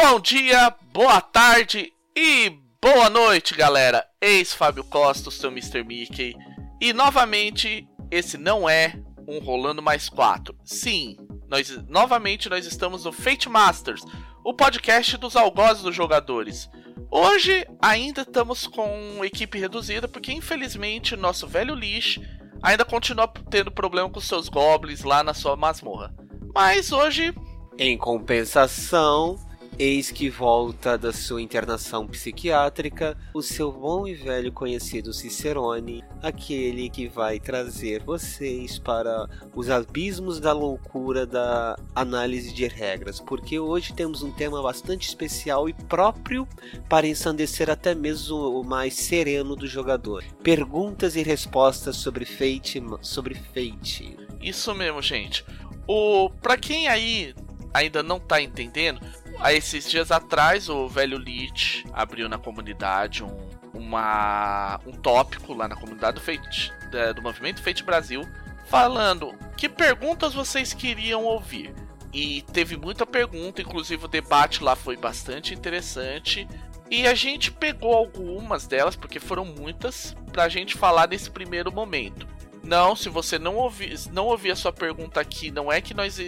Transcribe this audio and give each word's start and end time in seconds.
Bom 0.00 0.20
dia, 0.20 0.72
boa 0.92 1.20
tarde 1.20 1.92
e 2.16 2.56
boa 2.80 3.10
noite, 3.10 3.52
galera. 3.52 4.06
Eis 4.20 4.54
Fábio 4.54 4.84
Costa, 4.84 5.28
seu 5.28 5.50
Mr. 5.50 5.82
Mickey. 5.82 6.36
E 6.80 6.92
novamente, 6.92 7.84
esse 8.08 8.38
não 8.38 8.70
é 8.70 8.94
um 9.26 9.40
Rolando 9.40 9.82
Mais 9.82 10.08
4. 10.08 10.54
Sim, 10.64 11.16
nós 11.48 11.76
novamente 11.88 12.48
nós 12.48 12.64
estamos 12.64 13.04
no 13.04 13.10
Fate 13.10 13.48
Masters, 13.48 14.02
o 14.44 14.54
podcast 14.54 15.16
dos 15.16 15.34
algozes 15.34 15.82
dos 15.82 15.96
jogadores. 15.96 16.70
Hoje 17.10 17.66
ainda 17.82 18.22
estamos 18.22 18.68
com 18.68 19.24
equipe 19.24 19.58
reduzida 19.58 20.06
porque 20.06 20.32
infelizmente 20.32 21.16
nosso 21.16 21.44
velho 21.48 21.74
Lich 21.74 22.22
ainda 22.62 22.84
continua 22.84 23.26
tendo 23.50 23.72
problema 23.72 24.08
com 24.08 24.20
seus 24.20 24.48
goblins 24.48 25.02
lá 25.02 25.24
na 25.24 25.34
sua 25.34 25.56
masmorra. 25.56 26.14
Mas 26.54 26.92
hoje, 26.92 27.34
em 27.76 27.98
compensação, 27.98 29.47
Eis 29.80 30.10
que 30.10 30.28
volta 30.28 30.98
da 30.98 31.12
sua 31.12 31.40
internação 31.40 32.04
psiquiátrica 32.04 33.16
o 33.32 33.40
seu 33.40 33.70
bom 33.70 34.08
e 34.08 34.14
velho 34.14 34.50
conhecido 34.50 35.12
Cicerone, 35.12 36.02
aquele 36.20 36.90
que 36.90 37.06
vai 37.06 37.38
trazer 37.38 38.02
vocês 38.02 38.76
para 38.76 39.28
os 39.54 39.70
abismos 39.70 40.40
da 40.40 40.52
loucura 40.52 41.24
da 41.24 41.78
análise 41.94 42.52
de 42.52 42.66
regras, 42.66 43.20
porque 43.20 43.60
hoje 43.60 43.92
temos 43.92 44.20
um 44.24 44.32
tema 44.32 44.60
bastante 44.60 45.06
especial 45.06 45.68
e 45.68 45.72
próprio 45.72 46.48
para 46.88 47.06
ensandecer 47.06 47.70
até 47.70 47.94
mesmo 47.94 48.60
o 48.60 48.64
mais 48.64 48.94
sereno 48.94 49.54
do 49.54 49.68
jogador. 49.68 50.24
Perguntas 50.42 51.14
e 51.14 51.22
respostas 51.22 51.94
sobre 51.94 52.24
Fate, 52.24 52.82
sobre 53.00 53.36
Fate. 53.36 54.16
Isso 54.40 54.74
mesmo, 54.74 55.00
gente. 55.00 55.44
O 55.86 56.30
para 56.42 56.56
quem 56.56 56.88
aí 56.88 57.32
ainda 57.72 58.02
não 58.02 58.18
tá 58.18 58.40
entendendo, 58.42 59.00
Há 59.40 59.52
esses 59.52 59.88
dias 59.88 60.10
atrás, 60.10 60.68
o 60.68 60.88
velho 60.88 61.16
Lich 61.16 61.84
abriu 61.92 62.28
na 62.28 62.38
comunidade 62.38 63.22
um, 63.22 63.48
uma, 63.72 64.80
um 64.84 64.92
tópico 64.92 65.54
lá 65.54 65.68
na 65.68 65.76
comunidade 65.76 66.16
do, 66.16 66.20
Fate, 66.20 66.72
do 67.14 67.22
movimento 67.22 67.62
Fate 67.62 67.84
Brasil, 67.84 68.22
falando 68.66 69.32
que 69.56 69.68
perguntas 69.68 70.34
vocês 70.34 70.72
queriam 70.72 71.24
ouvir. 71.24 71.72
E 72.12 72.42
teve 72.52 72.76
muita 72.76 73.06
pergunta, 73.06 73.62
inclusive 73.62 74.06
o 74.06 74.08
debate 74.08 74.64
lá 74.64 74.74
foi 74.74 74.96
bastante 74.96 75.54
interessante. 75.54 76.48
E 76.90 77.06
a 77.06 77.14
gente 77.14 77.52
pegou 77.52 77.94
algumas 77.94 78.66
delas, 78.66 78.96
porque 78.96 79.20
foram 79.20 79.44
muitas, 79.44 80.16
pra 80.32 80.48
gente 80.48 80.74
falar 80.74 81.06
nesse 81.06 81.30
primeiro 81.30 81.70
momento. 81.70 82.26
Não, 82.64 82.96
se 82.96 83.08
você 83.08 83.38
não 83.38 83.56
ouvir, 83.56 83.94
não 84.10 84.26
ouvir 84.26 84.50
a 84.50 84.56
sua 84.56 84.72
pergunta 84.72 85.20
aqui, 85.20 85.50
não 85.50 85.70
é 85.70 85.80
que 85.80 85.94
nós 85.94 86.18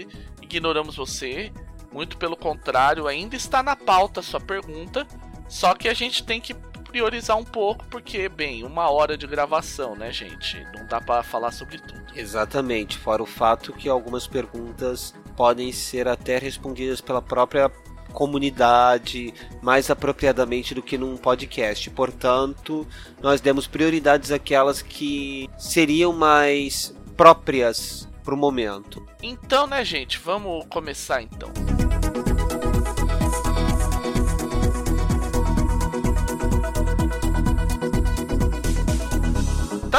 ignoramos 0.41 0.97
você. 0.97 1.53
Muito 1.93 2.17
pelo 2.17 2.37
contrário, 2.37 3.07
ainda 3.07 3.37
está 3.37 3.63
na 3.63 3.75
pauta 3.75 4.21
a 4.21 4.23
sua 4.23 4.41
pergunta, 4.41 5.07
só 5.49 5.75
que 5.75 5.89
a 5.89 5.95
gente 5.95 6.23
tem 6.23 6.41
que 6.41 6.55
priorizar 6.91 7.37
um 7.37 7.45
pouco, 7.45 7.85
porque, 7.87 8.29
bem, 8.29 8.65
uma 8.65 8.91
hora 8.91 9.17
de 9.17 9.27
gravação, 9.27 9.95
né, 9.95 10.13
gente? 10.13 10.65
Não 10.77 10.87
dá 10.87 11.01
para 11.01 11.23
falar 11.23 11.53
sobre 11.53 11.79
tudo. 11.79 12.01
Exatamente, 12.15 12.99
fora 12.99 13.23
o 13.23 13.27
fato 13.27 13.73
que 13.73 13.89
algumas 13.89 14.27
perguntas 14.27 15.15
podem 15.37 15.73
ser 15.73 16.09
até 16.09 16.39
respondidas 16.39 17.01
pela 17.01 17.23
própria 17.23 17.71
comunidade 18.13 19.33
mais 19.63 19.89
apropriadamente 19.89 20.75
do 20.75 20.83
que 20.83 20.99
num 20.99 21.17
podcast. 21.17 21.89
Portanto, 21.91 22.87
nós 23.23 23.41
demos 23.41 23.67
prioridades 23.67 24.33
àquelas 24.33 24.83
que 24.83 25.49
seriam 25.57 26.13
mais 26.13 26.95
próprias 27.17 28.09
para 28.25 28.35
o 28.35 28.37
momento. 28.37 29.07
Então, 29.23 29.67
né, 29.67 29.85
gente, 29.85 30.19
vamos 30.19 30.67
começar 30.69 31.23
então. 31.23 31.51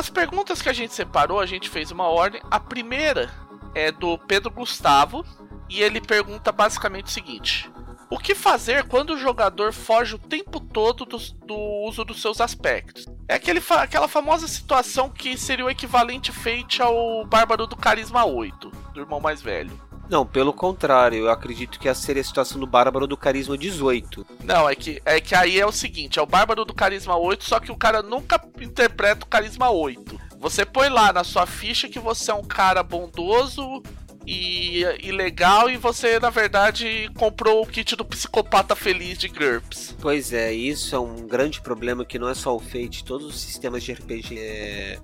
Das 0.02 0.10
perguntas 0.10 0.64
que 0.64 0.68
a 0.68 0.74
gente 0.74 0.96
separou, 0.96 1.40
a 1.40 1.46
gente 1.46 1.70
fez 1.70 1.92
uma 1.92 2.08
ordem. 2.08 2.42
A 2.50 2.60
primeira 2.60 3.32
é 3.76 3.92
do 3.92 4.18
Pedro 4.18 4.50
Gustavo 4.50 5.24
e 5.70 5.80
ele 5.80 6.02
pergunta 6.02 6.52
basicamente 6.52 7.06
o 7.06 7.12
seguinte: 7.12 7.72
O 8.10 8.18
que 8.18 8.34
fazer 8.34 8.86
quando 8.86 9.12
o 9.12 9.18
jogador 9.20 9.72
foge 9.72 10.16
o 10.16 10.18
tempo 10.18 10.60
todo 10.60 11.06
do, 11.06 11.20
do 11.46 11.56
uso 11.88 12.04
dos 12.04 12.20
seus 12.20 12.42
aspectos? 12.42 13.06
É 13.28 13.36
aquele, 13.36 13.62
aquela 13.78 14.08
famosa 14.08 14.48
situação 14.48 15.08
que 15.08 15.38
seria 15.38 15.66
o 15.66 15.70
equivalente 15.70 16.32
feito 16.32 16.82
ao 16.82 17.24
Bárbaro 17.28 17.68
do 17.68 17.76
Carisma 17.76 18.26
8, 18.26 18.72
do 18.96 19.02
irmão 19.02 19.20
mais 19.20 19.40
velho. 19.40 19.80
Não, 20.12 20.26
pelo 20.26 20.52
contrário, 20.52 21.20
eu 21.20 21.32
acredito 21.32 21.80
que 21.80 21.88
essa 21.88 22.02
seria 22.02 22.22
a 22.22 22.26
situação 22.26 22.60
do 22.60 22.68
Bárbaro 22.68 23.08
do 23.08 23.16
Carisma 23.16 23.58
18. 23.58 24.28
Não, 24.44 24.70
é 24.70 24.76
que, 24.76 25.02
é 25.06 25.22
que 25.22 25.34
aí 25.34 25.58
é 25.58 25.66
o 25.66 25.72
seguinte, 25.72 26.20
é 26.20 26.22
o 26.22 26.26
Bárbaro 26.26 26.66
do 26.66 26.74
Carisma 26.74 27.16
8, 27.16 27.46
só 27.46 27.62
que 27.62 27.72
o 27.72 27.78
cara 27.78 28.02
nunca 28.02 28.44
interpreta 28.60 29.24
o 29.24 29.30
Carisma 29.30 29.70
8. 29.70 30.20
Você 30.38 30.66
põe 30.66 30.90
lá 30.90 31.14
na 31.14 31.24
sua 31.24 31.46
ficha 31.46 31.88
que 31.88 31.98
você 31.98 32.30
é 32.30 32.34
um 32.34 32.44
cara 32.44 32.84
bondoso 32.84 33.82
e, 34.28 34.84
e 35.02 35.14
legal 35.14 35.70
e 35.70 35.78
você, 35.78 36.20
na 36.20 36.30
verdade, 36.30 37.10
comprou 37.16 37.62
o 37.62 37.66
kit 37.66 37.96
do 37.96 38.04
psicopata 38.04 38.76
feliz 38.76 39.18
de 39.18 39.30
GURPS. 39.30 39.96
Pois 40.02 40.34
é, 40.34 40.52
isso 40.52 40.94
é 40.94 41.00
um 41.00 41.26
grande 41.26 41.62
problema 41.62 42.04
que 42.04 42.20
não 42.20 42.28
é 42.28 42.34
só 42.34 42.54
o 42.54 42.60
Fate, 42.60 43.06
todos 43.06 43.28
os 43.28 43.40
sistemas 43.40 43.82
de 43.82 43.94
RPG 43.94 44.38
é, 44.38 45.00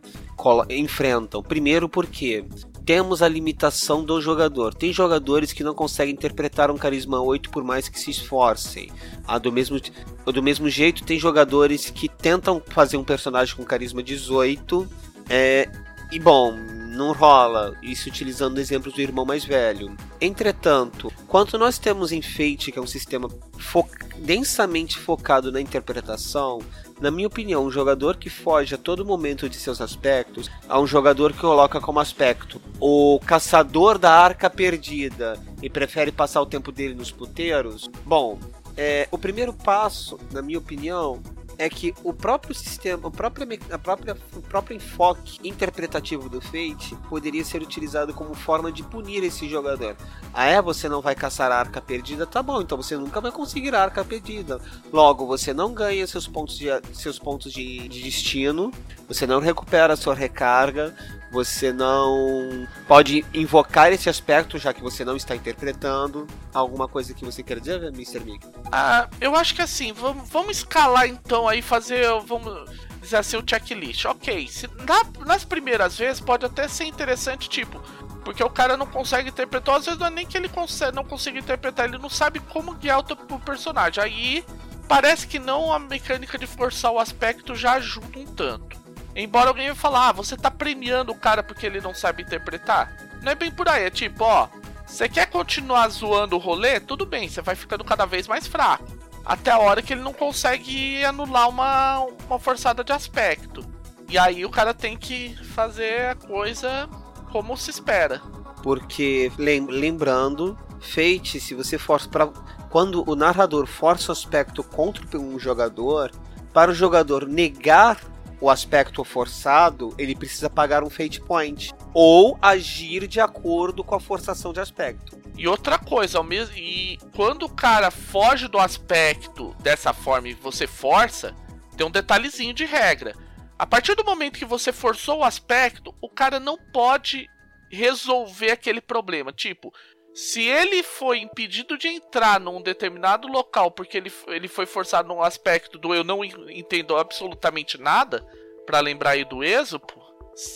enfrentam. 0.70 1.42
Primeiro 1.42 1.88
porque 1.88 2.44
temos 2.88 3.22
a 3.22 3.28
limitação 3.28 4.02
do 4.02 4.22
jogador. 4.22 4.74
Tem 4.74 4.94
jogadores 4.94 5.52
que 5.52 5.62
não 5.62 5.76
conseguem 5.76 6.14
interpretar 6.14 6.72
um 6.72 6.78
carisma 6.78 7.22
8 7.22 7.50
por 7.50 7.62
mais 7.62 7.90
que 7.90 8.00
se 8.00 8.12
esforcem. 8.12 8.90
Ah, 9.28 9.38
do, 9.38 9.52
mesmo, 9.52 9.78
do 10.26 10.42
mesmo 10.42 10.70
jeito, 10.70 11.04
tem 11.04 11.20
jogadores 11.20 11.90
que 11.90 12.08
tentam 12.08 12.64
fazer 12.66 12.96
um 12.96 13.04
personagem 13.04 13.54
com 13.58 13.66
carisma 13.66 14.02
18. 14.02 14.88
É, 15.30 15.70
e 16.14 16.18
bom, 16.18 16.56
não 16.98 17.14
rola, 17.14 17.78
isso 17.82 18.10
utilizando 18.10 18.60
exemplos 18.60 18.94
do 18.94 19.02
irmão 19.02 19.26
mais 19.26 19.46
velho. 19.46 19.96
Entretanto, 20.20 21.12
quanto 21.28 21.58
nós 21.58 21.78
temos 21.78 22.12
em 22.12 22.22
Fate, 22.22 22.72
que 22.72 22.80
é 22.80 22.82
um 22.82 22.88
sistema 22.88 23.30
fo 23.58 23.88
densamente 24.18 24.98
focado 24.98 25.52
na 25.52 25.62
interpretação, 25.62 26.60
na 27.00 27.12
minha 27.12 27.28
opinião, 27.28 27.64
um 27.64 27.72
jogador 27.72 28.18
que 28.18 28.30
foge 28.30 28.74
a 28.74 28.78
todo 28.78 29.06
momento 29.06 29.48
de 29.48 29.56
seus 29.56 29.80
aspectos 29.80 30.50
a 30.68 30.80
um 30.80 30.88
jogador 30.88 31.32
que 31.32 31.40
coloca 31.40 31.80
como 31.80 32.00
aspecto 32.00 32.60
o 32.80 33.20
caçador 33.26 34.00
da 34.00 34.12
arca 34.12 34.50
perdida 34.50 35.40
e 35.62 35.70
prefere 35.70 36.12
passar 36.12 36.42
o 36.42 36.46
tempo 36.46 36.72
dele 36.72 36.96
nos 36.96 37.12
puteiros. 37.12 37.88
Bom, 38.04 38.40
é, 38.76 39.08
o 39.12 39.18
primeiro 39.18 39.54
passo, 39.54 40.20
na 40.32 40.42
minha 40.42 40.58
opinião, 40.58 41.22
é 41.58 41.70
que 41.70 41.94
o 42.04 42.14
próprio 42.14 42.54
sistema, 42.54 43.08
o 43.08 43.12
próprio, 43.12 43.48
a 43.72 43.78
própria, 43.78 44.18
o 44.36 44.42
próprio 44.42 44.76
enfoque 44.76 45.40
interpretativo 45.48 46.30
do 46.30 46.40
Fate 46.40 46.96
poderia 47.10 47.44
ser 47.44 47.62
utilizado 47.62 48.14
como 48.14 48.34
forma 48.34 48.72
de 48.72 48.84
punir 48.84 49.24
esse 49.24 49.50
jogador. 49.50 49.96
Ah, 50.34 50.46
é? 50.46 50.62
Você 50.62 50.88
não 50.88 51.02
vai 51.02 51.16
caçar 51.16 51.52
a 51.52 51.58
arca 51.58 51.82
perdida? 51.82 52.26
Tá 52.26 52.44
bom, 52.44 52.62
então 52.62 52.78
você 52.78 52.96
nunca 52.96 53.20
vai 53.20 53.32
conseguir 53.32 53.74
a 53.74 53.82
arca 53.82 54.04
perdida. 54.06 54.60
Logo, 54.92 55.26
você 55.26 55.54
não 55.54 55.74
ganha 55.74 56.06
seus 56.06 56.28
pontos 56.28 56.58
de, 56.58 56.68
seus 56.94 57.18
pontos 57.18 57.52
de, 57.52 57.88
de 57.88 58.04
destino, 58.04 58.72
você 59.08 59.26
não 59.26 59.40
recupera 59.40 59.94
a 59.94 59.98
sua 59.98 60.14
recarga, 60.14 60.96
você 61.32 61.74
não 61.74 62.68
pode 62.88 63.26
invocar 63.34 63.92
esse 63.92 64.10
aspecto, 64.10 64.58
já 64.58 64.74
que 64.74 64.82
você 64.82 65.04
não 65.04 65.16
está 65.16 65.36
interpretando. 65.36 66.28
Alguma 66.54 66.88
coisa 66.88 67.14
que 67.14 67.26
você 67.26 67.44
quer 67.44 67.60
dizer, 67.60 67.84
Mr. 67.84 68.20
Mick? 68.20 68.48
Ah, 68.72 69.08
eu 69.20 69.36
acho 69.36 69.54
que 69.54 69.62
assim, 69.62 69.92
vamos, 69.94 70.28
vamos 70.30 70.58
escalar 70.58 71.08
então 71.08 71.48
aí, 71.48 71.62
fazer, 71.62 72.06
vamos 72.26 72.70
dizer 73.02 73.18
assim, 73.18 73.38
o 73.38 73.44
checklist. 73.48 74.06
Ok, 74.06 74.48
se, 74.48 74.68
na, 74.68 75.26
nas 75.26 75.44
primeiras 75.44 75.98
vezes 75.98 76.20
pode 76.20 76.46
até 76.46 76.68
ser 76.68 76.86
interessante, 76.86 77.50
tipo, 77.50 77.82
porque 78.24 78.44
o 78.44 78.50
cara 78.50 78.76
não 78.76 78.86
consegue 78.86 79.30
interpretar, 79.30 79.76
às 79.76 79.86
vezes 79.86 80.00
não 80.00 80.08
é 80.08 80.12
nem 80.12 80.26
que 80.26 80.38
ele 80.38 80.50
consegue, 80.50 80.96
não 80.96 81.04
consiga 81.04 81.40
interpretar, 81.40 81.88
ele 81.88 81.98
não 81.98 82.10
sabe 82.10 82.40
como 82.40 82.74
guiar 82.76 83.00
o, 83.00 83.36
o 83.36 83.40
personagem. 83.40 84.04
Aí 84.04 84.46
parece 84.88 85.28
que 85.28 85.40
não 85.40 85.72
a 85.72 85.80
mecânica 85.80 86.38
de 86.38 86.48
forçar 86.48 86.92
o 86.92 87.00
aspecto 87.00 87.56
já 87.56 87.74
ajuda 87.74 88.20
um 88.20 88.26
tanto. 88.26 88.87
Embora 89.20 89.50
alguém 89.50 89.74
falar, 89.74 90.10
ah, 90.10 90.12
você 90.12 90.38
tá 90.38 90.52
premiando 90.52 91.12
o 91.12 91.16
cara 91.16 91.42
porque 91.42 91.66
ele 91.66 91.82
não 91.82 91.92
sabe 91.92 92.22
interpretar. 92.22 92.96
Não 93.24 93.32
é 93.32 93.36
bem 93.36 93.50
por 93.50 93.68
aí, 93.68 93.86
é 93.86 93.90
tipo, 93.90 94.24
ó, 94.24 94.48
você 94.86 95.10
quer 95.10 95.26
continuar 95.26 95.90
zoando 95.90 96.36
o 96.36 96.40
rolê? 96.40 96.80
Tudo 96.80 97.04
bem, 97.04 97.28
você 97.28 97.42
vai 97.42 97.56
ficando 97.56 97.84
cada 97.84 98.06
vez 98.06 98.28
mais 98.28 98.46
fraco. 98.46 98.86
Até 99.26 99.50
a 99.50 99.58
hora 99.58 99.82
que 99.82 99.92
ele 99.92 100.04
não 100.04 100.14
consegue 100.14 101.04
anular 101.04 101.50
uma, 101.50 102.06
uma 102.28 102.38
forçada 102.38 102.84
de 102.84 102.94
aspecto. 102.94 103.66
E 104.08 104.20
aí 104.20 104.46
o 104.46 104.52
cara 104.52 104.72
tem 104.72 104.96
que 104.96 105.36
fazer 105.56 106.12
a 106.12 106.16
coisa 106.16 106.88
como 107.32 107.58
se 107.58 107.72
espera. 107.72 108.22
Porque, 108.62 109.32
lembrando, 109.38 110.56
Fate, 110.80 111.40
se 111.40 111.56
você 111.56 111.80
força 111.80 112.08
para 112.08 112.28
quando 112.70 113.04
o 113.10 113.16
narrador 113.16 113.66
força 113.66 114.10
o 114.10 114.14
aspecto 114.14 114.64
contra 114.64 115.18
um 115.18 115.40
jogador, 115.40 116.12
para 116.54 116.70
o 116.70 116.76
jogador 116.76 117.28
negar 117.28 118.00
o 118.40 118.50
aspecto 118.50 119.04
forçado, 119.04 119.94
ele 119.98 120.16
precisa 120.16 120.50
pagar 120.50 120.84
um 120.84 120.90
fate 120.90 121.20
point 121.20 121.74
ou 121.94 122.38
agir 122.42 123.08
de 123.08 123.20
acordo 123.20 123.84
com 123.84 123.96
a 123.96 124.00
forçação 124.00 124.54
de 124.54 124.60
aspecto. 124.60 125.18
E 125.38 125.48
outra 125.48 125.78
coisa, 125.78 126.22
mesmo 126.24 126.56
e 126.56 126.98
quando 127.16 127.44
o 127.44 127.50
cara 127.50 127.92
foge 127.92 128.48
do 128.48 128.60
aspecto 128.60 129.56
dessa 129.60 129.94
forma 129.94 130.30
e 130.30 130.34
você 130.34 130.68
força, 130.68 131.36
tem 131.76 131.86
um 131.86 131.92
detalhezinho 131.92 132.54
de 132.54 132.66
regra. 132.66 133.14
A 133.58 133.66
partir 133.66 133.96
do 133.96 134.04
momento 134.04 134.38
que 134.38 134.46
você 134.46 134.72
forçou 134.72 135.20
o 135.20 135.24
aspecto, 135.24 135.94
o 136.02 136.10
cara 136.10 136.40
não 136.40 136.58
pode 136.58 137.28
resolver 137.72 138.52
aquele 138.52 138.82
problema. 138.82 139.32
Tipo, 139.32 139.74
se 140.18 140.42
ele 140.42 140.82
foi 140.82 141.20
impedido 141.20 141.78
de 141.78 141.88
entrar 141.88 142.40
num 142.40 142.60
determinado 142.60 143.28
local 143.28 143.70
porque 143.70 143.98
ele, 143.98 144.12
ele 144.30 144.48
foi 144.48 144.66
forçado 144.66 145.08
num 145.08 145.22
aspecto 145.22 145.78
do 145.78 145.94
eu 145.94 146.04
não 146.04 146.26
entendo 146.26 146.98
absolutamente 146.98 147.80
nada, 147.80 148.26
para 148.66 148.80
lembrar 148.80 149.12
aí 149.12 149.24
do 149.24 149.44
Êxopo, 149.44 149.94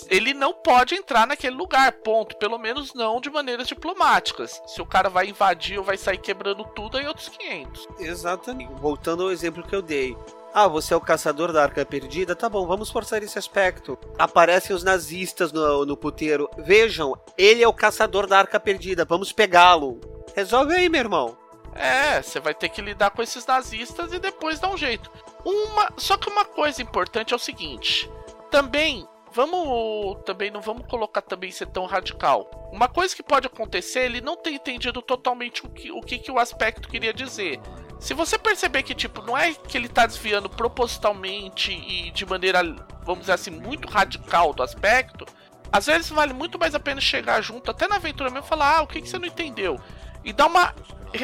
ele 0.10 0.34
não 0.34 0.52
pode 0.52 0.96
entrar 0.96 1.28
naquele 1.28 1.56
lugar, 1.56 1.92
ponto. 1.92 2.36
Pelo 2.38 2.58
menos 2.58 2.96
não 2.96 3.22
de 3.22 3.30
maneiras 3.30 3.68
diplomáticas. 3.68 4.60
Se 4.66 4.82
o 4.82 4.86
cara 4.86 5.10
vai 5.10 5.28
invadir 5.28 5.78
ou 5.78 5.84
vai 5.84 5.96
sair 5.96 6.18
quebrando 6.18 6.66
tudo, 6.76 6.98
aí 6.98 7.06
outros 7.06 7.30
500. 7.30 7.88
Exatamente. 8.00 8.74
Voltando 8.74 9.24
ao 9.24 9.32
exemplo 9.32 9.62
que 9.62 9.76
eu 9.76 9.82
dei. 9.82 10.18
Ah, 10.54 10.68
você 10.68 10.94
é 10.94 10.98
o 10.98 11.02
caçador 11.02 11.54
da 11.54 11.64
arca 11.64 11.86
perdida? 11.86 12.36
Tá 12.36 12.50
bom, 12.50 12.68
vamos 12.68 12.90
forçar 12.90 13.24
esse 13.24 13.40
aspecto. 13.40 13.98
Aparecem 14.20 14.76
os 14.76 14.84
nazistas 14.84 15.52
no, 15.54 15.86
no 15.86 15.96
puteiro. 15.96 16.50
Vejam, 16.58 17.16
ele 17.38 17.64
é 17.64 17.68
o 17.68 17.74
caçador 17.74 18.28
da 18.28 18.38
arca 18.38 18.60
perdida, 18.60 19.06
vamos 19.06 19.32
pegá-lo. 19.32 20.02
Resolve 20.36 20.76
aí, 20.76 20.90
meu 20.90 21.00
irmão. 21.00 21.38
É, 21.74 22.22
você 22.22 22.40
vai 22.42 22.54
ter 22.54 22.68
que 22.68 22.82
lidar 22.82 23.12
com 23.12 23.22
esses 23.22 23.46
nazistas 23.46 24.12
e 24.12 24.20
depois 24.20 24.60
dar 24.60 24.70
um 24.70 24.78
jeito. 24.78 25.10
Uma, 25.46 25.90
só 25.98 26.18
que 26.18 26.30
uma 26.30 26.44
coisa 26.44 26.82
importante 26.82 27.34
é 27.34 27.36
o 27.36 27.40
seguinte: 27.40 28.12
também 28.50 29.08
vamos 29.34 30.18
também 30.26 30.52
não 30.52 30.60
vamos 30.60 30.86
colocar 30.88 31.22
também 31.22 31.50
ser 31.50 31.68
tão 31.68 31.86
radical. 31.86 32.70
Uma 32.74 32.90
coisa 32.90 33.16
que 33.16 33.24
pode 33.24 33.48
acontecer, 33.48 34.02
ele 34.02 34.20
não 34.20 34.36
ter 34.36 34.52
entendido 34.52 35.02
totalmente 35.02 35.66
o 35.66 35.70
que 35.70 35.92
o 35.92 36.02
que, 36.02 36.20
que 36.20 36.32
o 36.32 36.38
aspecto 36.38 36.90
queria 36.90 37.14
dizer. 37.14 37.60
Se 38.02 38.16
você 38.16 38.36
perceber 38.36 38.82
que, 38.82 38.96
tipo, 38.96 39.22
não 39.22 39.38
é 39.38 39.54
que 39.54 39.78
ele 39.78 39.88
tá 39.88 40.08
desviando 40.08 40.50
propositalmente 40.50 41.72
e 41.72 42.10
de 42.10 42.26
maneira, 42.26 42.64
vamos 43.04 43.22
dizer 43.22 43.34
assim, 43.34 43.52
muito 43.52 43.88
radical 43.88 44.54
do 44.54 44.64
aspecto, 44.64 45.24
às 45.72 45.86
vezes 45.86 46.10
vale 46.10 46.34
muito 46.34 46.58
mais 46.58 46.74
a 46.74 46.80
pena 46.80 47.00
chegar 47.00 47.42
junto, 47.42 47.70
até 47.70 47.88
na 47.88 47.98
aventura 47.98 48.32
mesmo, 48.32 48.48
falar, 48.48 48.78
ah, 48.78 48.82
o 48.82 48.88
que, 48.88 49.02
que 49.02 49.08
você 49.08 49.20
não 49.20 49.28
entendeu? 49.28 49.80
E 50.24 50.34
dar 50.34 50.48
uma 50.48 50.74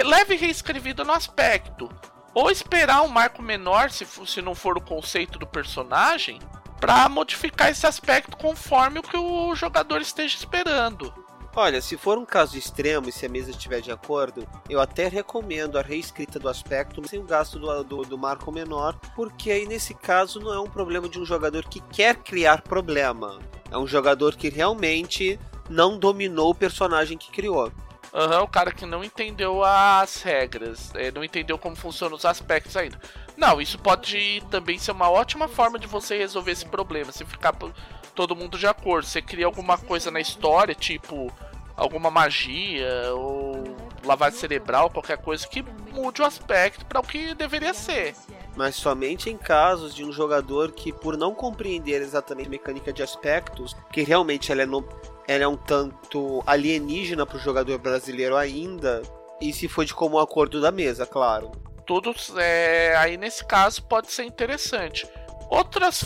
leve 0.05 0.35
reescrevida 0.35 1.03
no 1.03 1.13
aspecto. 1.13 1.89
Ou 2.31 2.51
esperar 2.51 3.01
um 3.01 3.07
marco 3.07 3.41
menor, 3.41 3.89
se, 3.89 4.05
se 4.27 4.41
não 4.43 4.53
for 4.53 4.77
o 4.77 4.81
conceito 4.81 5.39
do 5.39 5.47
personagem, 5.47 6.39
para 6.79 7.09
modificar 7.09 7.71
esse 7.71 7.87
aspecto 7.87 8.37
conforme 8.37 8.99
o 8.99 9.03
que 9.03 9.17
o 9.17 9.55
jogador 9.55 9.99
esteja 9.99 10.37
esperando. 10.37 11.11
Olha, 11.59 11.81
se 11.81 11.97
for 11.97 12.19
um 12.19 12.25
caso 12.25 12.55
extremo 12.55 13.09
e 13.09 13.11
se 13.11 13.25
a 13.25 13.29
mesa 13.29 13.49
estiver 13.49 13.81
de 13.81 13.91
acordo, 13.91 14.47
eu 14.69 14.79
até 14.79 15.07
recomendo 15.07 15.79
a 15.79 15.81
reescrita 15.81 16.37
do 16.37 16.47
aspecto 16.47 17.07
sem 17.07 17.17
o 17.17 17.23
gasto 17.23 17.57
do, 17.57 17.83
do, 17.83 18.01
do, 18.03 18.15
marco 18.15 18.51
menor, 18.51 18.93
porque 19.15 19.49
aí 19.49 19.65
nesse 19.65 19.95
caso 19.95 20.39
não 20.39 20.53
é 20.53 20.59
um 20.59 20.69
problema 20.69 21.09
de 21.09 21.19
um 21.19 21.25
jogador 21.25 21.67
que 21.67 21.79
quer 21.79 22.17
criar 22.17 22.61
problema. 22.61 23.39
É 23.71 23.77
um 23.77 23.87
jogador 23.87 24.35
que 24.35 24.49
realmente 24.49 25.39
não 25.67 25.97
dominou 25.97 26.51
o 26.51 26.55
personagem 26.55 27.17
que 27.17 27.31
criou. 27.31 27.71
Aham, 28.13 28.37
uhum, 28.37 28.43
o 28.43 28.47
cara 28.47 28.71
que 28.71 28.85
não 28.85 29.03
entendeu 29.03 29.63
as 29.63 30.21
regras, 30.21 30.91
é, 30.93 31.09
não 31.09 31.23
entendeu 31.23 31.57
como 31.57 31.75
funcionam 31.75 32.15
os 32.15 32.23
aspectos 32.23 32.77
ainda. 32.77 33.01
Não, 33.35 33.59
isso 33.59 33.79
pode 33.79 34.43
também 34.51 34.77
ser 34.77 34.91
uma 34.91 35.09
ótima 35.09 35.47
forma 35.47 35.79
de 35.79 35.87
você 35.87 36.19
resolver 36.19 36.51
esse 36.51 36.67
problema, 36.67 37.11
se 37.11 37.25
ficar 37.25 37.55
todo 38.13 38.35
mundo 38.35 38.59
de 38.59 38.67
acordo. 38.67 39.07
Você 39.07 39.23
cria 39.23 39.47
alguma 39.47 39.77
coisa 39.77 40.11
na 40.11 40.21
história, 40.21 40.75
tipo 40.75 41.31
alguma 41.77 42.09
magia 42.09 43.13
ou 43.13 43.63
lavagem 44.03 44.39
cerebral, 44.39 44.89
qualquer 44.89 45.17
coisa 45.17 45.47
que 45.47 45.63
mude 45.93 46.21
o 46.21 46.25
aspecto 46.25 46.85
para 46.85 46.99
o 46.99 47.03
que 47.03 47.35
deveria 47.35 47.73
ser. 47.73 48.15
Mas 48.55 48.75
somente 48.75 49.29
em 49.29 49.37
casos 49.37 49.93
de 49.93 50.03
um 50.03 50.11
jogador 50.11 50.71
que, 50.71 50.91
por 50.91 51.15
não 51.15 51.35
compreender 51.35 52.01
exatamente 52.01 52.47
a 52.47 52.51
mecânica 52.51 52.91
de 52.91 53.03
aspectos, 53.03 53.75
que 53.91 54.01
realmente 54.01 54.51
ela 54.51 54.63
é, 54.63 54.65
no, 54.65 54.87
ela 55.27 55.43
é 55.43 55.47
um 55.47 55.55
tanto 55.55 56.43
alienígena 56.47 57.25
para 57.25 57.37
o 57.37 57.39
jogador 57.39 57.77
brasileiro 57.77 58.35
ainda, 58.35 59.03
e 59.39 59.53
se 59.53 59.67
for 59.67 59.85
de 59.85 59.93
comum 59.93 60.17
acordo 60.17 60.59
da 60.59 60.71
mesa, 60.71 61.05
claro. 61.05 61.51
Tudo 61.85 62.13
é, 62.37 62.95
aí 62.97 63.15
nesse 63.15 63.45
caso 63.45 63.83
pode 63.83 64.11
ser 64.11 64.23
interessante. 64.23 65.07
Outras 65.49 66.03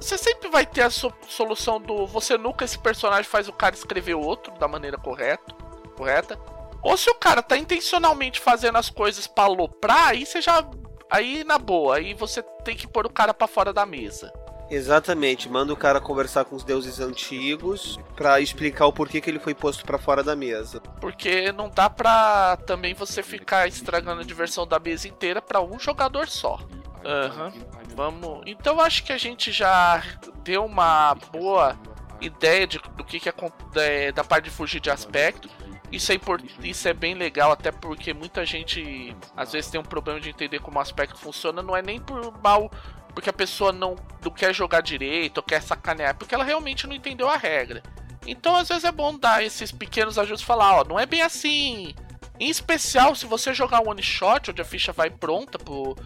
você 0.00 0.18
sempre 0.18 0.48
vai 0.48 0.66
ter 0.66 0.82
a 0.82 0.90
solução 0.90 1.80
do 1.80 2.06
você 2.06 2.36
nunca 2.36 2.64
esse 2.64 2.78
personagem 2.78 3.24
faz 3.24 3.48
o 3.48 3.52
cara 3.52 3.74
escrever 3.74 4.14
outro 4.14 4.52
da 4.58 4.68
maneira 4.68 4.98
correta, 4.98 5.54
correta. 5.96 6.38
Ou 6.82 6.96
se 6.96 7.10
o 7.10 7.14
cara 7.14 7.42
tá 7.42 7.56
intencionalmente 7.56 8.38
fazendo 8.38 8.76
as 8.76 8.90
coisas 8.90 9.26
para 9.26 9.44
aloprar, 9.44 10.08
aí 10.08 10.24
você 10.24 10.40
já 10.40 10.64
aí 11.10 11.42
na 11.44 11.58
boa, 11.58 11.96
aí 11.96 12.14
você 12.14 12.42
tem 12.64 12.76
que 12.76 12.86
pôr 12.86 13.06
o 13.06 13.10
cara 13.10 13.32
para 13.32 13.46
fora 13.46 13.72
da 13.72 13.86
mesa. 13.86 14.32
Exatamente, 14.68 15.48
manda 15.48 15.72
o 15.72 15.76
cara 15.76 16.00
conversar 16.00 16.44
com 16.44 16.56
os 16.56 16.64
deuses 16.64 16.98
antigos 16.98 17.98
para 18.16 18.40
explicar 18.40 18.86
o 18.86 18.92
porquê 18.92 19.20
que 19.20 19.30
ele 19.30 19.38
foi 19.38 19.54
posto 19.54 19.84
para 19.84 19.96
fora 19.96 20.24
da 20.24 20.34
mesa. 20.34 20.80
Porque 21.00 21.52
não 21.52 21.70
dá 21.70 21.88
pra 21.88 22.56
também 22.66 22.92
você 22.92 23.22
ficar 23.22 23.68
estragando 23.68 24.22
a 24.22 24.24
diversão 24.24 24.66
da 24.66 24.78
mesa 24.80 25.06
inteira 25.06 25.40
para 25.40 25.60
um 25.60 25.78
jogador 25.78 26.28
só. 26.28 26.58
Aham. 27.04 27.52
Uhum. 27.54 27.85
Vamos. 27.96 28.42
Então 28.46 28.78
acho 28.78 29.02
que 29.02 29.12
a 29.12 29.18
gente 29.18 29.50
já 29.50 30.02
deu 30.44 30.66
uma 30.66 31.14
boa 31.32 31.78
ideia 32.20 32.66
de, 32.66 32.78
do 32.78 33.02
que, 33.02 33.18
que 33.18 33.28
é 33.28 34.12
da 34.12 34.22
parte 34.22 34.44
de 34.44 34.50
fugir 34.50 34.80
de 34.80 34.90
aspecto. 34.90 35.48
Isso 35.90 36.12
é, 36.12 36.18
isso 36.62 36.88
é 36.88 36.92
bem 36.92 37.14
legal, 37.14 37.52
até 37.52 37.72
porque 37.72 38.12
muita 38.12 38.44
gente 38.44 39.16
às 39.34 39.52
vezes 39.52 39.70
tem 39.70 39.80
um 39.80 39.84
problema 39.84 40.20
de 40.20 40.28
entender 40.28 40.58
como 40.58 40.78
o 40.78 40.80
aspecto 40.80 41.16
funciona. 41.18 41.62
Não 41.62 41.74
é 41.74 41.80
nem 41.80 41.98
por 41.98 42.38
mal, 42.42 42.70
porque 43.14 43.30
a 43.30 43.32
pessoa 43.32 43.72
não, 43.72 43.96
não 44.22 44.30
quer 44.30 44.54
jogar 44.54 44.82
direito 44.82 45.38
ou 45.38 45.42
quer 45.42 45.62
sacanear, 45.62 46.16
porque 46.16 46.34
ela 46.34 46.44
realmente 46.44 46.86
não 46.86 46.94
entendeu 46.94 47.30
a 47.30 47.36
regra. 47.36 47.82
Então 48.26 48.56
às 48.56 48.68
vezes 48.68 48.84
é 48.84 48.92
bom 48.92 49.16
dar 49.16 49.42
esses 49.42 49.72
pequenos 49.72 50.18
ajustes 50.18 50.42
e 50.42 50.46
falar: 50.46 50.80
ó, 50.80 50.84
não 50.84 50.98
é 50.98 51.06
bem 51.06 51.22
assim. 51.22 51.94
Em 52.38 52.50
especial 52.50 53.14
se 53.14 53.24
você 53.24 53.54
jogar 53.54 53.80
um 53.80 53.88
one 53.88 54.02
shot, 54.02 54.50
onde 54.50 54.60
a 54.60 54.64
ficha 54.64 54.92
vai 54.92 55.08
pronta 55.08 55.58
pro, 55.58 55.96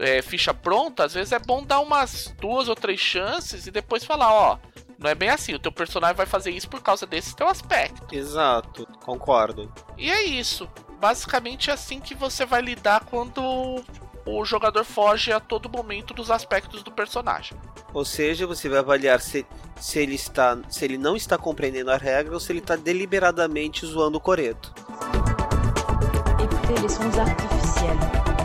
é, 0.00 0.22
ficha 0.22 0.52
pronta, 0.52 1.04
às 1.04 1.14
vezes 1.14 1.32
é 1.32 1.38
bom 1.38 1.62
dar 1.62 1.80
umas 1.80 2.34
duas 2.40 2.68
ou 2.68 2.74
três 2.74 2.98
chances 2.98 3.66
e 3.66 3.70
depois 3.70 4.04
falar, 4.04 4.32
ó, 4.32 4.58
não 4.98 5.10
é 5.10 5.14
bem 5.14 5.28
assim, 5.28 5.54
o 5.54 5.58
teu 5.58 5.70
personagem 5.70 6.16
vai 6.16 6.26
fazer 6.26 6.50
isso 6.50 6.68
por 6.68 6.82
causa 6.82 7.06
desse 7.06 7.36
teu 7.36 7.46
aspecto. 7.48 8.14
Exato, 8.14 8.86
concordo. 9.04 9.72
E 9.96 10.10
é 10.10 10.24
isso. 10.24 10.68
Basicamente 10.98 11.70
é 11.70 11.72
assim 11.72 12.00
que 12.00 12.14
você 12.14 12.44
vai 12.44 12.60
lidar 12.60 13.04
quando 13.04 13.82
o 14.26 14.44
jogador 14.44 14.84
foge 14.84 15.32
a 15.32 15.40
todo 15.40 15.68
momento 15.68 16.12
dos 16.12 16.30
aspectos 16.30 16.82
do 16.82 16.90
personagem. 16.90 17.56
Ou 17.92 18.04
seja, 18.04 18.46
você 18.46 18.68
vai 18.68 18.78
avaliar 18.78 19.20
se, 19.20 19.46
se 19.76 19.98
ele 19.98 20.14
está 20.14 20.58
se 20.68 20.84
ele 20.84 20.98
não 20.98 21.16
está 21.16 21.38
compreendendo 21.38 21.90
a 21.90 21.96
regra 21.96 22.34
ou 22.34 22.40
se 22.40 22.52
ele 22.52 22.60
está 22.60 22.76
deliberadamente 22.76 23.86
zoando 23.86 24.18
o 24.18 24.20
coreto. 24.20 24.72
Écoutez 26.38 26.82
les 26.82 26.92
sons 26.92 27.18
artificiels. 27.18 28.39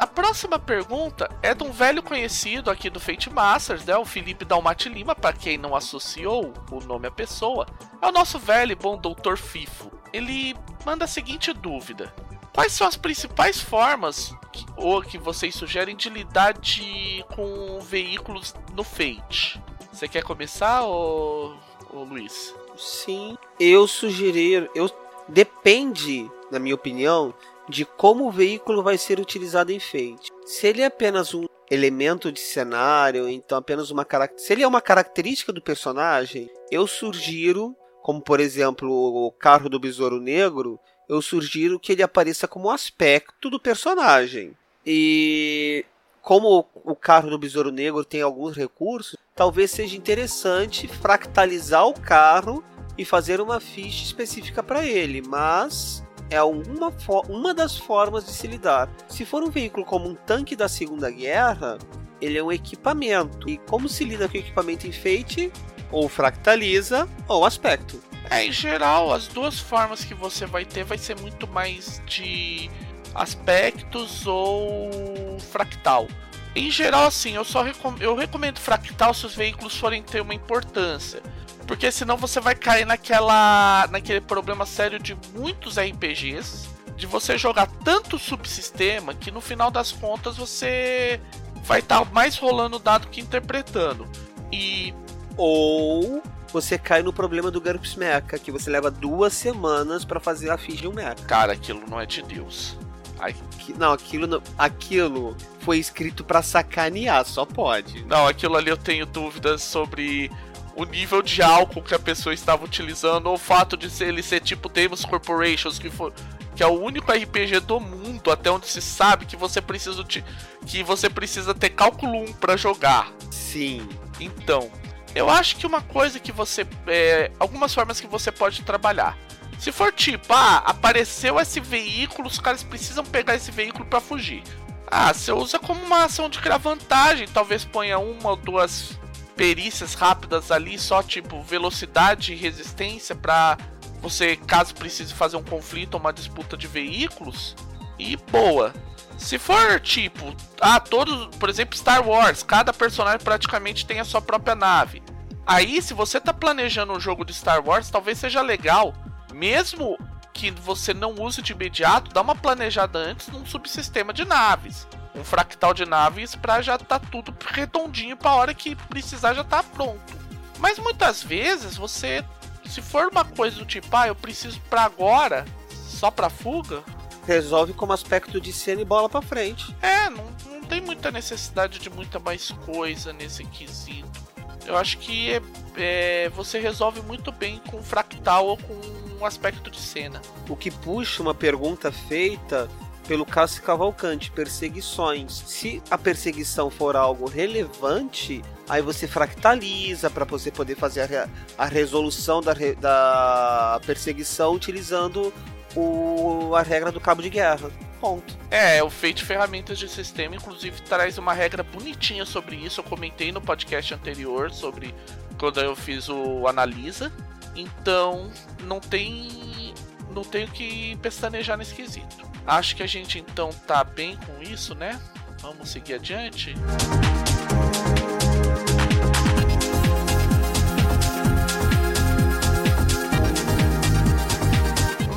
A 0.00 0.06
próxima 0.06 0.58
pergunta 0.58 1.30
é 1.40 1.54
de 1.54 1.62
um 1.62 1.70
velho 1.70 2.02
conhecido 2.02 2.70
aqui 2.70 2.90
do 2.90 2.98
Fate 2.98 3.30
Masters, 3.30 3.84
né? 3.84 3.96
O 3.96 4.04
Felipe 4.04 4.44
Dalmati 4.44 4.88
Lima, 4.88 5.14
para 5.14 5.32
quem 5.32 5.56
não 5.56 5.76
associou 5.76 6.52
o 6.70 6.80
nome 6.80 7.06
à 7.06 7.10
pessoa. 7.10 7.66
É 8.02 8.06
o 8.08 8.12
nosso 8.12 8.38
velho 8.38 8.72
e 8.72 8.74
bom 8.74 8.96
Doutor 8.96 9.38
Fifo. 9.38 9.90
Ele 10.12 10.56
manda 10.84 11.04
a 11.04 11.08
seguinte 11.08 11.52
dúvida: 11.52 12.12
Quais 12.52 12.72
são 12.72 12.86
as 12.86 12.96
principais 12.96 13.60
formas 13.60 14.34
que, 14.52 14.64
ou 14.76 15.00
que 15.02 15.18
vocês 15.18 15.54
sugerem 15.54 15.94
de 15.94 16.08
lidar 16.08 16.54
de, 16.54 17.24
com 17.34 17.78
veículos 17.80 18.54
no 18.74 18.82
Fate? 18.82 19.62
Você 19.92 20.08
quer 20.08 20.24
começar, 20.24 20.82
ou, 20.82 21.56
ou 21.92 22.04
Luiz? 22.04 22.54
Sim, 22.76 23.38
eu 23.60 23.86
sugerir, 23.86 24.68
eu 24.74 24.90
depende, 25.28 26.28
na 26.50 26.58
minha 26.58 26.74
opinião, 26.74 27.32
de 27.68 27.84
como 27.84 28.26
o 28.26 28.30
veículo 28.30 28.82
vai 28.82 28.98
ser 28.98 29.18
utilizado 29.18 29.72
em 29.72 29.80
Fate. 29.80 30.30
Se 30.44 30.66
ele 30.66 30.82
é 30.82 30.86
apenas 30.86 31.34
um 31.34 31.46
elemento 31.70 32.30
de 32.30 32.40
cenário, 32.40 33.28
então 33.28 33.58
apenas 33.58 33.90
uma 33.90 34.04
característica. 34.04 34.46
Se 34.46 34.52
ele 34.52 34.62
é 34.62 34.68
uma 34.68 34.80
característica 34.80 35.52
do 35.52 35.62
personagem, 35.62 36.50
eu 36.70 36.86
sugiro, 36.86 37.74
como 38.02 38.20
por 38.20 38.40
exemplo 38.40 38.90
o 38.90 39.30
carro 39.32 39.68
do 39.68 39.80
Besouro 39.80 40.20
Negro, 40.20 40.78
eu 41.08 41.20
sugiro 41.20 41.78
que 41.78 41.92
ele 41.92 42.02
apareça 42.02 42.46
como 42.46 42.68
um 42.68 42.70
aspecto 42.70 43.50
do 43.50 43.60
personagem. 43.60 44.56
E 44.86 45.84
como 46.20 46.66
o 46.74 46.94
carro 46.94 47.30
do 47.30 47.38
Besouro 47.38 47.70
Negro 47.70 48.04
tem 48.04 48.22
alguns 48.22 48.56
recursos, 48.56 49.16
talvez 49.34 49.70
seja 49.70 49.96
interessante 49.96 50.88
fractalizar 50.88 51.86
o 51.86 51.98
carro 51.98 52.64
e 52.96 53.04
fazer 53.04 53.40
uma 53.40 53.60
ficha 53.60 54.04
específica 54.04 54.62
para 54.62 54.86
ele, 54.86 55.22
mas 55.26 56.04
é 56.30 56.42
uma, 56.42 56.92
uma 57.28 57.54
das 57.54 57.76
formas 57.76 58.24
de 58.24 58.32
se 58.32 58.46
lidar. 58.46 58.88
Se 59.08 59.24
for 59.24 59.42
um 59.42 59.50
veículo 59.50 59.84
como 59.84 60.08
um 60.08 60.14
tanque 60.14 60.56
da 60.56 60.68
Segunda 60.68 61.10
Guerra, 61.10 61.78
ele 62.20 62.38
é 62.38 62.42
um 62.42 62.52
equipamento. 62.52 63.48
E 63.48 63.58
como 63.58 63.88
se 63.88 64.04
lida 64.04 64.28
com 64.28 64.36
equipamento 64.36 64.86
enfeite? 64.86 65.52
ou 65.94 66.08
fractaliza 66.08 67.08
ou 67.28 67.44
aspecto. 67.44 68.02
É, 68.28 68.44
em 68.44 68.52
geral, 68.52 69.12
as 69.12 69.28
duas 69.28 69.60
formas 69.60 70.04
que 70.04 70.14
você 70.14 70.44
vai 70.44 70.64
ter 70.64 70.82
vai 70.82 70.98
ser 70.98 71.18
muito 71.20 71.46
mais 71.46 72.02
de 72.06 72.68
aspectos 73.14 74.26
ou 74.26 75.38
fractal. 75.38 76.08
Em 76.56 76.70
geral, 76.70 77.06
assim, 77.06 77.34
eu 77.34 77.44
só 77.44 77.62
recom 77.62 77.94
eu 78.00 78.14
recomendo 78.16 78.58
fractal 78.58 79.14
se 79.14 79.26
os 79.26 79.34
veículos 79.34 79.76
forem 79.76 80.02
ter 80.02 80.20
uma 80.20 80.34
importância. 80.34 81.22
Porque 81.66 81.90
senão 81.90 82.16
você 82.16 82.40
vai 82.40 82.54
cair 82.54 82.84
naquela 82.84 83.86
naquele 83.90 84.20
problema 84.20 84.66
sério 84.66 84.98
de 84.98 85.16
muitos 85.34 85.78
RPGs, 85.78 86.68
de 86.96 87.06
você 87.06 87.38
jogar 87.38 87.66
tanto 87.84 88.18
subsistema 88.18 89.14
que 89.14 89.30
no 89.30 89.40
final 89.40 89.70
das 89.70 89.90
contas 89.90 90.36
você 90.36 91.20
vai 91.64 91.80
estar 91.80 92.04
tá 92.04 92.10
mais 92.12 92.36
rolando 92.36 92.78
dado 92.78 93.08
que 93.08 93.20
interpretando. 93.20 94.06
E 94.52 94.94
ou 95.36 96.22
você 96.52 96.78
cai 96.78 97.02
no 97.02 97.12
problema 97.12 97.50
do 97.50 97.60
GURPS 97.60 97.96
Mecha, 97.96 98.38
que 98.38 98.52
você 98.52 98.70
leva 98.70 98.90
duas 98.90 99.32
semanas 99.32 100.04
para 100.04 100.20
fazer 100.20 100.50
a 100.50 100.56
ficha 100.56 100.82
de 100.82 100.88
um 100.88 100.92
mecha. 100.92 101.16
Cara, 101.26 101.52
aquilo 101.52 101.82
não 101.88 102.00
é 102.00 102.06
de 102.06 102.22
Deus. 102.22 102.76
Ai. 103.18 103.34
Não, 103.76 103.92
aquilo 103.92 104.26
não, 104.26 104.42
aquilo 104.58 105.36
foi 105.60 105.78
escrito 105.78 106.22
para 106.22 106.42
sacanear, 106.42 107.24
só 107.24 107.44
pode. 107.44 108.04
Não, 108.04 108.26
aquilo 108.26 108.56
ali 108.56 108.68
eu 108.68 108.76
tenho 108.76 109.06
dúvidas 109.06 109.62
sobre 109.62 110.30
o 110.76 110.84
nível 110.84 111.22
de 111.22 111.42
álcool 111.42 111.82
que 111.82 111.94
a 111.94 111.98
pessoa 111.98 112.34
estava 112.34 112.64
utilizando, 112.64 113.26
ou 113.26 113.34
o 113.34 113.38
fato 113.38 113.76
de 113.76 113.90
ser, 113.90 114.08
ele 114.08 114.22
ser 114.22 114.40
tipo 114.40 114.68
Demos 114.68 115.04
Corporations, 115.04 115.78
que 115.78 115.90
foi 115.90 116.12
que 116.54 116.62
é 116.62 116.66
o 116.66 116.80
único 116.80 117.10
RPG 117.10 117.60
do 117.60 117.80
mundo 117.80 118.30
até 118.30 118.50
onde 118.50 118.68
se 118.68 118.80
sabe 118.80 119.26
que 119.26 119.36
você 119.36 119.60
precisa 119.60 120.04
de, 120.04 120.24
que 120.66 120.82
você 120.82 121.10
precisa 121.10 121.52
ter 121.52 121.70
cálculo 121.70 122.16
1 122.24 122.32
para 122.34 122.56
jogar. 122.56 123.12
Sim. 123.30 123.88
Então, 124.20 124.70
eu 125.14 125.28
acho 125.28 125.56
que 125.56 125.66
uma 125.66 125.80
coisa 125.80 126.20
que 126.20 126.32
você. 126.32 126.66
É, 126.86 127.30
algumas 127.38 127.74
formas 127.74 128.00
que 128.00 128.06
você 128.06 128.30
pode 128.30 128.62
trabalhar. 128.62 129.18
Se 129.58 129.72
for 129.72 129.92
tipo, 129.92 130.32
ah, 130.32 130.58
apareceu 130.58 131.38
esse 131.40 131.60
veículo, 131.60 132.28
os 132.28 132.38
caras 132.38 132.62
precisam 132.62 133.04
pegar 133.04 133.34
esse 133.34 133.50
veículo 133.50 133.84
para 133.84 134.00
fugir. 134.00 134.42
Ah, 134.86 135.12
você 135.12 135.32
usa 135.32 135.58
como 135.58 135.82
uma 135.82 136.04
ação 136.04 136.28
de 136.28 136.38
criar 136.38 136.58
vantagem. 136.58 137.26
Talvez 137.28 137.64
ponha 137.64 137.98
uma 137.98 138.30
ou 138.30 138.36
duas 138.36 138.98
perícias 139.36 139.94
rápidas 139.94 140.50
ali, 140.50 140.78
só 140.78 141.02
tipo 141.02 141.42
velocidade 141.42 142.32
e 142.32 142.36
resistência 142.36 143.14
para 143.14 143.58
você, 144.00 144.36
caso 144.36 144.74
precise 144.74 145.14
fazer 145.14 145.36
um 145.36 145.42
conflito 145.42 145.94
ou 145.94 146.00
uma 146.00 146.12
disputa 146.12 146.56
de 146.56 146.66
veículos. 146.66 147.56
E 147.98 148.16
boa. 148.16 148.72
Se 149.16 149.38
for 149.38 149.80
tipo, 149.80 150.34
ah, 150.60 150.80
todos, 150.80 151.34
por 151.36 151.48
exemplo, 151.48 151.78
Star 151.78 152.06
Wars, 152.06 152.42
cada 152.42 152.72
personagem 152.72 153.20
praticamente 153.20 153.86
tem 153.86 154.00
a 154.00 154.04
sua 154.04 154.20
própria 154.20 154.54
nave. 154.54 155.02
Aí, 155.46 155.80
se 155.80 155.94
você 155.94 156.20
tá 156.20 156.32
planejando 156.32 156.92
um 156.92 157.00
jogo 157.00 157.24
de 157.24 157.32
Star 157.32 157.64
Wars, 157.64 157.90
talvez 157.90 158.18
seja 158.18 158.40
legal, 158.40 158.94
mesmo 159.32 159.96
que 160.32 160.50
você 160.50 160.92
não 160.92 161.14
use 161.14 161.40
de 161.40 161.52
imediato, 161.52 162.12
dar 162.12 162.22
uma 162.22 162.34
planejada 162.34 162.98
antes 162.98 163.28
num 163.28 163.46
subsistema 163.46 164.12
de 164.12 164.24
naves. 164.24 164.86
Um 165.14 165.22
fractal 165.22 165.72
de 165.72 165.86
naves 165.86 166.34
pra 166.34 166.60
já 166.60 166.76
tá 166.76 166.98
tudo 166.98 167.34
redondinho 167.46 168.16
pra 168.16 168.34
hora 168.34 168.52
que 168.52 168.74
precisar 168.74 169.34
já 169.34 169.44
tá 169.44 169.62
pronto. 169.62 170.24
Mas 170.58 170.78
muitas 170.78 171.22
vezes 171.22 171.76
você, 171.76 172.24
se 172.64 172.82
for 172.82 173.08
uma 173.08 173.24
coisa 173.24 173.56
do 173.56 173.66
tipo, 173.66 173.94
ah, 173.96 174.08
eu 174.08 174.14
preciso 174.14 174.60
pra 174.68 174.82
agora, 174.82 175.44
só 175.70 176.10
pra 176.10 176.28
fuga, 176.28 176.82
resolve 177.26 177.72
como 177.72 177.92
aspecto 177.92 178.40
de 178.40 178.52
cena 178.52 178.82
e 178.82 178.84
bola 178.84 179.08
para 179.08 179.22
frente. 179.22 179.74
É, 179.80 180.10
não, 180.10 180.24
não 180.46 180.62
tem 180.62 180.80
muita 180.80 181.10
necessidade 181.10 181.78
de 181.78 181.90
muita 181.90 182.18
mais 182.18 182.50
coisa 182.64 183.12
nesse 183.12 183.44
quesito. 183.44 184.24
Eu 184.66 184.76
acho 184.76 184.98
que 184.98 185.32
é, 185.32 185.42
é, 185.76 186.28
você 186.30 186.58
resolve 186.58 187.02
muito 187.02 187.30
bem 187.30 187.60
com 187.70 187.82
fractal 187.82 188.46
ou 188.46 188.56
com 188.56 188.74
um 189.20 189.26
aspecto 189.26 189.70
de 189.70 189.78
cena. 189.78 190.20
O 190.48 190.56
que 190.56 190.70
puxa 190.70 191.22
uma 191.22 191.34
pergunta 191.34 191.92
feita 191.92 192.68
pelo 193.06 193.24
Cássio 193.24 193.62
Cavalcante, 193.62 194.30
perseguições. 194.30 195.32
Se 195.46 195.82
a 195.90 195.96
perseguição 195.98 196.70
for 196.70 196.96
algo 196.96 197.28
relevante, 197.28 198.42
aí 198.68 198.82
você 198.82 199.06
fractaliza 199.06 200.10
para 200.10 200.24
você 200.24 200.50
poder 200.50 200.76
fazer 200.76 201.14
a, 201.14 201.28
a 201.58 201.66
resolução 201.66 202.40
da, 202.40 202.54
da 202.80 203.80
perseguição 203.86 204.52
utilizando 204.52 205.32
o, 205.76 206.54
a 206.54 206.62
regra 206.62 206.90
do 206.90 207.00
cabo 207.00 207.22
de 207.22 207.30
guerra. 207.30 207.70
Ponto. 208.00 208.36
É, 208.50 208.82
o 208.82 208.90
Fate 208.90 209.24
Ferramentas 209.24 209.78
de 209.78 209.88
Sistema, 209.88 210.36
inclusive, 210.36 210.82
traz 210.82 211.16
uma 211.16 211.32
regra 211.32 211.62
bonitinha 211.62 212.26
sobre 212.26 212.56
isso. 212.56 212.80
Eu 212.80 212.84
comentei 212.84 213.32
no 213.32 213.40
podcast 213.40 213.94
anterior 213.94 214.50
sobre 214.50 214.94
quando 215.38 215.60
eu 215.60 215.74
fiz 215.74 216.08
o 216.08 216.46
Analisa. 216.46 217.12
Então, 217.56 218.30
não 218.64 218.80
tem. 218.80 219.72
Não 220.10 220.22
tenho 220.22 220.48
que 220.48 220.96
pestanejar 220.96 221.56
nesse 221.56 221.74
quesito. 221.74 222.23
Acho 222.46 222.76
que 222.76 222.82
a 222.82 222.86
gente 222.86 223.18
então 223.18 223.50
tá 223.66 223.82
bem 223.82 224.16
com 224.16 224.42
isso, 224.42 224.74
né? 224.74 225.00
Vamos 225.40 225.68
seguir 225.70 225.94
adiante. 225.94 226.54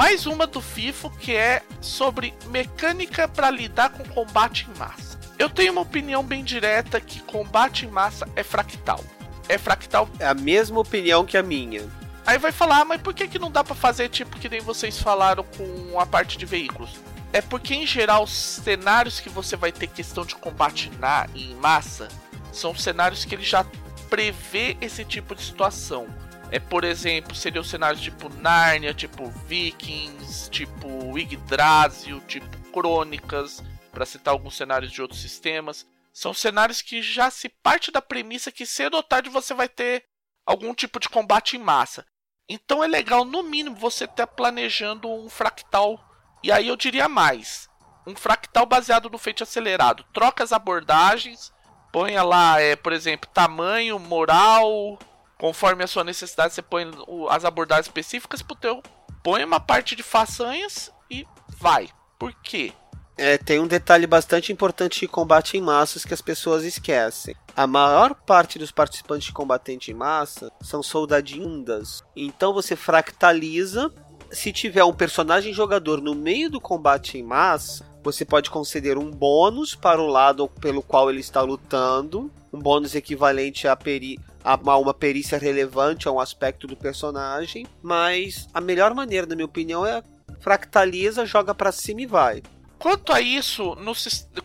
mais 0.08 0.26
uma 0.26 0.48
do 0.48 0.62
FIFO 0.62 1.10
que 1.10 1.36
é 1.36 1.62
sobre 1.82 2.34
mecânica 2.46 3.28
para 3.28 3.52
lidar 3.52 3.90
com 3.90 4.06
combate 4.06 4.66
em 4.70 4.80
massa. 4.80 5.20
Eu 5.38 5.50
tenho 5.50 5.74
uma 5.74 5.82
opinião 5.82 6.24
bem 6.24 6.46
direta 6.46 7.02
que 7.02 7.20
combate 7.22 7.86
em 7.86 7.90
massa 7.90 8.26
é 8.34 8.42
fractal. 8.42 9.04
É 9.50 9.58
fractal. 9.58 10.08
É 10.18 10.26
a 10.26 10.34
mesma 10.34 10.80
opinião 10.80 11.26
que 11.26 11.36
a 11.36 11.44
minha. 11.44 11.86
Aí 12.26 12.38
vai 12.38 12.54
falar, 12.54 12.82
ah, 12.82 12.86
mas 12.86 13.02
por 13.02 13.14
que, 13.14 13.28
que 13.28 13.38
não 13.38 13.52
dá 13.52 13.64
para 13.64 13.76
fazer 13.76 14.08
tipo 14.08 14.40
que 14.40 14.48
nem 14.48 14.62
vocês 14.62 14.98
falaram 14.98 15.44
com 15.44 16.00
a 16.00 16.06
parte 16.06 16.38
de 16.38 16.46
veículos? 16.46 16.98
É 17.38 17.42
porque 17.44 17.76
em 17.76 17.86
geral 17.86 18.24
os 18.24 18.32
cenários 18.32 19.20
que 19.20 19.30
você 19.30 19.56
vai 19.56 19.72
ter 19.72 19.86
questão 19.86 20.26
de 20.26 20.34
combate 20.34 20.90
na 20.98 21.28
em 21.36 21.54
massa 21.54 22.08
são 22.52 22.76
cenários 22.76 23.24
que 23.24 23.36
ele 23.36 23.44
já 23.44 23.64
prevê 24.10 24.76
esse 24.82 25.06
tipo 25.06 25.36
de 25.36 25.44
situação. 25.44 26.08
É, 26.50 26.60
por 26.60 26.84
exemplo, 26.84 27.36
seria 27.36 27.62
o 27.62 27.64
cenário 27.64 28.00
tipo 28.00 28.28
Narnia, 28.28 28.92
tipo 28.92 29.30
Vikings, 29.48 30.50
tipo 30.50 31.16
Yggdrasil, 31.16 32.20
tipo 32.22 32.58
Crônicas, 32.72 33.62
para 33.92 34.04
citar 34.04 34.32
alguns 34.34 34.58
cenários 34.58 34.92
de 34.92 35.00
outros 35.00 35.22
sistemas. 35.22 35.86
São 36.12 36.34
cenários 36.34 36.82
que 36.82 37.04
já 37.04 37.30
se 37.30 37.50
parte 37.50 37.92
da 37.92 38.02
premissa 38.02 38.52
que 38.52 38.66
cedo 38.66 38.96
ou 38.98 39.04
tarde 39.04 39.30
você 39.30 39.54
vai 39.54 39.70
ter 39.70 40.06
algum 40.44 40.74
tipo 40.74 41.00
de 41.00 41.08
combate 41.08 41.56
em 41.56 41.60
massa. 41.60 42.04
Então 42.50 42.84
é 42.84 42.88
legal, 42.88 43.24
no 43.24 43.44
mínimo, 43.44 43.76
você 43.76 44.06
estar 44.06 44.26
tá 44.26 44.28
planejando 44.28 45.08
um 45.08 45.30
fractal. 45.30 46.07
E 46.44 46.52
aí 46.52 46.68
eu 46.68 46.76
diria 46.76 47.08
mais: 47.08 47.70
um 48.06 48.16
fractal 48.16 48.66
baseado 48.66 49.10
no 49.10 49.18
feito 49.18 49.44
acelerado. 49.44 50.06
Troca 50.14 50.44
as 50.44 50.52
abordagens, 50.52 51.52
ponha 51.92 52.24
lá, 52.24 52.60
é, 52.60 52.76
por 52.76 52.94
exemplo, 52.94 53.30
tamanho, 53.34 54.00
moral, 54.00 54.98
Conforme 55.38 55.84
a 55.84 55.88
sua 55.88 56.04
necessidade, 56.04 56.54
você 56.54 56.62
põe 56.62 56.90
as 57.30 57.46
abordagens 57.46 57.86
específicas 57.86 58.42
pro 58.42 58.56
teu. 58.56 58.82
Põe 59.24 59.44
uma 59.44 59.60
parte 59.60 59.96
de 59.96 60.02
façanhas 60.02 60.92
e 61.12 61.28
vai. 61.60 61.90
Por 62.18 62.34
quê? 62.42 62.74
É, 63.16 63.38
tem 63.38 63.60
um 63.60 63.68
detalhe 63.68 64.06
bastante 64.06 64.52
importante 64.52 65.00
de 65.00 65.08
combate 65.08 65.58
em 65.58 65.62
massas 65.62 66.06
que 66.06 66.14
as 66.14 66.22
pessoas 66.22 66.64
esquecem. 66.64 67.36
A 67.56 67.66
maior 67.66 68.14
parte 68.14 68.60
dos 68.60 68.72
participantes 68.72 69.28
de 69.28 69.34
combate 69.34 69.78
em 69.90 69.94
massa 69.94 70.52
são 70.62 70.82
soldadinhas. 70.82 72.04
Então 72.16 72.54
você 72.54 72.76
fractaliza. 72.76 73.92
Se 74.32 74.52
tiver 74.52 74.84
um 74.84 74.94
personagem 74.94 75.54
jogador 75.54 76.02
no 76.02 76.14
meio 76.14 76.50
do 76.50 76.60
combate 76.60 77.18
em 77.18 77.24
massa, 77.24 77.86
você 78.04 78.24
pode 78.24 78.50
conceder 78.50 78.98
um 78.98 79.12
bônus 79.12 79.76
para 79.76 80.02
o 80.02 80.08
lado 80.08 80.48
pelo 80.62 80.82
qual 80.82 81.10
ele 81.10 81.20
está 81.20 81.42
lutando, 81.42 82.32
um 82.52 82.60
bônus 82.60 82.96
equivalente 82.96 83.68
a, 83.68 83.76
peri 83.76 84.20
a 84.44 84.78
uma 84.78 84.94
perícia 84.94 85.38
relevante 85.38 86.08
a 86.08 86.12
um 86.12 86.20
aspecto 86.20 86.68
do 86.68 86.76
personagem, 86.76 87.66
mas 87.82 88.48
a 88.54 88.62
melhor 88.62 88.94
maneira, 88.94 89.28
na 89.28 89.36
minha 89.36 89.46
opinião, 89.46 89.86
é 89.86 90.02
fractaliza, 90.40 91.26
joga 91.26 91.54
para 91.54 91.72
cima 91.72 92.02
e 92.02 92.06
vai. 92.06 92.44
Quanto 92.80 93.12
a 93.12 93.20
isso, 93.20 93.76
no, 93.76 93.94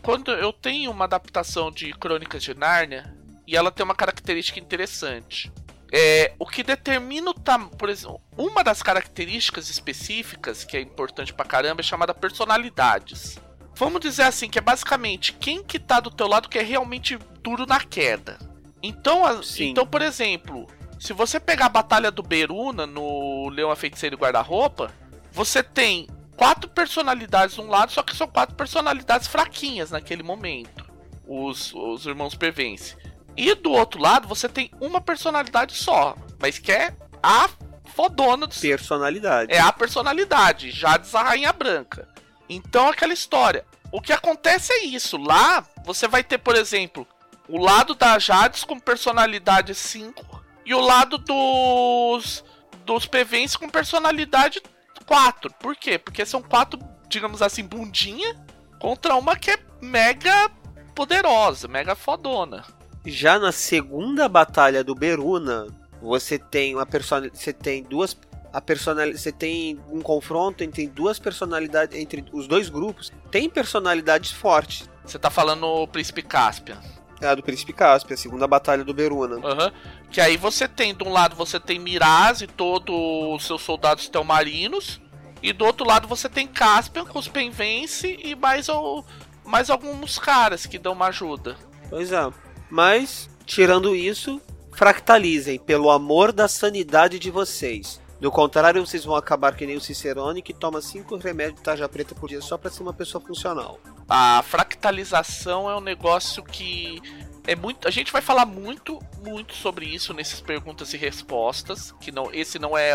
quando 0.01 0.31
eu 0.31 0.51
tenho 0.51 0.91
uma 0.91 1.05
adaptação 1.05 1.71
de 1.71 1.93
Crônicas 1.93 2.43
de 2.43 2.53
Nárnia, 2.53 3.15
e 3.47 3.55
ela 3.55 3.71
tem 3.71 3.83
uma 3.83 3.95
característica 3.95 4.59
interessante. 4.59 5.51
É, 5.95 6.33
o 6.39 6.47
que 6.47 6.63
determina 6.63 7.29
o 7.29 7.35
tamanho. 7.35 7.69
Por 7.69 7.87
exemplo, 7.87 8.19
uma 8.35 8.63
das 8.63 8.81
características 8.81 9.69
específicas 9.69 10.63
que 10.63 10.75
é 10.75 10.81
importante 10.81 11.31
pra 11.31 11.45
caramba 11.45 11.81
é 11.81 11.83
chamada 11.83 12.15
personalidades. 12.15 13.39
Vamos 13.75 14.01
dizer 14.01 14.23
assim, 14.23 14.49
que 14.49 14.57
é 14.57 14.61
basicamente 14.61 15.33
quem 15.33 15.63
que 15.63 15.77
tá 15.77 15.99
do 15.99 16.09
teu 16.09 16.27
lado 16.27 16.49
que 16.49 16.57
é 16.57 16.63
realmente 16.63 17.17
duro 17.43 17.67
na 17.67 17.79
queda. 17.79 18.39
Então, 18.81 19.21
então, 19.59 19.85
por 19.85 20.01
exemplo, 20.01 20.67
se 20.99 21.13
você 21.13 21.39
pegar 21.39 21.67
a 21.67 21.69
Batalha 21.69 22.09
do 22.09 22.23
Beruna 22.23 22.87
no 22.87 23.49
Leão 23.49 23.69
a 23.69 23.75
Feiticeiro 23.75 24.15
e 24.15 24.19
Guarda-Roupa, 24.19 24.91
você 25.31 25.61
tem 25.61 26.07
quatro 26.35 26.69
personalidades 26.69 27.55
de 27.55 27.61
um 27.61 27.67
lado, 27.67 27.91
só 27.91 28.01
que 28.01 28.15
são 28.15 28.27
quatro 28.27 28.55
personalidades 28.55 29.27
fraquinhas 29.27 29.91
naquele 29.91 30.23
momento. 30.23 30.91
Os, 31.27 31.73
os 31.73 32.05
irmãos 32.05 32.35
Pervence. 32.35 32.97
E 33.35 33.55
do 33.55 33.71
outro 33.71 34.01
lado, 34.01 34.27
você 34.27 34.47
tem 34.47 34.71
uma 34.79 35.01
personalidade 35.01 35.73
só, 35.73 36.15
mas 36.39 36.59
que 36.59 36.71
é 36.71 36.95
a 37.21 37.49
fodona 37.95 38.47
do 38.47 38.55
Personalidade. 38.55 39.51
É 39.51 39.59
a 39.59 39.71
personalidade, 39.71 40.71
Jades 40.71 41.13
a 41.15 41.23
Rainha 41.23 41.53
Branca. 41.53 42.07
Então, 42.49 42.89
aquela 42.89 43.13
história. 43.13 43.65
O 43.91 44.01
que 44.01 44.11
acontece 44.11 44.73
é 44.73 44.85
isso. 44.85 45.17
Lá, 45.17 45.65
você 45.85 46.07
vai 46.07 46.23
ter, 46.23 46.39
por 46.39 46.55
exemplo, 46.55 47.07
o 47.47 47.57
lado 47.57 47.93
da 47.93 48.17
Jades 48.19 48.63
com 48.63 48.79
personalidade 48.79 49.73
5 49.75 50.43
e 50.65 50.73
o 50.73 50.79
lado 50.79 51.17
dos 51.17 52.43
dos 52.85 53.05
PVs 53.05 53.55
com 53.55 53.69
personalidade 53.69 54.61
4. 55.05 55.53
Por 55.53 55.75
quê? 55.75 55.97
Porque 55.97 56.25
são 56.25 56.41
quatro, 56.41 56.79
digamos 57.07 57.41
assim, 57.41 57.63
bundinha 57.63 58.35
contra 58.79 59.15
uma 59.15 59.35
que 59.35 59.51
é 59.51 59.59
mega 59.81 60.49
poderosa, 60.93 61.67
mega 61.67 61.95
fodona. 61.95 62.65
Já 63.05 63.37
na 63.37 63.51
segunda 63.51 64.29
batalha 64.29 64.83
do 64.83 64.95
Beruna, 64.95 65.67
você 66.01 66.39
tem 66.39 66.75
uma 66.75 66.85
personal, 66.85 67.29
você 67.33 67.51
tem 67.51 67.83
duas 67.83 68.15
a 68.53 68.61
personal, 68.61 69.11
você 69.11 69.31
tem 69.31 69.79
um 69.89 69.99
confronto 69.99 70.63
entre 70.63 70.87
duas 70.87 71.17
personalidades, 71.17 71.97
entre 71.97 72.23
os 72.31 72.47
dois 72.47 72.69
grupos, 72.69 73.11
tem 73.31 73.49
personalidades 73.49 74.31
fortes. 74.31 74.87
Você 75.03 75.17
tá 75.17 75.31
falando 75.31 75.65
o 75.65 75.87
Príncipe 75.87 76.21
Caspian. 76.21 76.77
É 77.19 77.35
do 77.35 77.41
Príncipe 77.41 77.73
Caspian, 77.73 78.13
a 78.13 78.17
segunda 78.17 78.47
batalha 78.47 78.83
do 78.83 78.93
Beruna. 78.93 79.35
Uhum. 79.37 79.71
Que 80.11 80.21
aí 80.21 80.37
você 80.37 80.67
tem, 80.67 80.93
de 80.93 81.03
um 81.03 81.11
lado 81.11 81.35
você 81.35 81.59
tem 81.59 81.79
Miraz 81.79 82.41
e 82.41 82.47
todos 82.47 82.93
os 82.95 83.45
seus 83.45 83.61
soldados 83.61 84.07
telmarinos, 84.07 85.01
e 85.41 85.51
do 85.51 85.65
outro 85.65 85.85
lado 85.85 86.07
você 86.07 86.29
tem 86.29 86.47
Caspian 86.47 87.05
com 87.05 87.17
os 87.17 87.27
Penvence 87.27 88.19
e 88.23 88.35
mais, 88.35 88.69
o, 88.69 89.03
mais 89.43 89.69
alguns 89.69 90.19
caras 90.19 90.65
que 90.65 90.77
dão 90.77 90.93
uma 90.93 91.07
ajuda. 91.07 91.57
Pois 91.89 92.11
é. 92.11 92.31
Mas, 92.73 93.29
tirando 93.45 93.95
isso, 93.95 94.41
fractalizem 94.71 95.59
pelo 95.59 95.91
amor 95.91 96.31
da 96.31 96.47
sanidade 96.47 97.19
de 97.19 97.29
vocês. 97.29 98.01
Do 98.19 98.31
contrário, 98.31 98.83
vocês 98.83 99.05
vão 99.05 99.15
acabar 99.15 99.55
que 99.55 99.67
nem 99.67 99.75
o 99.75 99.79
Cicerone 99.79 100.41
que 100.41 100.55
toma 100.55 100.81
cinco 100.81 101.15
remédios 101.17 101.57
de 101.57 101.61
tarja 101.61 101.87
preta 101.87 102.15
por 102.15 102.29
dia 102.29 102.41
só 102.41 102.57
para 102.57 102.71
ser 102.71 102.81
uma 102.81 102.91
pessoa 102.91 103.23
funcional. 103.23 103.79
A 104.09 104.41
fractalização 104.41 105.69
é 105.69 105.77
um 105.77 105.81
negócio 105.81 106.43
que 106.43 106.99
é 107.45 107.55
muito. 107.55 107.87
A 107.87 107.91
gente 107.91 108.11
vai 108.11 108.23
falar 108.23 108.47
muito, 108.47 108.97
muito 109.23 109.53
sobre 109.53 109.85
isso 109.85 110.11
nesses 110.11 110.41
perguntas 110.41 110.95
e 110.95 110.97
respostas. 110.97 111.93
Que 112.01 112.11
não, 112.11 112.33
esse 112.33 112.57
não 112.57 112.75
é. 112.75 112.91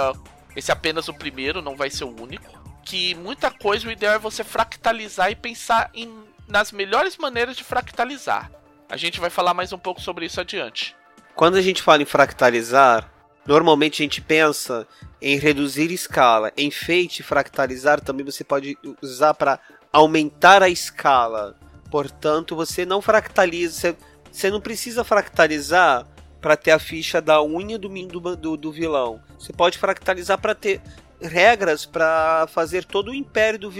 Esse 0.57 0.73
é 0.73 0.75
apenas 0.75 1.07
o 1.07 1.15
primeiro, 1.15 1.63
não 1.63 1.77
vai 1.77 1.89
ser 1.89 2.03
o 2.03 2.21
único. 2.21 2.53
Que 2.85 3.15
muita 3.15 3.49
coisa, 3.49 3.87
o 3.87 3.93
ideal 3.93 4.15
é 4.15 4.19
você 4.19 4.43
fractalizar 4.43 5.31
e 5.31 5.37
pensar 5.37 5.89
em, 5.95 6.25
nas 6.49 6.73
melhores 6.73 7.17
maneiras 7.17 7.57
de 7.57 7.63
fractalizar. 7.63 8.58
A 8.90 8.97
gente 8.97 9.21
vai 9.21 9.28
falar 9.28 9.52
mais 9.52 9.71
um 9.71 9.78
pouco 9.78 10.00
sobre 10.00 10.25
isso 10.25 10.40
adiante. 10.40 10.97
Quando 11.35 11.57
a 11.57 11.61
gente 11.61 11.83
fala 11.83 12.02
em 12.02 12.07
fractalizar, 12.07 13.12
normalmente 13.47 14.02
a 14.02 14.04
gente 14.04 14.23
pensa 14.23 14.88
em 15.21 15.38
reduzir 15.38 15.92
escala. 15.92 16.50
Enfeite 16.57 17.23
fractalizar 17.23 18.00
também 18.00 18.25
você 18.25 18.42
pode 18.42 18.78
usar 19.02 19.35
para 19.35 19.61
aumentar 19.92 20.62
a 20.62 20.71
escala. 20.71 21.54
Portanto, 21.90 22.57
você 22.57 22.87
não 22.87 23.02
fractaliza, 23.02 23.95
você, 24.33 24.50
não 24.50 24.61
precisa 24.61 25.04
fractalizar 25.04 26.07
para 26.40 26.57
ter 26.57 26.71
a 26.71 26.78
ficha 26.78 27.21
da 27.21 27.42
unha 27.42 27.78
do, 27.78 27.88
do, 27.88 28.37
do, 28.37 28.57
do 28.57 28.73
vilão. 28.73 29.23
Você 29.38 29.52
pode 29.52 29.76
fractalizar 29.76 30.38
para 30.38 30.54
ter 30.54 30.80
regras 31.21 31.85
para 31.85 32.47
fazer 32.49 32.85
todo 32.85 33.11
o 33.11 33.14
império 33.14 33.59
do 33.59 33.73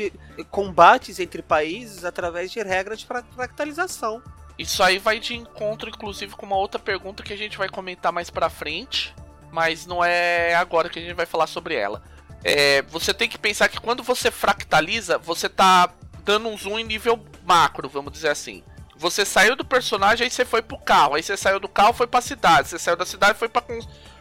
combates 0.50 1.18
entre 1.18 1.40
países 1.40 2.04
através 2.04 2.50
de 2.50 2.62
regras 2.62 2.98
de 2.98 3.06
fractalização. 3.06 4.22
Isso 4.58 4.82
aí 4.82 4.98
vai 4.98 5.20
de 5.20 5.36
encontro, 5.36 5.88
inclusive, 5.88 6.34
com 6.34 6.44
uma 6.44 6.56
outra 6.56 6.80
pergunta 6.80 7.22
que 7.22 7.32
a 7.32 7.36
gente 7.36 7.56
vai 7.56 7.68
comentar 7.68 8.12
mais 8.12 8.28
pra 8.28 8.50
frente, 8.50 9.14
mas 9.52 9.86
não 9.86 10.04
é 10.04 10.54
agora 10.54 10.88
que 10.88 10.99
a 10.99 11.02
gente 11.02 11.14
vai 11.14 11.26
falar 11.26 11.47
sobre 11.47 11.75
ela. 11.75 12.02
É, 12.42 12.82
você 12.82 13.14
tem 13.14 13.28
que 13.28 13.38
pensar 13.38 13.68
que 13.68 13.80
quando 13.80 14.02
você 14.02 14.30
fractaliza, 14.30 15.16
você 15.18 15.49
tá 15.49 15.90
dando 16.25 16.49
um 16.49 16.58
zoom 16.58 16.78
em 16.78 16.84
nível 16.84 17.25
macro, 17.44 17.88
vamos 17.88 18.12
dizer 18.12 18.28
assim. 18.28 18.62
Você 18.97 19.25
saiu 19.25 19.54
do 19.54 19.64
personagem, 19.64 20.25
aí 20.25 20.30
você 20.30 20.44
foi 20.44 20.60
pro 20.60 20.76
carro, 20.76 21.14
aí 21.14 21.23
você 21.23 21.36
saiu 21.36 21.60
do 21.60 21.68
carro, 21.68 21.92
foi 21.92 22.08
pra 22.08 22.21
cidade, 22.21 22.68
você 22.68 22.78
saiu 22.80 22.97
da 22.97 23.06
cidade, 23.06 23.38
foi 23.38 23.49
pra 23.49 23.62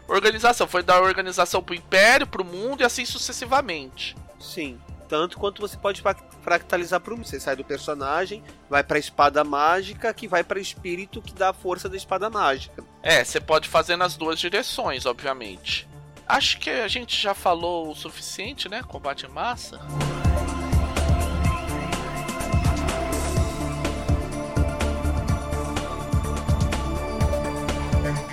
organização, 0.08 0.68
foi 0.68 0.84
da 0.84 1.02
organização 1.02 1.64
pro 1.64 1.74
império, 1.74 2.28
pro 2.28 2.46
mundo 2.46 2.82
e 2.82 2.86
assim 2.86 3.04
sucessivamente. 3.04 4.16
Sim. 4.40 4.80
Tanto 5.08 5.38
quanto 5.38 5.62
você 5.62 5.78
pode 5.78 6.04
fractalizar 6.42 7.00
para 7.00 7.14
um. 7.14 7.24
Você 7.24 7.40
sai 7.40 7.56
do 7.56 7.64
personagem, 7.64 8.44
vai 8.70 8.84
para 8.84 8.98
a 8.98 9.00
espada 9.00 9.44
mágica, 9.44 10.14
que 10.14 10.28
vai 10.28 10.44
para 10.44 10.60
espírito 10.60 11.22
que 11.22 11.34
dá 11.34 11.50
a 11.50 11.54
força 11.54 11.88
da 11.88 11.96
espada 11.96 12.30
mágica. 12.30 12.84
É, 13.02 13.24
você 13.24 13.40
pode 13.40 13.70
fazer 13.70 13.96
nas 13.96 14.18
duas 14.18 14.40
direções, 14.40 15.06
obviamente. 15.06 15.88
Acho 16.28 16.60
que 16.60 16.70
a 16.70 16.88
gente 16.88 17.16
já 17.22 17.34
falou 17.34 17.90
o 17.90 17.96
suficiente, 17.96 18.68
né? 18.68 18.84
Combate 18.84 19.26
em 19.26 19.30
massa. 19.30 19.80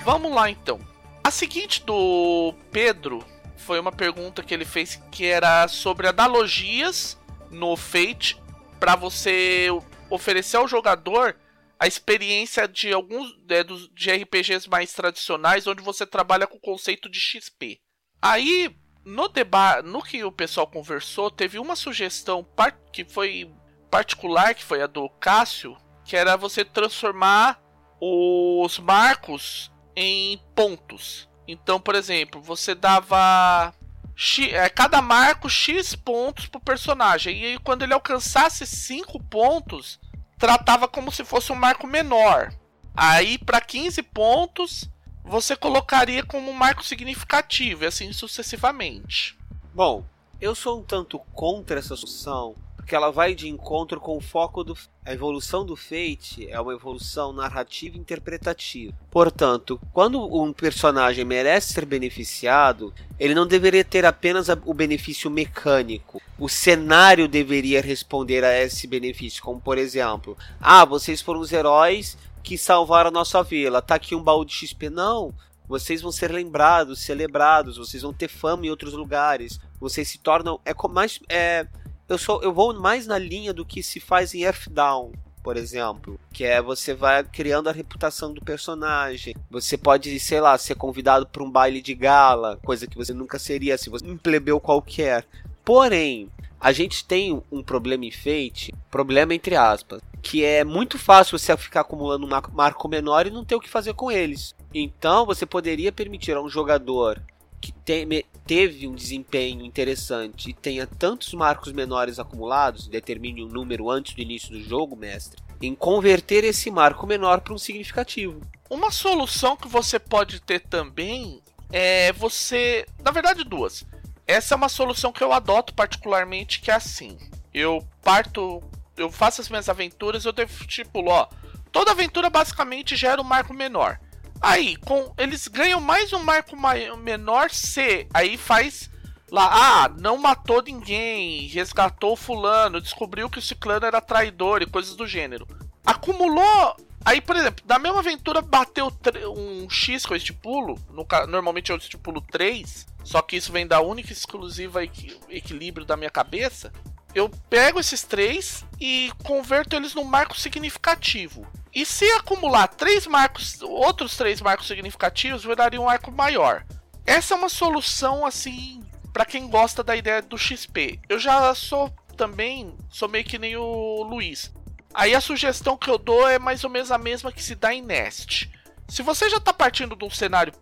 Vamos 0.03 0.31
lá 0.31 0.49
então. 0.49 0.79
A 1.23 1.31
seguinte 1.31 1.83
do 1.83 2.53
Pedro 2.71 3.25
foi 3.65 3.79
uma 3.79 3.91
pergunta 3.91 4.43
que 4.43 4.53
ele 4.53 4.63
fez 4.63 5.01
que 5.11 5.25
era 5.25 5.67
sobre 5.67 6.07
analogias 6.07 7.17
no 7.49 7.75
Fate 7.75 8.39
para 8.79 8.95
você 8.95 9.69
oferecer 10.09 10.57
ao 10.57 10.67
jogador 10.67 11.35
a 11.79 11.87
experiência 11.87 12.67
de 12.67 12.93
alguns 12.93 13.35
é, 13.49 13.63
dos, 13.63 13.89
de 13.93 14.11
RPGs 14.11 14.69
mais 14.69 14.93
tradicionais 14.93 15.65
onde 15.65 15.81
você 15.81 16.05
trabalha 16.05 16.45
com 16.45 16.57
o 16.57 16.61
conceito 16.61 17.09
de 17.09 17.19
XP. 17.19 17.79
Aí, 18.21 18.73
no 19.03 19.27
debate, 19.27 19.87
no 19.87 20.01
que 20.01 20.23
o 20.23 20.31
pessoal 20.31 20.67
conversou, 20.67 21.31
teve 21.31 21.57
uma 21.57 21.75
sugestão 21.75 22.47
que 22.93 23.03
foi 23.03 23.51
particular, 23.89 24.53
que 24.53 24.63
foi 24.63 24.81
a 24.81 24.87
do 24.87 25.09
Cássio, 25.09 25.75
que 26.03 26.15
era 26.15 26.37
você 26.37 26.63
transformar 26.63 27.59
os 27.99 28.77
marcos 28.77 29.71
em 29.95 30.39
pontos. 30.53 31.27
Então, 31.47 31.79
por 31.79 31.95
exemplo, 31.95 32.41
você 32.41 32.73
dava 32.73 33.73
X, 34.15 34.53
é, 34.53 34.69
cada 34.69 35.01
marco 35.01 35.49
X 35.49 35.95
pontos 35.95 36.47
pro 36.47 36.59
personagem. 36.59 37.37
E 37.41 37.45
aí, 37.45 37.59
quando 37.59 37.83
ele 37.83 37.93
alcançasse 37.93 38.65
5 38.65 39.21
pontos, 39.23 39.99
tratava 40.37 40.87
como 40.87 41.11
se 41.11 41.23
fosse 41.23 41.51
um 41.51 41.55
marco 41.55 41.85
menor. 41.85 42.53
Aí, 42.95 43.37
para 43.37 43.59
15 43.59 44.01
pontos, 44.03 44.89
você 45.23 45.55
colocaria 45.55 46.23
como 46.23 46.49
um 46.49 46.53
marco 46.53 46.83
significativo, 46.83 47.83
e 47.83 47.87
assim 47.87 48.13
sucessivamente. 48.13 49.37
Bom, 49.73 50.05
eu 50.39 50.55
sou 50.55 50.79
um 50.79 50.83
tanto 50.83 51.19
contra 51.33 51.79
essa 51.79 51.95
solução, 51.95 52.55
porque 52.85 52.95
ela 52.95 53.09
vai 53.09 53.33
de 53.33 53.49
encontro 53.49 53.99
com 53.99 54.15
o 54.15 54.21
foco 54.21 54.63
do. 54.63 54.77
A 55.03 55.11
evolução 55.11 55.65
do 55.65 55.75
Fate 55.75 56.47
é 56.47 56.59
uma 56.61 56.71
evolução 56.71 57.33
narrativa 57.33 57.97
e 57.97 57.99
interpretativa. 57.99 58.93
Portanto, 59.09 59.81
quando 59.91 60.23
um 60.23 60.53
personagem 60.53 61.25
merece 61.25 61.73
ser 61.73 61.83
beneficiado, 61.83 62.93
ele 63.19 63.33
não 63.33 63.47
deveria 63.47 63.83
ter 63.83 64.05
apenas 64.05 64.49
o 64.49 64.73
benefício 64.73 65.31
mecânico. 65.31 66.21
O 66.37 66.47
cenário 66.47 67.27
deveria 67.27 67.81
responder 67.81 68.43
a 68.43 68.55
esse 68.61 68.85
benefício, 68.85 69.41
como 69.41 69.59
por 69.59 69.79
exemplo: 69.79 70.37
ah, 70.61 70.85
vocês 70.85 71.21
foram 71.21 71.39
os 71.39 71.51
heróis 71.51 72.15
que 72.43 72.55
salvaram 72.55 73.07
a 73.07 73.13
nossa 73.13 73.41
vila, 73.41 73.81
tá 73.81 73.95
aqui 73.95 74.13
um 74.13 74.21
baú 74.21 74.45
de 74.45 74.53
XP. 74.53 74.91
Não, 74.91 75.33
vocês 75.67 76.03
vão 76.03 76.11
ser 76.11 76.31
lembrados, 76.31 76.99
celebrados, 76.99 77.77
vocês 77.77 78.03
vão 78.03 78.13
ter 78.13 78.27
fama 78.27 78.67
em 78.67 78.69
outros 78.69 78.93
lugares, 78.93 79.59
vocês 79.79 80.07
se 80.07 80.19
tornam. 80.19 80.59
É 80.63 80.71
mais. 80.87 81.19
É, 81.27 81.65
eu, 82.07 82.17
sou, 82.17 82.41
eu 82.43 82.53
vou 82.53 82.73
mais 82.73 83.07
na 83.07 83.17
linha 83.17 83.53
do 83.53 83.65
que 83.65 83.81
se 83.81 83.99
faz 83.99 84.33
em 84.33 84.43
Earthdown, 84.43 85.11
por 85.43 85.57
exemplo, 85.57 86.19
que 86.33 86.43
é 86.43 86.61
você 86.61 86.93
vai 86.93 87.23
criando 87.23 87.69
a 87.69 87.71
reputação 87.71 88.33
do 88.33 88.41
personagem. 88.41 89.35
Você 89.49 89.77
pode, 89.77 90.19
sei 90.19 90.41
lá, 90.41 90.57
ser 90.57 90.75
convidado 90.75 91.27
para 91.27 91.43
um 91.43 91.49
baile 91.49 91.81
de 91.81 91.93
gala, 91.93 92.59
coisa 92.63 92.87
que 92.87 92.97
você 92.97 93.13
nunca 93.13 93.37
seria 93.37 93.77
se 93.77 93.89
você 93.89 94.05
um 94.05 94.17
plebeu 94.17 94.59
qualquer. 94.59 95.25
Porém, 95.63 96.29
a 96.59 96.71
gente 96.71 97.05
tem 97.05 97.41
um 97.51 97.61
problema 97.61 98.05
em 98.05 98.11
Fate, 98.11 98.73
problema 98.89 99.35
entre 99.35 99.55
aspas, 99.55 100.01
que 100.21 100.43
é 100.43 100.63
muito 100.63 100.97
fácil 100.97 101.37
você 101.37 101.55
ficar 101.55 101.81
acumulando 101.81 102.25
um 102.25 102.53
marco 102.53 102.87
menor 102.87 103.27
e 103.27 103.31
não 103.31 103.45
ter 103.45 103.55
o 103.55 103.59
que 103.59 103.69
fazer 103.69 103.93
com 103.93 104.11
eles. 104.11 104.55
Então, 104.73 105.27
você 105.27 105.45
poderia 105.45 105.91
permitir 105.91 106.35
a 106.35 106.41
um 106.41 106.49
jogador 106.49 107.21
que 107.65 107.71
te, 107.71 108.25
teve 108.45 108.87
um 108.87 108.93
desempenho 108.93 109.65
interessante 109.65 110.51
e 110.51 110.53
tenha 110.53 110.85
tantos 110.85 111.33
marcos 111.33 111.71
menores 111.73 112.19
acumulados, 112.19 112.87
determine 112.87 113.43
um 113.43 113.47
número 113.47 113.89
antes 113.89 114.13
do 114.13 114.21
início 114.21 114.51
do 114.51 114.61
jogo, 114.61 114.95
mestre, 114.95 115.41
em 115.59 115.73
converter 115.73 116.43
esse 116.43 116.69
marco 116.69 117.07
menor 117.07 117.41
para 117.41 117.53
um 117.53 117.57
significativo. 117.57 118.39
Uma 118.69 118.91
solução 118.91 119.57
que 119.57 119.67
você 119.67 119.97
pode 119.97 120.39
ter 120.39 120.59
também 120.59 121.41
é 121.71 122.11
você. 122.13 122.85
Na 123.03 123.09
verdade, 123.09 123.43
duas. 123.43 123.83
Essa 124.27 124.53
é 124.53 124.57
uma 124.57 124.69
solução 124.69 125.11
que 125.11 125.23
eu 125.23 125.33
adoto 125.33 125.73
particularmente, 125.73 126.59
que 126.59 126.69
é 126.69 126.75
assim. 126.75 127.17
Eu 127.53 127.85
parto. 128.03 128.61
Eu 128.95 129.11
faço 129.11 129.41
as 129.41 129.49
minhas 129.49 129.69
aventuras, 129.69 130.23
eu 130.23 130.33
tipo, 130.67 131.03
ó. 131.09 131.27
toda 131.71 131.91
aventura 131.91 132.29
basicamente 132.29 132.95
gera 132.95 133.21
um 133.21 133.25
marco 133.25 133.53
menor. 133.53 133.99
Aí, 134.41 134.75
com 134.77 135.13
eles 135.17 135.47
ganham 135.47 135.79
mais 135.79 136.13
um 136.13 136.23
marco 136.23 136.55
menor 136.97 137.49
C. 137.49 138.07
Aí 138.13 138.37
faz 138.37 138.89
lá, 139.31 139.83
ah, 139.83 139.89
não 139.89 140.17
matou 140.17 140.61
ninguém, 140.61 141.47
resgatou 141.47 142.15
fulano, 142.15 142.81
descobriu 142.81 143.29
que 143.29 143.39
o 143.39 143.41
ciclano 143.41 143.85
era 143.85 144.01
traidor 144.01 144.61
e 144.61 144.67
coisas 144.67 144.95
do 144.95 145.07
gênero. 145.07 145.47
Acumulou. 145.85 146.77
Aí, 147.03 147.21
por 147.21 147.35
exemplo, 147.35 147.63
da 147.67 147.77
mesma 147.77 147.99
aventura 147.99 148.41
bateu 148.41 148.91
um 149.37 149.69
X 149.69 150.07
com 150.07 150.15
este 150.15 150.33
pulo, 150.33 150.79
no, 150.89 151.05
normalmente 151.27 151.71
eu 151.71 151.77
estipulo 151.77 152.19
3, 152.19 152.87
só 153.03 153.21
que 153.21 153.35
isso 153.35 153.51
vem 153.51 153.67
da 153.67 153.79
única 153.79 154.09
e 154.09 154.13
exclusiva 154.13 154.83
equi 154.83 155.15
equilíbrio 155.29 155.85
da 155.85 155.95
minha 155.95 156.09
cabeça. 156.09 156.73
Eu 157.15 157.29
pego 157.49 157.79
esses 157.79 158.03
três 158.03 158.65
e 158.77 159.09
converto 159.23 159.73
eles 159.73 159.95
num 159.95 160.03
marco 160.03 160.37
significativo. 160.37 161.47
E 161.73 161.85
se 161.85 162.03
acumular 162.11 162.67
três 162.67 163.07
marcos, 163.07 163.61
outros 163.61 164.17
três 164.17 164.41
marcos 164.41 164.67
significativos, 164.67 165.45
viraria 165.45 165.79
um 165.79 165.89
arco 165.89 166.11
maior. 166.11 166.65
Essa 167.05 167.33
é 167.33 167.37
uma 167.37 167.47
solução 167.47 168.25
assim 168.25 168.83
para 169.13 169.25
quem 169.25 169.47
gosta 169.47 169.81
da 169.81 169.95
ideia 169.95 170.21
do 170.21 170.37
XP. 170.37 170.99
Eu 171.07 171.17
já 171.17 171.55
sou 171.55 171.89
também, 172.17 172.75
sou 172.89 173.07
meio 173.07 173.23
que 173.23 173.39
nem 173.39 173.55
o 173.55 174.03
Luiz. 174.03 174.53
Aí 174.93 175.15
a 175.15 175.21
sugestão 175.21 175.77
que 175.77 175.89
eu 175.89 175.97
dou 175.97 176.27
é 176.27 176.37
mais 176.37 176.65
ou 176.65 176.69
menos 176.69 176.91
a 176.91 176.97
mesma 176.97 177.31
que 177.31 177.41
se 177.41 177.55
dá 177.55 177.73
em 177.73 177.81
Nest. 177.81 178.51
Se 178.89 179.01
você 179.01 179.29
já 179.29 179.37
está 179.37 179.53
partindo 179.53 179.95
de 179.95 180.03
um 180.03 180.09
cenário 180.09 180.53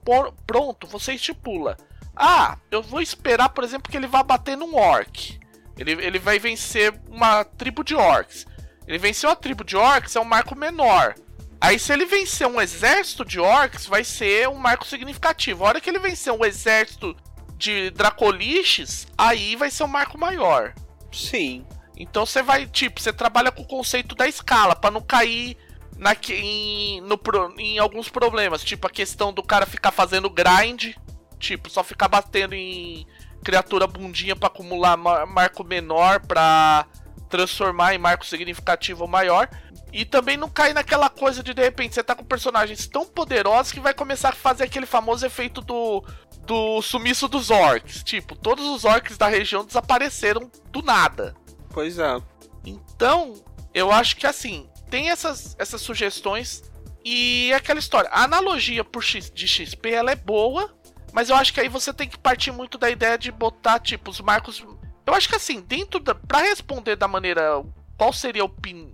pronto, 0.45 0.85
você 0.85 1.13
estipula. 1.13 1.77
Ah, 2.15 2.57
eu 2.69 2.83
vou 2.83 3.01
esperar, 3.01 3.49
por 3.49 3.63
exemplo, 3.63 3.91
que 3.91 3.97
ele 3.97 4.05
vá 4.05 4.21
bater 4.21 4.55
num 4.55 4.75
orc. 4.75 5.39
Ele, 5.77 5.91
ele 5.93 6.19
vai 6.19 6.39
vencer 6.39 6.93
uma 7.09 7.43
tribo 7.43 7.83
de 7.83 7.95
orcs. 7.95 8.45
Ele 8.87 8.97
venceu 8.97 9.29
a 9.29 9.35
tribo 9.35 9.63
de 9.63 9.75
orcs, 9.75 10.15
é 10.15 10.19
um 10.19 10.25
marco 10.25 10.55
menor. 10.55 11.15
Aí, 11.59 11.79
se 11.79 11.93
ele 11.93 12.05
vencer 12.05 12.45
um 12.45 12.59
exército 12.59 13.23
de 13.23 13.39
orcs, 13.39 13.85
vai 13.85 14.03
ser 14.03 14.49
um 14.49 14.55
marco 14.55 14.85
significativo. 14.85 15.63
A 15.63 15.69
hora 15.69 15.81
que 15.81 15.89
ele 15.89 15.99
vencer 15.99 16.33
um 16.33 16.43
exército 16.43 17.15
de 17.57 17.89
dracoliches, 17.91 19.07
aí 19.17 19.55
vai 19.55 19.71
ser 19.71 19.83
um 19.83 19.87
marco 19.87 20.17
maior. 20.17 20.73
Sim. 21.11 21.65
Então 21.95 22.25
você 22.25 22.41
vai, 22.41 22.65
tipo, 22.65 22.99
você 22.99 23.13
trabalha 23.13 23.51
com 23.51 23.61
o 23.61 23.67
conceito 23.67 24.15
da 24.15 24.27
escala, 24.27 24.75
para 24.75 24.91
não 24.91 25.01
cair 25.01 25.55
na, 25.97 26.15
em, 26.29 26.99
no, 27.01 27.19
em 27.57 27.79
alguns 27.79 28.09
problemas. 28.09 28.63
Tipo, 28.63 28.87
a 28.87 28.89
questão 28.89 29.31
do 29.31 29.41
cara 29.41 29.65
ficar 29.65 29.91
fazendo 29.91 30.29
grind, 30.29 30.95
tipo, 31.39 31.69
só 31.69 31.83
ficar 31.83 32.09
batendo 32.09 32.53
em 32.53 33.07
criatura 33.43 33.85
bundinha 33.85 34.35
para 34.35 34.47
acumular 34.47 34.97
marco 34.97 35.63
menor, 35.63 36.19
para 36.21 36.85
transformar 37.29 37.93
em 37.93 37.97
marco 37.97 38.25
significativo 38.25 39.07
maior. 39.07 39.49
E 39.91 40.05
também 40.05 40.37
não 40.37 40.49
cair 40.49 40.73
naquela 40.73 41.09
coisa 41.09 41.43
de 41.43 41.53
de 41.53 41.61
repente 41.61 41.93
você 41.93 42.03
tá 42.03 42.15
com 42.15 42.23
personagens 42.23 42.87
tão 42.87 43.05
poderosos 43.05 43.71
que 43.71 43.79
vai 43.79 43.93
começar 43.93 44.29
a 44.29 44.33
fazer 44.33 44.63
aquele 44.63 44.87
famoso 44.87 45.23
efeito 45.23 45.61
do, 45.61 46.03
do 46.45 46.81
sumiço 46.81 47.27
dos 47.27 47.51
orcs. 47.51 48.03
Tipo, 48.03 48.35
todos 48.35 48.65
os 48.67 48.85
orcs 48.85 49.17
da 49.17 49.27
região 49.27 49.63
desapareceram 49.63 50.49
do 50.71 50.81
nada. 50.81 51.35
Pois 51.69 51.99
é. 51.99 52.17
Então, 52.65 53.35
eu 53.73 53.91
acho 53.91 54.15
que 54.15 54.25
assim, 54.25 54.67
tem 54.89 55.09
essas, 55.09 55.55
essas 55.59 55.81
sugestões 55.81 56.63
e 57.03 57.51
aquela 57.53 57.79
história. 57.79 58.09
A 58.11 58.23
analogia 58.23 58.83
por 58.83 59.03
X, 59.03 59.31
de 59.31 59.47
XP 59.47 59.89
ela 59.89 60.11
é 60.11 60.15
boa, 60.15 60.73
mas 61.13 61.29
eu 61.29 61.35
acho 61.37 61.53
que 61.53 61.61
aí 61.61 61.69
você 61.69 61.93
tem 61.93 62.09
que 62.09 62.17
partir 62.17 62.51
muito 62.51 62.77
da 62.77 62.89
ideia 62.89 63.17
de 63.17 63.31
botar, 63.31 63.79
tipo, 63.79 64.11
os 64.11 64.19
marcos 64.19 64.65
eu 65.05 65.13
acho 65.13 65.29
que 65.29 65.35
assim, 65.35 65.61
dentro 65.61 65.99
da. 65.99 66.15
Pra 66.15 66.39
responder 66.39 66.95
da 66.95 67.07
maneira. 67.07 67.63
Qual 67.97 68.11
seria 68.11 68.43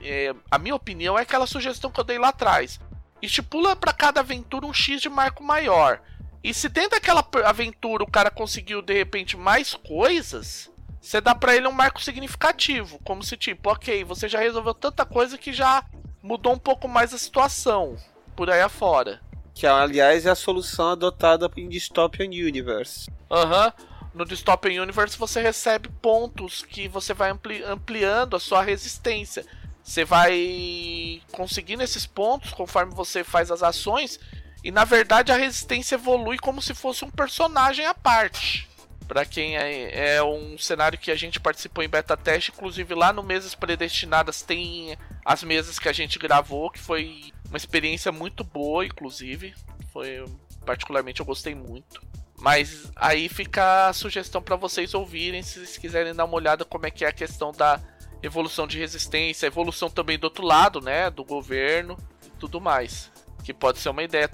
é, 0.01 0.36
a 0.51 0.58
minha 0.58 0.75
opinião? 0.75 1.17
É 1.17 1.21
aquela 1.21 1.47
sugestão 1.47 1.89
que 1.89 1.99
eu 1.99 2.03
dei 2.03 2.17
lá 2.17 2.29
atrás. 2.29 2.79
Estipula 3.21 3.75
para 3.75 3.93
cada 3.93 4.19
aventura 4.19 4.65
um 4.65 4.73
X 4.73 5.01
de 5.01 5.10
marco 5.10 5.43
maior. 5.43 6.01
E 6.43 6.53
se 6.53 6.67
dentro 6.67 6.91
daquela 6.91 7.25
aventura 7.45 8.03
o 8.03 8.12
cara 8.12 8.29
conseguiu 8.29 8.82
de 8.82 8.93
repente 8.93 9.38
mais 9.38 9.73
coisas, 9.73 10.69
você 11.01 11.19
dá 11.19 11.34
para 11.34 11.55
ele 11.55 11.67
um 11.67 11.71
marco 11.71 12.01
significativo. 12.01 12.99
Como 13.03 13.23
se 13.23 13.38
tipo, 13.38 13.71
ok, 13.71 14.03
você 14.03 14.27
já 14.27 14.39
resolveu 14.39 14.73
tanta 14.73 15.05
coisa 15.05 15.38
que 15.38 15.53
já 15.53 15.84
mudou 16.21 16.53
um 16.53 16.60
pouco 16.60 16.88
mais 16.88 17.13
a 17.13 17.17
situação 17.17 17.95
por 18.36 18.49
aí 18.49 18.62
afora. 18.62 19.21
Que 19.60 19.67
aliás 19.67 20.26
é 20.26 20.30
a 20.30 20.36
solução 20.36 20.91
adotada 20.91 21.52
em 21.58 21.67
Dystopian 21.67 22.30
Universe. 22.30 23.12
Aham. 23.30 23.65
Uhum 23.65 23.89
no 24.13 24.26
Dystopian 24.26 24.82
Universe 24.82 25.17
você 25.17 25.41
recebe 25.41 25.88
pontos 26.02 26.63
que 26.63 26.88
você 26.88 27.13
vai 27.13 27.30
ampli 27.30 27.63
ampliando 27.63 28.36
a 28.36 28.39
sua 28.39 28.62
resistência. 28.62 29.45
Você 29.84 30.04
vai 30.04 31.22
conseguindo 31.32 31.84
esses 31.84 32.06
pontos 32.06 32.52
conforme 32.52 32.93
você 32.93 33.24
faz 33.24 33.52
as 33.52 33.62
ações 33.62 34.19
e 34.63 34.72
na 34.72 34.84
verdade 34.84 35.32
a 35.32 35.38
resistência 35.38 35.95
evolui 35.95 36.38
como 36.38 36.62
se 36.62 36.74
fosse 36.74 37.06
um 37.06 37.10
personagem 37.10 37.86
à 37.86 37.93
parte. 37.93 38.67
Para 39.08 39.26
quem 39.26 39.58
é, 39.58 40.15
é, 40.15 40.24
um 40.24 40.58
cenário 40.58 40.98
que 40.98 41.12
a 41.12 41.15
gente 41.15 41.39
participou 41.39 41.84
em 41.84 41.89
beta 41.89 42.17
teste, 42.17 42.52
inclusive 42.52 42.93
lá 42.93 43.13
no 43.13 43.24
Mesas 43.24 43.56
Predestinadas 43.56 44.41
tem 44.41 44.98
as 45.24 45.43
mesas 45.43 45.80
que 45.80 45.89
a 45.89 45.93
gente 45.93 46.19
gravou, 46.19 46.69
que 46.69 46.80
foi 46.80 47.32
uma 47.49 47.57
experiência 47.57 48.12
muito 48.12 48.43
boa, 48.43 48.85
inclusive. 48.85 49.53
Foi 49.91 50.23
particularmente 50.65 51.19
eu 51.19 51.25
gostei 51.25 51.53
muito. 51.55 52.01
Mas 52.38 52.89
aí 52.95 53.27
fica 53.27 53.89
a 53.89 53.93
sugestão 53.93 54.41
para 54.41 54.55
vocês 54.55 54.93
ouvirem 54.93 55.43
se 55.43 55.55
vocês 55.55 55.77
quiserem 55.77 56.15
dar 56.15 56.25
uma 56.25 56.35
olhada 56.35 56.63
como 56.63 56.85
é 56.85 56.91
que 56.91 57.03
é 57.03 57.09
a 57.09 57.12
questão 57.12 57.51
da 57.51 57.81
evolução 58.23 58.65
de 58.65 58.77
resistência, 58.77 59.47
evolução 59.47 59.89
também 59.89 60.17
do 60.17 60.25
outro 60.25 60.45
lado, 60.45 60.79
né, 60.79 61.09
do 61.09 61.23
governo 61.23 61.97
e 62.25 62.29
tudo 62.39 62.62
mais, 62.62 63.12
que 63.43 63.53
pode 63.53 63.79
ser 63.79 63.89
uma 63.89 64.03
ideia. 64.03 64.29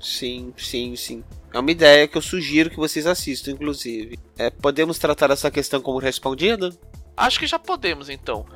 Sim, 0.00 0.52
sim, 0.56 0.94
sim. 0.96 1.24
É 1.52 1.58
uma 1.58 1.70
ideia 1.70 2.06
que 2.06 2.16
eu 2.16 2.22
sugiro 2.22 2.70
que 2.70 2.76
vocês 2.76 3.06
assistam, 3.06 3.50
inclusive. 3.50 4.18
É, 4.38 4.50
podemos 4.50 4.98
tratar 4.98 5.30
essa 5.30 5.50
questão 5.50 5.80
como 5.80 5.98
respondida? 5.98 6.70
Acho 7.16 7.38
que 7.38 7.46
já 7.46 7.58
podemos, 7.58 8.08
então. 8.08 8.46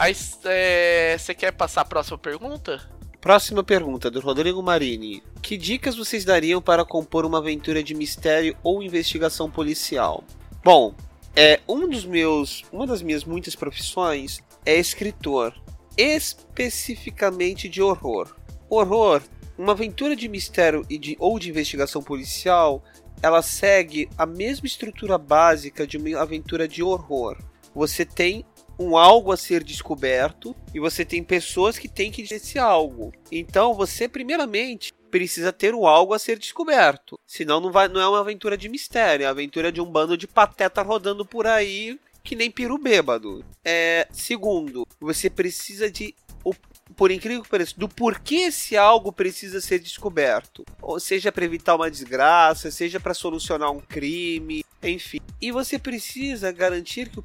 Aí 0.00 0.16
é, 0.46 1.14
você 1.18 1.34
quer 1.34 1.52
passar 1.52 1.82
a 1.82 1.84
próxima 1.84 2.16
pergunta? 2.16 2.80
Próxima 3.20 3.62
pergunta, 3.62 4.10
do 4.10 4.18
Rodrigo 4.18 4.62
Marini. 4.62 5.22
Que 5.42 5.58
dicas 5.58 5.94
vocês 5.94 6.24
dariam 6.24 6.62
para 6.62 6.86
compor 6.86 7.26
uma 7.26 7.36
aventura 7.36 7.82
de 7.82 7.94
mistério 7.94 8.56
ou 8.62 8.82
investigação 8.82 9.50
policial? 9.50 10.24
Bom, 10.64 10.94
é 11.36 11.60
um 11.68 11.86
dos 11.86 12.06
meus, 12.06 12.64
uma 12.72 12.86
das 12.86 13.02
minhas 13.02 13.26
muitas 13.26 13.54
profissões 13.54 14.40
é 14.64 14.74
escritor, 14.74 15.54
especificamente 15.98 17.68
de 17.68 17.82
horror. 17.82 18.34
Horror, 18.70 19.20
uma 19.58 19.72
aventura 19.72 20.16
de 20.16 20.30
mistério 20.30 20.82
e 20.88 20.96
de, 20.96 21.14
ou 21.20 21.38
de 21.38 21.50
investigação 21.50 22.02
policial, 22.02 22.82
ela 23.22 23.42
segue 23.42 24.08
a 24.16 24.24
mesma 24.24 24.66
estrutura 24.66 25.18
básica 25.18 25.86
de 25.86 25.98
uma 25.98 26.22
aventura 26.22 26.66
de 26.66 26.82
horror. 26.82 27.36
Você 27.74 28.06
tem 28.06 28.46
um 28.80 28.96
algo 28.96 29.30
a 29.30 29.36
ser 29.36 29.62
descoberto 29.62 30.56
e 30.74 30.80
você 30.80 31.04
tem 31.04 31.22
pessoas 31.22 31.78
que 31.78 31.86
têm 31.86 32.10
que 32.10 32.22
esse 32.22 32.58
algo. 32.58 33.12
Então 33.30 33.74
você 33.74 34.08
primeiramente 34.08 34.92
precisa 35.10 35.52
ter 35.52 35.74
o 35.74 35.86
algo 35.86 36.14
a 36.14 36.18
ser 36.18 36.38
descoberto. 36.38 37.20
Senão 37.26 37.60
não, 37.60 37.70
vai, 37.70 37.88
não 37.88 38.00
é 38.00 38.08
uma 38.08 38.20
aventura 38.20 38.56
de 38.56 38.70
mistério, 38.70 39.24
é 39.24 39.26
a 39.26 39.30
aventura 39.30 39.70
de 39.70 39.82
um 39.82 39.86
bando 39.86 40.16
de 40.16 40.26
pateta 40.26 40.80
rodando 40.80 41.26
por 41.26 41.46
aí 41.46 42.00
que 42.24 42.34
nem 42.34 42.50
piru 42.50 42.78
bêbado. 42.78 43.44
É, 43.62 44.08
segundo, 44.10 44.86
você 44.98 45.28
precisa 45.28 45.90
de 45.90 46.14
o, 46.42 46.54
por 46.96 47.10
incrível 47.10 47.42
que 47.42 47.48
pareça, 47.48 47.74
do 47.76 47.88
porquê 47.88 48.36
esse 48.36 48.76
algo 48.76 49.12
precisa 49.12 49.60
ser 49.60 49.78
descoberto. 49.78 50.64
Ou 50.80 50.98
seja, 50.98 51.32
para 51.32 51.44
evitar 51.44 51.74
uma 51.74 51.90
desgraça, 51.90 52.70
seja 52.70 52.98
para 52.98 53.14
solucionar 53.14 53.70
um 53.70 53.80
crime, 53.80 54.64
enfim. 54.82 55.20
E 55.40 55.52
você 55.52 55.78
precisa 55.78 56.52
garantir 56.52 57.08
que, 57.08 57.20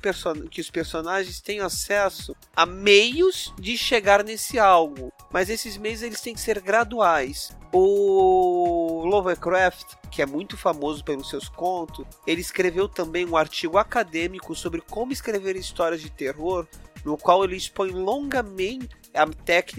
que 0.49 0.61
os 0.61 0.69
personagens 0.69 1.39
tenham 1.39 1.65
acesso 1.65 2.35
a 2.55 2.65
meios 2.65 3.53
de 3.59 3.77
chegar 3.77 4.23
nesse 4.23 4.59
algo. 4.59 5.11
Mas 5.31 5.49
esses 5.49 5.77
meios 5.77 6.01
eles 6.01 6.21
têm 6.21 6.33
que 6.33 6.41
ser 6.41 6.61
graduais. 6.61 7.55
O 7.73 9.03
Lovecraft, 9.05 9.95
que 10.09 10.21
é 10.21 10.25
muito 10.25 10.55
famoso 10.55 11.03
pelos 11.03 11.29
seus 11.29 11.49
contos, 11.49 12.05
ele 12.25 12.39
escreveu 12.39 12.87
também 12.87 13.25
um 13.25 13.35
artigo 13.35 13.77
acadêmico 13.77 14.55
sobre 14.55 14.79
como 14.81 15.11
escrever 15.11 15.57
histórias 15.57 16.01
de 16.01 16.09
terror, 16.09 16.65
no 17.03 17.17
qual 17.17 17.43
ele 17.43 17.57
expõe 17.57 17.91
longamente 17.91 18.95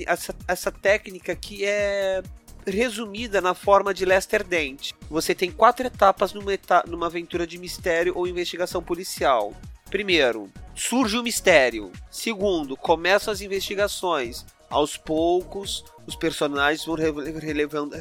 essa, 0.06 0.34
essa 0.48 0.72
técnica 0.72 1.34
que 1.36 1.64
é 1.64 2.22
resumida 2.66 3.40
na 3.40 3.54
forma 3.54 3.94
de 3.94 4.04
Lester 4.04 4.42
Dent. 4.44 4.92
Você 5.08 5.34
tem 5.34 5.50
quatro 5.50 5.86
etapas 5.86 6.32
numa, 6.32 6.52
etapa, 6.52 6.88
numa 6.88 7.06
aventura 7.06 7.46
de 7.46 7.58
mistério 7.58 8.12
ou 8.16 8.26
investigação 8.26 8.82
policial. 8.82 9.54
Primeiro, 9.88 10.50
surge 10.74 11.16
o 11.16 11.22
mistério. 11.22 11.92
Segundo, 12.10 12.76
começam 12.76 13.32
as 13.32 13.40
investigações. 13.40 14.44
Aos 14.68 14.96
poucos, 14.96 15.84
os 16.06 16.16
personagens 16.16 16.84
vão 16.84 16.96
revelando, 16.96 17.94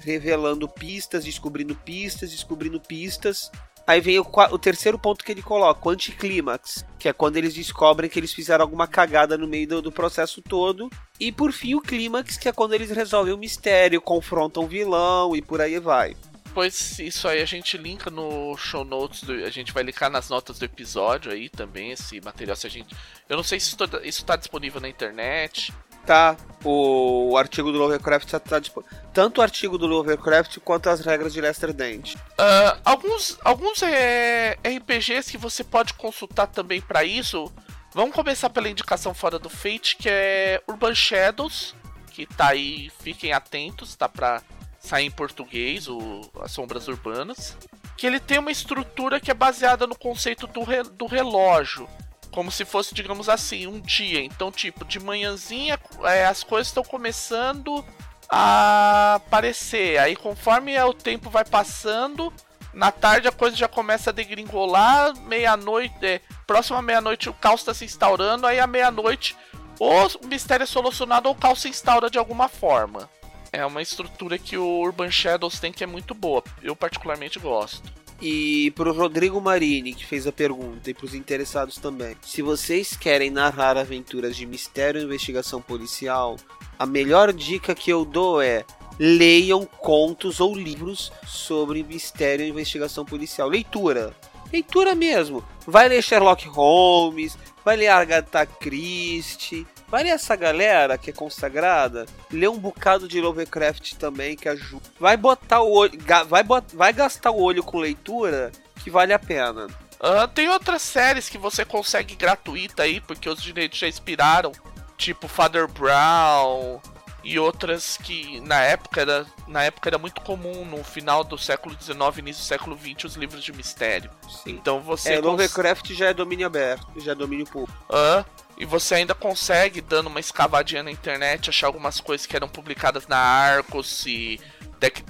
revelando 0.00 0.68
pistas, 0.68 1.24
descobrindo 1.24 1.76
pistas, 1.76 2.32
descobrindo 2.32 2.80
pistas. 2.80 3.48
Aí 3.86 4.00
vem 4.00 4.18
o, 4.18 4.26
o, 4.50 4.58
terceiro 4.58 4.98
ponto 4.98 5.24
que 5.24 5.32
ele 5.32 5.42
coloca, 5.42 5.88
o 5.88 5.90
anticlímax, 5.90 6.84
que 6.98 7.08
é 7.08 7.12
quando 7.12 7.36
eles 7.36 7.54
descobrem 7.54 8.08
que 8.08 8.18
eles 8.18 8.32
fizeram 8.32 8.62
alguma 8.62 8.86
cagada 8.86 9.36
no 9.36 9.48
meio 9.48 9.66
do, 9.66 9.82
do, 9.82 9.92
processo 9.92 10.40
todo. 10.40 10.88
E 11.18 11.32
por 11.32 11.52
fim 11.52 11.74
o 11.74 11.80
clímax, 11.80 12.36
que 12.36 12.48
é 12.48 12.52
quando 12.52 12.74
eles 12.74 12.90
resolvem 12.90 13.34
o 13.34 13.38
mistério, 13.38 14.00
confrontam 14.00 14.64
o 14.64 14.68
vilão 14.68 15.34
e 15.34 15.42
por 15.42 15.60
aí 15.60 15.78
vai. 15.78 16.16
Pois 16.52 16.98
isso 16.98 17.28
aí 17.28 17.40
a 17.40 17.44
gente 17.44 17.78
linka 17.78 18.10
no 18.10 18.56
show 18.56 18.84
notes, 18.84 19.22
do, 19.22 19.32
a 19.32 19.50
gente 19.50 19.72
vai 19.72 19.82
linkar 19.82 20.10
nas 20.10 20.28
notas 20.28 20.58
do 20.58 20.64
episódio 20.64 21.30
aí 21.30 21.48
também, 21.48 21.92
esse 21.92 22.20
material 22.20 22.56
se 22.56 22.66
a 22.66 22.70
gente. 22.70 22.94
Eu 23.28 23.36
não 23.36 23.44
sei 23.44 23.60
se 23.60 23.74
isso 24.04 24.22
está 24.22 24.36
disponível 24.36 24.80
na 24.80 24.88
internet 24.88 25.72
tá 26.10 26.36
o, 26.64 27.36
artigo 27.36 27.70
do 27.70 27.78
Lovecraft 27.78 28.28
tá, 28.32 28.58
disponível. 28.58 28.98
Tanto 29.14 29.38
o 29.38 29.42
artigo 29.42 29.78
do 29.78 29.86
Lovecraft 29.86 30.58
quanto 30.58 30.90
as 30.90 31.00
regras 31.00 31.32
de 31.32 31.40
Lester 31.40 31.72
Dent. 31.72 32.14
Uh, 32.14 32.80
alguns 32.84 33.38
alguns 33.44 33.80
é, 33.82 34.58
RPGs 34.64 35.30
que 35.30 35.38
você 35.38 35.62
pode 35.62 35.94
consultar 35.94 36.48
também 36.48 36.80
para 36.80 37.04
isso. 37.04 37.50
Vamos 37.94 38.14
começar 38.14 38.50
pela 38.50 38.68
indicação 38.68 39.14
fora 39.14 39.38
do 39.38 39.48
Fate, 39.48 39.96
que 39.96 40.08
é 40.08 40.60
Urban 40.68 40.94
Shadows, 40.94 41.74
que 42.10 42.26
tá 42.26 42.48
aí, 42.48 42.90
fiquem 43.00 43.32
atentos, 43.32 43.94
tá 43.94 44.08
para 44.08 44.42
sair 44.80 45.06
em 45.06 45.10
português, 45.10 45.88
o 45.88 46.20
As 46.40 46.50
Sombras 46.50 46.88
Urbanas. 46.88 47.56
Que 47.96 48.06
ele 48.06 48.18
tem 48.18 48.38
uma 48.38 48.50
estrutura 48.50 49.20
que 49.20 49.30
é 49.30 49.34
baseada 49.34 49.86
no 49.86 49.96
conceito 49.96 50.46
do, 50.48 50.62
re, 50.62 50.82
do 50.82 51.06
relógio 51.06 51.88
como 52.30 52.50
se 52.50 52.64
fosse, 52.64 52.94
digamos 52.94 53.28
assim, 53.28 53.66
um 53.66 53.80
dia. 53.80 54.22
Então, 54.22 54.50
tipo, 54.50 54.84
de 54.84 55.00
manhãzinha 55.00 55.78
é, 56.04 56.24
as 56.24 56.42
coisas 56.42 56.68
estão 56.68 56.84
começando 56.84 57.84
a 58.28 59.14
aparecer. 59.16 59.98
Aí, 59.98 60.14
conforme 60.14 60.72
é, 60.72 60.84
o 60.84 60.94
tempo 60.94 61.28
vai 61.28 61.44
passando, 61.44 62.32
na 62.72 62.92
tarde 62.92 63.26
a 63.26 63.32
coisa 63.32 63.56
já 63.56 63.68
começa 63.68 64.10
a 64.10 64.12
degringolar. 64.12 65.16
Meia-noite, 65.22 65.94
é, 66.02 66.20
próxima 66.46 66.80
meia-noite 66.80 67.28
o 67.28 67.34
caos 67.34 67.60
está 67.60 67.74
se 67.74 67.84
instaurando. 67.84 68.46
Aí, 68.46 68.60
à 68.60 68.66
meia-noite, 68.66 69.36
ou 69.78 70.06
o 70.22 70.26
mistério 70.26 70.64
é 70.64 70.66
solucionado 70.66 71.28
ou 71.28 71.34
o 71.34 71.38
caos 71.38 71.60
se 71.60 71.68
instaura 71.68 72.08
de 72.08 72.18
alguma 72.18 72.48
forma. 72.48 73.08
É 73.52 73.66
uma 73.66 73.82
estrutura 73.82 74.38
que 74.38 74.56
o 74.56 74.80
Urban 74.80 75.10
Shadows 75.10 75.58
tem 75.58 75.72
que 75.72 75.82
é 75.82 75.86
muito 75.86 76.14
boa. 76.14 76.44
Eu, 76.62 76.76
particularmente, 76.76 77.40
gosto. 77.40 77.99
E 78.20 78.70
pro 78.72 78.92
Rodrigo 78.92 79.40
Marini, 79.40 79.94
que 79.94 80.04
fez 80.04 80.26
a 80.26 80.32
pergunta, 80.32 80.90
e 80.90 80.94
pros 80.94 81.14
interessados 81.14 81.76
também. 81.76 82.16
Se 82.22 82.42
vocês 82.42 82.96
querem 82.96 83.30
narrar 83.30 83.76
aventuras 83.78 84.36
de 84.36 84.44
mistério 84.44 85.00
e 85.00 85.04
investigação 85.04 85.62
policial, 85.62 86.36
a 86.78 86.84
melhor 86.84 87.32
dica 87.32 87.74
que 87.74 87.90
eu 87.90 88.04
dou 88.04 88.42
é 88.42 88.64
leiam 88.98 89.64
contos 89.64 90.40
ou 90.40 90.54
livros 90.54 91.10
sobre 91.26 91.82
mistério 91.82 92.44
e 92.44 92.50
investigação 92.50 93.04
policial. 93.04 93.48
Leitura. 93.48 94.14
Leitura 94.52 94.94
mesmo. 94.94 95.42
Vai 95.66 95.88
ler 95.88 96.02
Sherlock 96.02 96.46
Holmes, 96.48 97.38
vai 97.64 97.76
ler 97.76 97.88
Agatha 97.88 98.44
Christie, 98.44 99.66
Vai 99.90 100.04
ler 100.04 100.10
essa 100.10 100.36
galera 100.36 100.96
que 100.96 101.10
é 101.10 101.12
consagrada, 101.12 102.06
lê 102.30 102.46
um 102.46 102.58
bocado 102.58 103.08
de 103.08 103.20
Lovecraft 103.20 103.94
também 103.94 104.36
que 104.36 104.48
ajuda. 104.48 104.88
Vai 104.98 105.16
botar 105.16 105.62
o 105.62 105.72
olho, 105.72 105.98
vai, 106.28 106.44
bot, 106.44 106.64
vai 106.76 106.92
gastar 106.92 107.32
o 107.32 107.42
olho 107.42 107.64
com 107.64 107.78
leitura 107.78 108.52
que 108.84 108.90
vale 108.90 109.12
a 109.12 109.18
pena. 109.18 109.66
Uh, 109.66 110.28
tem 110.32 110.48
outras 110.48 110.80
séries 110.80 111.28
que 111.28 111.36
você 111.36 111.64
consegue 111.64 112.14
gratuita 112.14 112.84
aí, 112.84 113.00
porque 113.00 113.28
os 113.28 113.42
direitos 113.42 113.78
já 113.78 113.88
expiraram, 113.88 114.52
tipo 114.96 115.26
Father 115.26 115.66
Brown 115.66 116.80
e 117.22 117.38
outras 117.38 117.96
que 117.96 118.40
na 118.40 118.60
época 118.60 119.00
era, 119.00 119.26
na 119.46 119.62
época 119.62 119.88
era 119.88 119.98
muito 119.98 120.20
comum 120.22 120.64
no 120.64 120.82
final 120.82 121.22
do 121.22 121.36
século 121.36 121.76
XIX, 121.80 122.18
início 122.18 122.42
do 122.42 122.46
século 122.46 122.78
XX, 122.78 123.04
os 123.04 123.14
livros 123.14 123.44
de 123.44 123.52
mistério. 123.52 124.10
Sim. 124.28 124.52
Então 124.52 124.80
você. 124.80 125.14
É, 125.14 125.20
Lovecraft 125.20 125.92
já 125.92 126.06
é 126.06 126.14
domínio 126.14 126.46
aberto, 126.46 126.86
já 127.00 127.12
é 127.12 127.14
domínio 127.14 127.46
público. 127.46 127.76
Uh, 127.88 128.24
e 128.56 128.64
você 128.64 128.96
ainda 128.96 129.14
consegue, 129.14 129.80
dando 129.80 130.08
uma 130.08 130.20
escavadinha 130.20 130.82
na 130.82 130.90
internet, 130.90 131.48
achar 131.48 131.66
algumas 131.66 132.00
coisas 132.00 132.26
que 132.26 132.36
eram 132.36 132.48
publicadas 132.48 133.06
na 133.06 133.16
Arcos 133.16 134.04
e 134.06 134.40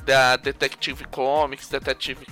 da 0.05 0.37
Detective 0.37 1.05
Comics, 1.07 1.69
Detective 1.69 2.27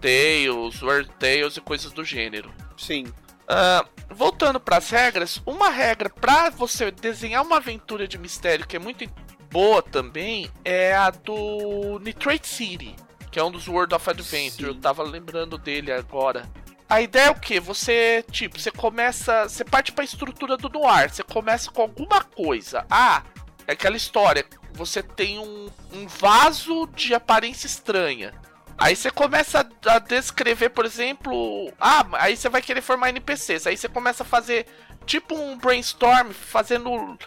Tales, 0.00 0.82
World 0.82 1.10
Tales 1.18 1.56
e 1.56 1.60
coisas 1.60 1.92
do 1.92 2.04
gênero. 2.04 2.52
Sim. 2.76 3.06
Uh, 3.48 4.14
voltando 4.14 4.60
para 4.60 4.76
as 4.76 4.90
regras, 4.90 5.40
uma 5.46 5.70
regra 5.70 6.10
para 6.10 6.50
você 6.50 6.90
desenhar 6.90 7.42
uma 7.42 7.56
aventura 7.56 8.06
de 8.06 8.18
mistério 8.18 8.66
que 8.66 8.76
é 8.76 8.78
muito 8.78 9.08
boa 9.50 9.82
também 9.82 10.50
é 10.64 10.94
a 10.94 11.10
do 11.10 11.98
Nitrate 12.00 12.46
City, 12.46 12.94
que 13.30 13.38
é 13.38 13.44
um 13.44 13.50
dos 13.50 13.66
World 13.66 13.94
of 13.94 14.10
Adventure. 14.10 14.50
Sim. 14.50 14.66
Eu 14.66 14.74
tava 14.74 15.02
lembrando 15.02 15.56
dele 15.56 15.90
agora. 15.90 16.48
A 16.88 17.02
ideia 17.02 17.26
é 17.26 17.30
o 17.30 17.34
que? 17.34 17.60
Você, 17.60 18.24
tipo, 18.30 18.58
você 18.58 18.70
começa. 18.70 19.48
Você 19.48 19.64
parte 19.64 19.92
pra 19.92 20.04
estrutura 20.04 20.56
do 20.56 20.70
noir. 20.70 21.10
Você 21.10 21.22
começa 21.22 21.70
com 21.70 21.82
alguma 21.82 22.22
coisa. 22.22 22.86
Ah, 22.90 23.22
é 23.66 23.72
aquela 23.72 23.96
história. 23.96 24.44
Você 24.72 25.02
tem 25.02 25.38
um, 25.38 25.68
um 25.92 26.06
vaso 26.06 26.86
de 26.94 27.14
aparência 27.14 27.66
estranha. 27.66 28.32
Aí 28.78 28.94
você 28.94 29.10
começa 29.10 29.68
a 29.86 29.98
descrever, 29.98 30.68
por 30.68 30.84
exemplo. 30.84 31.72
Ah, 31.80 32.06
aí 32.12 32.36
você 32.36 32.48
vai 32.48 32.62
querer 32.62 32.80
formar 32.80 33.08
NPCs. 33.08 33.66
Aí 33.66 33.76
você 33.76 33.88
começa 33.88 34.22
a 34.22 34.26
fazer 34.26 34.66
tipo 35.04 35.34
um 35.34 35.58
brainstorm, 35.58 36.30
fazendo. 36.30 37.18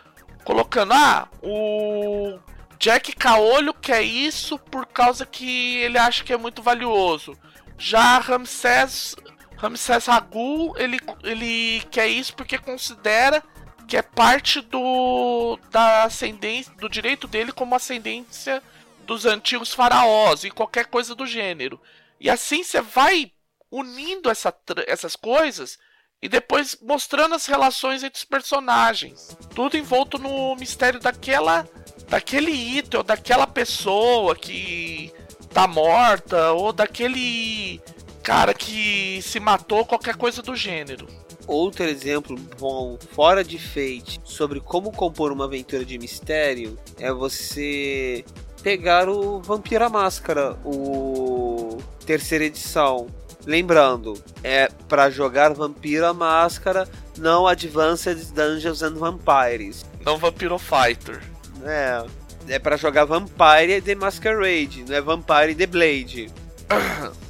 Colocando, 0.46 0.94
ah, 0.94 1.28
o 1.44 2.40
Jack 2.80 3.14
Caolho 3.16 3.76
quer 3.76 4.02
isso 4.02 4.58
por 4.58 4.88
causa 4.88 5.24
que 5.24 5.78
ele 5.78 6.00
acha 6.00 6.24
que 6.24 6.34
é 6.34 6.38
muito 6.38 6.64
valioso. 6.64 7.38
Já 7.78 8.18
Ramsés 8.18 9.16
Ramsés 9.62 10.08
Ragu, 10.08 10.74
ele, 10.78 11.00
ele 11.24 11.84
quer 11.92 12.08
isso 12.08 12.34
porque 12.34 12.58
considera 12.58 13.44
que 13.88 13.96
é 13.96 14.02
parte 14.02 14.62
do 14.62 15.60
da 15.70 16.06
ascendência 16.06 16.74
do 16.78 16.90
direito 16.90 17.28
dele 17.28 17.52
como 17.52 17.76
ascendência 17.76 18.64
dos 19.06 19.26
antigos 19.26 19.74
faraós 19.74 20.44
e 20.44 20.52
qualquer 20.52 20.86
coisa 20.86 21.14
do 21.16 21.26
gênero. 21.26 21.80
E 22.20 22.30
assim 22.30 22.64
você 22.64 22.82
vai 22.82 23.32
unindo 23.70 24.30
essa, 24.30 24.54
essas 24.88 25.16
coisas 25.16 25.80
e 26.22 26.30
depois 26.30 26.78
mostrando 26.82 27.34
as 27.34 27.46
relações 27.46 28.04
entre 28.04 28.20
os 28.20 28.26
personagens. 28.26 29.36
Tudo 29.56 29.78
envolto 29.78 30.18
no 30.20 30.56
mistério 30.56 31.00
daquela 31.00 31.68
daquele 32.08 32.52
item 32.52 32.98
ou 32.98 33.04
daquela 33.04 33.48
pessoa 33.48 34.36
que 34.36 35.14
tá 35.54 35.66
morta 35.66 36.52
ou 36.52 36.74
daquele 36.74 37.82
cara 38.22 38.54
que 38.54 39.22
se 39.22 39.40
matou, 39.40 39.86
qualquer 39.86 40.16
coisa 40.16 40.42
do 40.42 40.56
gênero. 40.56 41.08
Outro 41.48 41.84
exemplo 41.86 42.38
bom, 42.60 42.98
fora 43.14 43.44
de 43.44 43.58
Fate, 43.58 44.22
sobre 44.24 44.60
como 44.60 44.92
compor 44.92 45.32
uma 45.32 45.46
aventura 45.46 45.84
de 45.84 45.98
mistério 45.98 46.78
é 47.00 47.12
você 47.12 48.24
pegar 48.62 49.10
o 49.10 49.40
Vampira 49.42 49.90
Máscara, 49.90 50.58
o 50.64 51.80
terceira 52.06 52.46
edição. 52.46 53.08
Lembrando, 53.46 54.22
é 54.44 54.70
para 54.88 55.10
jogar 55.10 55.54
Vampira 55.54 56.14
Máscara, 56.14 56.88
não 57.18 57.48
Advanced 57.48 58.32
Dungeons 58.34 58.84
and 58.84 58.94
Vampires. 58.94 59.86
Não 60.06 60.18
Vampiro 60.18 60.60
Fighter. 60.60 61.22
É, 61.64 62.06
é 62.48 62.60
para 62.60 62.78
jogar 62.78 63.06
Vampire 63.06 63.82
The 63.82 63.96
Masquerade, 63.96 64.84
não 64.88 64.96
é 64.96 65.02
Vampire 65.02 65.56
The 65.56 65.66
Blade. 65.66 66.32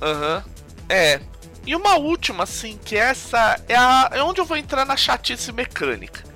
Aham. 0.01 0.37
uhum. 0.37 0.51
É. 0.89 1.21
E 1.65 1.75
uma 1.75 1.95
última, 1.95 2.43
assim, 2.43 2.77
que 2.83 2.97
essa 2.97 3.59
é, 3.69 3.75
a, 3.75 4.09
é 4.13 4.23
onde 4.23 4.41
eu 4.41 4.45
vou 4.45 4.57
entrar 4.57 4.85
na 4.85 4.97
chatice 4.97 5.51
mecânica. 5.51 6.30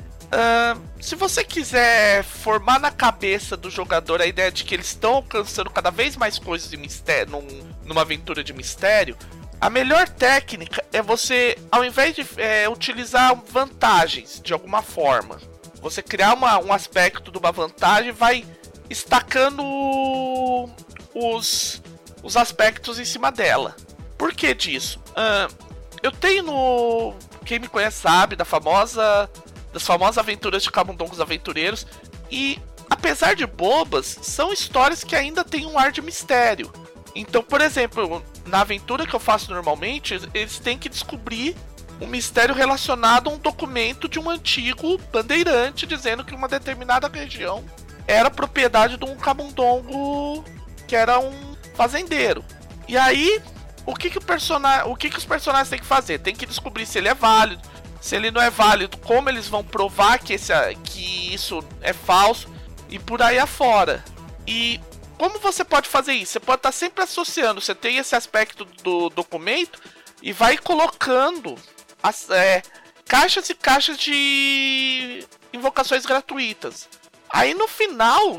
Se 1.00 1.16
você 1.16 1.44
quiser 1.44 2.24
formar 2.24 2.80
na 2.80 2.92
cabeça 2.92 3.56
do 3.56 3.70
jogador 3.70 4.22
a 4.22 4.26
ideia 4.26 4.52
de 4.52 4.64
que 4.64 4.74
eles 4.74 4.88
estão 4.88 5.16
alcançando 5.16 5.70
cada 5.70 5.92
vez 5.92 6.16
mais 6.16 6.40
coisas 6.40 6.70
de 6.70 6.78
mistério 6.78 7.32
num, 7.32 7.48
numa 7.86 8.02
aventura 8.02 8.44
de 8.44 8.54
mistério, 8.54 9.18
a 9.62 9.70
melhor 9.70 10.08
técnica 10.10 10.84
é 10.92 11.02
você, 11.02 11.58
ao 11.72 11.84
invés 11.84 12.16
de 12.16 12.26
é, 12.38 12.68
utilizar 12.68 13.36
vantagens 13.50 14.42
de 14.44 14.54
alguma 14.54 14.82
forma, 14.82 15.40
você 15.82 16.02
criar 16.02 16.34
uma, 16.34 16.58
um 16.60 16.74
aspecto 16.74 17.32
de 17.32 17.38
uma 17.38 17.52
vantagem 17.52 18.12
vai 18.12 18.46
estacando 18.90 19.64
os, 21.14 21.82
os 22.24 22.36
aspectos 22.36 23.00
em 23.00 23.06
cima 23.06 23.32
dela. 23.32 23.76
Por 24.18 24.34
que 24.34 24.54
disso? 24.54 25.00
Uh, 25.12 25.54
eu 26.02 26.12
tenho 26.12 26.44
no. 26.44 27.14
Quem 27.46 27.60
me 27.60 27.68
conhece 27.68 28.02
sabe 28.02 28.36
da 28.36 28.46
famosa. 28.46 29.30
Das 29.76 29.84
famosas 29.84 30.18
aventuras 30.18 30.64
de 30.64 30.72
Camundongos 30.72 31.20
Aventureiros. 31.20 31.86
E 32.32 32.58
apesar 32.90 33.36
de 33.36 33.46
bobas, 33.46 34.18
são 34.22 34.54
histórias 34.54 35.04
que 35.04 35.18
ainda 35.18 35.44
têm 35.44 35.66
um 35.66 35.78
ar 35.78 35.92
de 35.92 36.02
mistério. 36.02 36.72
Então, 37.14 37.44
por 37.44 37.60
exemplo, 37.60 38.24
na 38.46 38.62
aventura 38.62 39.06
que 39.06 39.14
eu 39.14 39.20
faço 39.20 39.52
normalmente, 39.52 40.18
eles 40.34 40.60
têm 40.60 40.78
que 40.78 40.88
descobrir 40.88 41.58
um 42.00 42.08
mistério 42.08 42.56
relacionado 42.56 43.30
a 43.30 43.34
um 43.34 43.38
documento 43.38 44.08
de 44.08 44.18
um 44.18 44.30
antigo 44.30 44.98
bandeirante 45.12 45.86
dizendo 45.86 46.24
que 46.24 46.34
uma 46.34 46.48
determinada 46.48 47.10
região 47.10 47.62
era 48.08 48.32
propriedade 48.32 48.96
de 48.96 49.04
um 49.04 49.18
camundongo 49.18 50.42
que 50.88 50.96
era 50.96 51.20
um 51.20 51.34
fazendeiro. 51.76 52.46
E 52.88 52.98
aí 52.98 53.42
o 53.86 53.94
que 53.94 54.10
que 54.10 54.18
o 54.18 54.22
personagem, 54.22 54.90
o 54.90 54.96
que 54.96 55.10
que 55.10 55.18
os 55.18 55.26
personagens 55.26 55.70
têm 55.70 55.80
que 55.80 55.86
fazer? 55.86 56.20
Tem 56.20 56.34
que 56.34 56.46
descobrir 56.46 56.86
se 56.86 56.98
ele 56.98 57.10
é 57.10 57.14
válido, 57.14 57.62
se 58.06 58.16
ele 58.16 58.30
não 58.30 58.40
é 58.40 58.52
válido, 58.52 58.98
como 59.00 59.30
eles 59.30 59.48
vão 59.48 59.64
provar 59.64 60.20
que 60.20 60.34
esse 60.34 60.54
que 60.84 61.34
isso 61.34 61.66
é 61.82 61.92
falso 61.92 62.48
e 62.88 63.00
por 63.00 63.20
aí 63.20 63.40
afora. 63.40 64.06
E 64.46 64.80
como 65.18 65.40
você 65.40 65.66
pode 65.66 65.90
fazer 65.90 66.14
isso? 66.14 66.34
Você 66.34 66.40
pode 66.40 66.60
estar 66.60 66.72
sempre 66.72 67.04
associando, 67.04 67.60
você 67.60 67.74
tem 67.74 67.98
esse 67.98 68.16
aspecto 68.16 68.64
do 68.84 69.10
documento 69.10 69.82
e 70.22 70.32
vai 70.32 70.56
colocando 70.56 71.56
as, 72.04 72.30
é, 72.30 72.62
caixas 73.08 73.50
e 73.50 73.56
caixas 73.56 73.98
de 73.98 75.26
invocações 75.52 76.06
gratuitas. 76.06 76.88
Aí 77.28 77.56
no 77.56 77.68
final, 77.68 78.38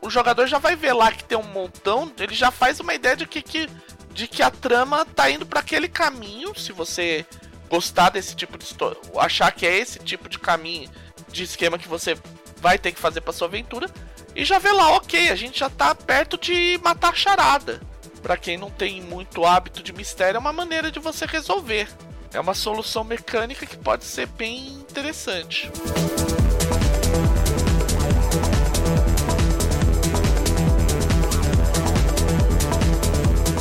o, 0.00 0.08
jogador 0.08 0.46
já 0.46 0.56
vai 0.56 0.74
ver 0.74 0.94
lá 0.94 1.12
que 1.12 1.22
tem 1.22 1.36
um 1.36 1.42
montão, 1.42 2.10
ele 2.18 2.34
já 2.34 2.50
faz 2.50 2.80
uma 2.80 2.94
ideia 2.94 3.14
de 3.14 3.26
que, 3.26 3.42
que, 3.42 3.68
de 4.08 4.26
que 4.26 4.42
a 4.42 4.50
trama 4.50 5.04
tá 5.04 5.30
indo 5.30 5.44
para 5.44 5.60
aquele 5.60 5.86
caminho. 5.86 6.58
Se 6.58 6.72
você 6.72 7.26
gostar 7.68 8.10
desse 8.10 8.34
tipo 8.34 8.56
de 8.56 8.64
história, 8.64 8.96
achar 9.18 9.50
que 9.52 9.66
é 9.66 9.76
esse 9.76 9.98
tipo 9.98 10.28
de 10.28 10.38
caminho, 10.38 10.90
de 11.28 11.42
esquema 11.44 11.78
que 11.78 11.88
você 11.88 12.16
vai 12.58 12.78
ter 12.78 12.92
que 12.92 13.00
fazer 13.00 13.20
para 13.20 13.32
sua 13.32 13.48
aventura, 13.48 13.88
e 14.34 14.44
já 14.44 14.58
vê 14.58 14.70
lá, 14.70 14.90
ok, 14.90 15.30
a 15.30 15.34
gente 15.34 15.58
já 15.58 15.70
tá 15.70 15.94
perto 15.94 16.36
de 16.36 16.78
matar 16.82 17.10
a 17.10 17.14
charada. 17.14 17.80
Para 18.22 18.36
quem 18.36 18.58
não 18.58 18.70
tem 18.70 19.00
muito 19.00 19.44
hábito 19.44 19.82
de 19.82 19.92
mistério, 19.92 20.36
é 20.36 20.40
uma 20.40 20.52
maneira 20.52 20.90
de 20.90 20.98
você 20.98 21.24
resolver. 21.26 21.88
É 22.32 22.40
uma 22.40 22.54
solução 22.54 23.02
mecânica 23.04 23.64
que 23.64 23.76
pode 23.76 24.04
ser 24.04 24.26
bem 24.26 24.66
interessante. 24.66 25.70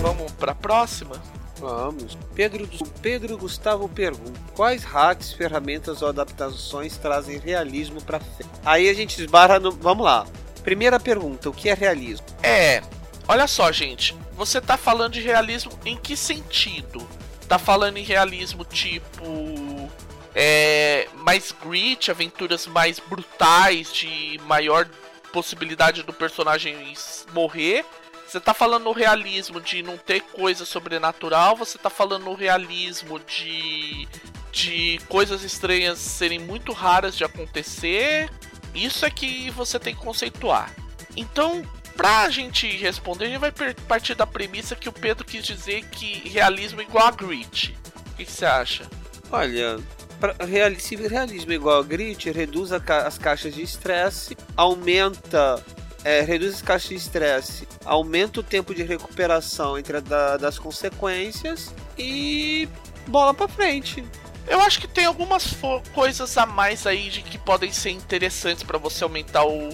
Vamos 0.02 0.32
para 0.34 0.52
a 0.52 0.56
próxima? 0.56 1.22
Vamos. 1.60 2.18
Pedro, 2.34 2.68
Pedro 3.02 3.38
Gustavo 3.38 3.88
pergunta: 3.90 4.40
Quais 4.56 4.84
hacks, 4.84 5.34
ferramentas 5.34 6.02
ou 6.02 6.10
adaptações 6.10 6.98
trazem 6.98 7.40
realismo 7.40 8.02
para 8.02 8.20
Aí 8.64 8.90
a 8.90 8.94
gente 8.94 9.22
esbarra 9.22 9.60
no. 9.60 9.72
Vamos 9.72 10.06
lá. 10.06 10.26
Primeira 10.64 11.00
pergunta: 11.00 11.50
O 11.50 11.54
que 11.54 11.70
é 11.70 11.74
realismo? 11.74 12.26
É. 12.44 12.82
Olha 13.28 13.48
só, 13.48 13.72
gente. 13.72 14.16
Você 14.36 14.60
tá 14.60 14.78
falando 14.78 15.14
de 15.14 15.22
realismo 15.22 15.72
em 15.86 15.96
que 15.96 16.18
sentido? 16.18 17.08
tá 17.46 17.58
falando 17.58 17.98
em 17.98 18.04
realismo 18.04 18.66
tipo. 18.66 19.24
É, 20.38 21.08
mais 21.16 21.54
grit, 21.64 22.12
aventuras 22.12 22.68
mais 22.68 23.00
brutais, 23.00 23.94
de 23.94 24.38
maior 24.46 24.86
possibilidade 25.32 26.04
do 26.04 26.12
personagem 26.12 26.94
morrer. 27.34 27.86
Você 28.36 28.42
tá 28.42 28.54
falando 28.54 28.84
no 28.84 28.92
realismo 28.92 29.62
de 29.62 29.82
não 29.82 29.98
ter 29.98 30.20
coisa 30.20 30.66
sobrenatural, 30.66 31.56
você 31.56 31.78
tá 31.78 31.90
falando 31.90 32.26
no 32.26 32.34
realismo 32.34 33.18
de 33.18 34.10
de 34.52 35.00
coisas 35.08 35.42
estranhas 35.42 36.00
serem 36.00 36.40
muito 36.40 36.74
raras 36.74 37.16
de 37.16 37.24
acontecer. 37.24 38.30
Isso 38.74 39.06
é 39.06 39.10
que 39.10 39.50
você 39.52 39.80
tem 39.80 39.96
que 39.96 40.02
conceituar. 40.02 40.76
Então, 41.16 41.64
Pra 41.96 42.30
gente 42.30 42.68
responder, 42.76 43.24
a 43.24 43.30
gente 43.30 43.40
vai 43.40 43.74
partir 43.88 44.16
da 44.16 44.28
premissa 44.28 44.76
que 44.76 44.90
o 44.90 44.92
Pedro 44.92 45.24
quis 45.24 45.46
dizer 45.46 45.86
que 45.86 46.28
realismo 46.28 46.82
é 46.82 46.84
igual 46.84 47.08
a 47.08 47.12
grit. 47.12 47.74
O 48.12 48.16
que, 48.18 48.26
você 48.26 48.46
acha? 48.46 48.86
Olha, 49.32 49.80
se 50.78 50.98
realismo 50.98 51.54
é 51.54 51.56
igual 51.56 51.80
a 51.80 51.84
grit, 51.84 52.30
reduz 52.30 52.74
a, 52.74 52.82
as 53.08 53.18
caixas 53.18 53.56
de 53.56 53.62
estresse, 53.62 54.36
aumenta 54.58 55.64
é, 56.06 56.22
reduz 56.22 56.54
as 56.54 56.62
caixas 56.62 56.90
de 56.90 56.96
estresse, 56.96 57.68
aumenta 57.84 58.40
o 58.40 58.44
tempo 58.44 58.76
de 58.76 58.84
recuperação 58.84 59.76
entre 59.76 60.00
da, 60.02 60.38
das 60.38 60.60
consequências 60.60 61.74
e 61.98 62.70
bola 63.08 63.34
para 63.34 63.48
frente. 63.48 64.06
Eu 64.48 64.62
acho 64.62 64.80
que 64.80 64.88
tem 64.88 65.06
algumas 65.06 65.56
coisas 65.96 66.38
a 66.38 66.46
mais 66.46 66.86
aí 66.86 67.10
de 67.10 67.24
que 67.24 67.40
podem 67.40 67.72
ser 67.72 67.90
interessantes 67.90 68.62
para 68.62 68.78
você 68.78 69.04
aumentar 69.04 69.46
o, 69.46 69.70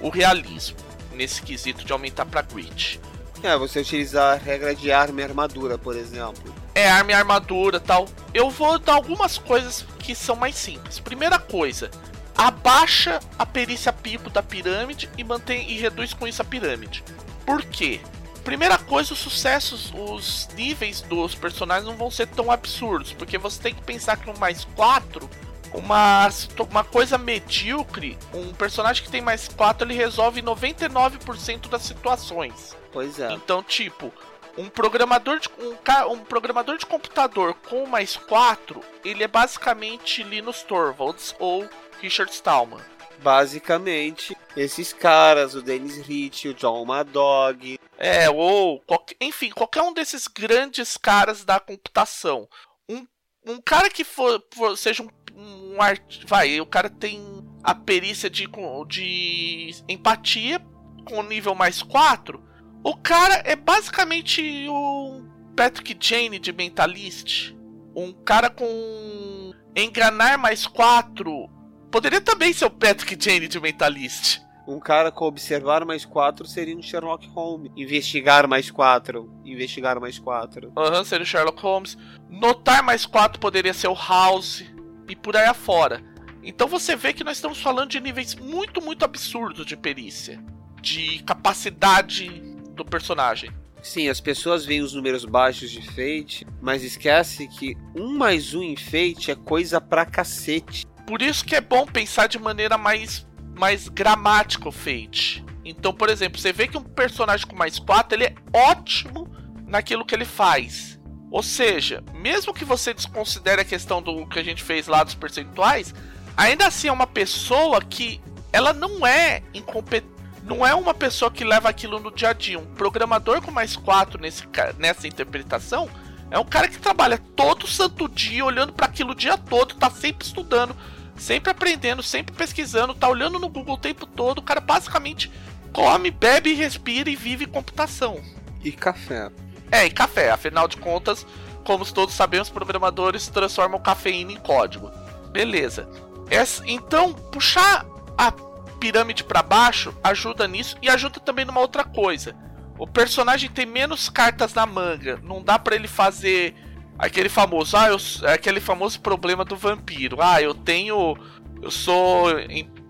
o 0.00 0.08
realismo 0.08 0.78
nesse 1.12 1.42
quesito 1.42 1.84
de 1.84 1.92
aumentar 1.92 2.24
pra 2.24 2.40
grit. 2.40 2.98
É, 3.42 3.54
você 3.58 3.80
utilizar 3.80 4.32
a 4.32 4.36
regra 4.36 4.74
de 4.74 4.90
arma 4.90 5.20
e 5.20 5.24
armadura, 5.24 5.76
por 5.76 5.94
exemplo. 5.94 6.54
É, 6.74 6.90
arma 6.90 7.10
e 7.10 7.14
armadura 7.14 7.78
tal. 7.78 8.08
Eu 8.32 8.48
vou 8.48 8.78
dar 8.78 8.94
algumas 8.94 9.36
coisas 9.36 9.84
que 9.98 10.14
são 10.14 10.34
mais 10.34 10.54
simples. 10.54 10.98
Primeira 10.98 11.38
coisa, 11.38 11.90
abaixa 12.36 13.20
a 13.38 13.46
perícia 13.46 13.92
pipo 13.92 14.30
da 14.30 14.42
pirâmide 14.42 15.08
e 15.16 15.24
mantém 15.24 15.70
e 15.70 15.78
reduz 15.78 16.12
com 16.12 16.26
isso 16.26 16.42
a 16.42 16.44
pirâmide. 16.44 17.04
Por 17.46 17.64
quê? 17.64 18.00
Primeira 18.44 18.76
coisa, 18.76 19.14
os 19.14 19.18
sucessos, 19.18 19.92
os 19.94 20.48
níveis 20.54 21.00
dos 21.00 21.34
personagens 21.34 21.86
não 21.86 21.96
vão 21.96 22.10
ser 22.10 22.26
tão 22.26 22.50
absurdos, 22.50 23.12
porque 23.12 23.38
você 23.38 23.60
tem 23.60 23.74
que 23.74 23.82
pensar 23.82 24.16
que 24.16 24.28
um 24.28 24.36
mais 24.36 24.64
4 24.76 25.28
uma, 25.72 26.28
uma 26.70 26.84
coisa 26.84 27.18
medíocre, 27.18 28.16
um 28.32 28.52
personagem 28.52 29.02
que 29.02 29.10
tem 29.10 29.20
mais 29.20 29.48
4 29.48 29.86
ele 29.86 29.94
resolve 29.94 30.40
99% 30.40 31.68
das 31.68 31.82
situações. 31.82 32.76
Pois 32.92 33.18
é. 33.18 33.32
Então, 33.32 33.62
tipo, 33.62 34.12
um 34.56 34.68
programador 34.68 35.40
de, 35.40 35.48
um, 35.58 36.12
um 36.12 36.18
programador 36.18 36.78
de 36.78 36.86
computador 36.86 37.54
com 37.68 37.86
mais 37.86 38.16
4, 38.16 38.80
ele 39.04 39.24
é 39.24 39.28
basicamente 39.28 40.22
Linus 40.22 40.62
Torvalds 40.62 41.34
ou 41.38 41.68
Richard 42.04 42.32
Stallman. 42.32 42.80
Basicamente, 43.22 44.36
esses 44.56 44.92
caras, 44.92 45.54
o 45.54 45.62
Dennis 45.62 45.96
Rich, 45.98 46.48
o 46.48 46.54
John 46.54 46.84
Madog. 46.84 47.78
É, 47.96 48.28
ou 48.28 48.80
qualquer, 48.80 49.16
enfim, 49.20 49.50
qualquer 49.50 49.82
um 49.82 49.94
desses 49.94 50.28
grandes 50.28 50.96
caras 50.96 51.44
da 51.44 51.58
computação. 51.58 52.48
Um, 52.88 53.06
um 53.46 53.60
cara 53.60 53.88
que 53.88 54.04
for, 54.04 54.42
for 54.52 54.76
seja 54.76 55.02
um 55.02 55.08
um 55.36 55.80
art... 55.82 56.24
vai, 56.26 56.60
o 56.60 56.66
cara 56.66 56.88
tem 56.88 57.20
a 57.62 57.74
perícia 57.74 58.30
de, 58.30 58.46
de 58.86 59.74
empatia 59.88 60.60
com 61.04 61.22
nível 61.22 61.54
mais 61.54 61.82
4. 61.82 62.42
O 62.82 62.96
cara 62.96 63.42
é 63.44 63.56
basicamente 63.56 64.66
o 64.68 65.22
Patrick 65.56 65.96
Jane 65.98 66.38
de 66.38 66.52
Mentalist. 66.52 67.54
Um 67.94 68.12
cara 68.12 68.50
com 68.50 69.52
enganar 69.74 70.38
mais 70.38 70.66
4. 70.66 71.50
Poderia 71.94 72.20
também 72.20 72.52
ser 72.52 72.64
o 72.64 72.70
Patrick 72.70 73.16
Jane 73.16 73.46
de 73.46 73.60
Mentalist. 73.60 74.40
Um 74.66 74.80
cara 74.80 75.12
com 75.12 75.26
observar 75.26 75.84
mais 75.84 76.04
4 76.04 76.44
seria 76.44 76.76
um 76.76 76.82
Sherlock 76.82 77.24
Holmes. 77.28 77.70
Investigar 77.76 78.48
mais 78.48 78.68
4. 78.68 79.32
Investigar 79.44 80.00
mais 80.00 80.18
4. 80.18 80.72
Aham, 80.76 80.98
uhum, 80.98 81.04
seria 81.04 81.22
o 81.22 81.26
Sherlock 81.26 81.62
Holmes. 81.62 81.96
Notar 82.28 82.82
mais 82.82 83.06
4 83.06 83.38
poderia 83.38 83.72
ser 83.72 83.86
o 83.86 83.94
House 83.94 84.64
e 85.08 85.14
por 85.14 85.36
aí 85.36 85.46
afora. 85.46 86.02
Então 86.42 86.66
você 86.66 86.96
vê 86.96 87.12
que 87.12 87.22
nós 87.22 87.36
estamos 87.36 87.60
falando 87.60 87.90
de 87.90 88.00
níveis 88.00 88.34
muito, 88.34 88.82
muito 88.82 89.04
absurdos 89.04 89.64
de 89.64 89.76
perícia, 89.76 90.42
de 90.82 91.22
capacidade 91.22 92.28
do 92.74 92.84
personagem. 92.84 93.52
Sim, 93.84 94.08
as 94.08 94.20
pessoas 94.20 94.64
veem 94.64 94.80
os 94.80 94.94
números 94.94 95.24
baixos 95.24 95.70
de 95.70 95.80
Fate, 95.80 96.44
mas 96.60 96.82
esquece 96.82 97.46
que 97.46 97.76
um 97.94 98.18
mais 98.18 98.52
um 98.52 98.64
em 98.64 98.74
Fate 98.74 99.30
é 99.30 99.36
coisa 99.36 99.80
pra 99.80 100.04
cacete. 100.04 100.84
Por 101.06 101.20
isso 101.20 101.44
que 101.44 101.54
é 101.54 101.60
bom 101.60 101.86
pensar 101.86 102.26
de 102.26 102.38
maneira 102.38 102.78
mais, 102.78 103.26
mais 103.54 103.88
gramática 103.88 104.68
o 104.68 104.72
Fate. 104.72 105.44
Então, 105.64 105.92
por 105.92 106.08
exemplo, 106.08 106.40
você 106.40 106.52
vê 106.52 106.68
que 106.68 106.76
um 106.76 106.82
personagem 106.82 107.46
com 107.46 107.56
mais 107.56 107.78
4 107.78 108.16
ele 108.16 108.24
é 108.24 108.34
ótimo 108.52 109.28
naquilo 109.66 110.04
que 110.04 110.14
ele 110.14 110.24
faz. 110.24 111.00
Ou 111.30 111.42
seja, 111.42 112.02
mesmo 112.14 112.54
que 112.54 112.64
você 112.64 112.94
desconsidere 112.94 113.60
a 113.60 113.64
questão 113.64 114.00
do 114.00 114.26
que 114.26 114.38
a 114.38 114.42
gente 114.42 114.62
fez 114.62 114.86
lá 114.86 115.02
dos 115.02 115.14
percentuais, 115.14 115.94
ainda 116.36 116.66
assim 116.66 116.88
é 116.88 116.92
uma 116.92 117.06
pessoa 117.06 117.82
que 117.82 118.20
ela 118.52 118.72
não 118.72 119.06
é 119.06 119.42
incompetente. 119.52 120.14
Não 120.44 120.64
é 120.64 120.74
uma 120.74 120.92
pessoa 120.92 121.30
que 121.30 121.42
leva 121.42 121.70
aquilo 121.70 121.98
no 121.98 122.10
dia 122.10 122.28
a 122.28 122.32
dia. 122.34 122.58
Um 122.58 122.66
programador 122.66 123.40
com 123.40 123.50
mais 123.50 123.76
4 123.76 124.20
nesse, 124.20 124.44
nessa 124.78 125.08
interpretação 125.08 125.88
é 126.30 126.38
um 126.38 126.44
cara 126.44 126.68
que 126.68 126.78
trabalha 126.78 127.18
todo 127.34 127.66
santo 127.66 128.08
dia, 128.08 128.44
olhando 128.44 128.72
para 128.72 128.86
aquilo 128.86 129.12
o 129.12 129.14
dia 129.14 129.38
todo, 129.38 129.74
tá 129.74 129.90
sempre 129.90 130.26
estudando, 130.26 130.76
sempre 131.16 131.50
aprendendo, 131.50 132.02
sempre 132.02 132.34
pesquisando, 132.34 132.94
tá 132.94 133.08
olhando 133.08 133.38
no 133.38 133.48
Google 133.48 133.74
o 133.74 133.78
tempo 133.78 134.06
todo. 134.06 134.38
O 134.38 134.42
cara 134.42 134.60
basicamente 134.60 135.30
come, 135.72 136.10
bebe, 136.10 136.54
respira 136.54 137.10
e 137.10 137.16
vive 137.16 137.46
computação. 137.46 138.20
E 138.62 138.72
café. 138.72 139.30
É, 139.70 139.86
e 139.86 139.90
café. 139.90 140.30
Afinal 140.30 140.68
de 140.68 140.76
contas, 140.76 141.26
como 141.64 141.84
todos 141.84 142.14
sabemos, 142.14 142.50
programadores 142.50 143.28
transformam 143.28 143.80
cafeína 143.80 144.32
em 144.32 144.36
código. 144.36 144.90
Beleza. 145.30 145.88
Essa, 146.30 146.62
então, 146.66 147.12
puxar 147.12 147.84
a 148.16 148.32
pirâmide 148.78 149.24
para 149.24 149.42
baixo 149.42 149.94
ajuda 150.02 150.46
nisso 150.46 150.76
e 150.80 150.88
ajuda 150.88 151.20
também 151.20 151.44
numa 151.44 151.60
outra 151.60 151.84
coisa. 151.84 152.34
O 152.78 152.86
personagem 152.86 153.50
tem 153.50 153.66
menos 153.66 154.08
cartas 154.08 154.52
na 154.54 154.66
manga. 154.66 155.20
Não 155.22 155.42
dá 155.42 155.58
para 155.58 155.74
ele 155.74 155.88
fazer 155.88 156.54
aquele 156.98 157.28
famoso, 157.28 157.76
ah, 157.76 157.88
eu, 157.88 157.98
aquele 158.28 158.60
famoso 158.60 159.00
problema 159.00 159.44
do 159.44 159.56
vampiro. 159.56 160.18
Ah, 160.20 160.40
eu 160.40 160.54
tenho, 160.54 161.16
eu 161.62 161.70
sou 161.70 162.28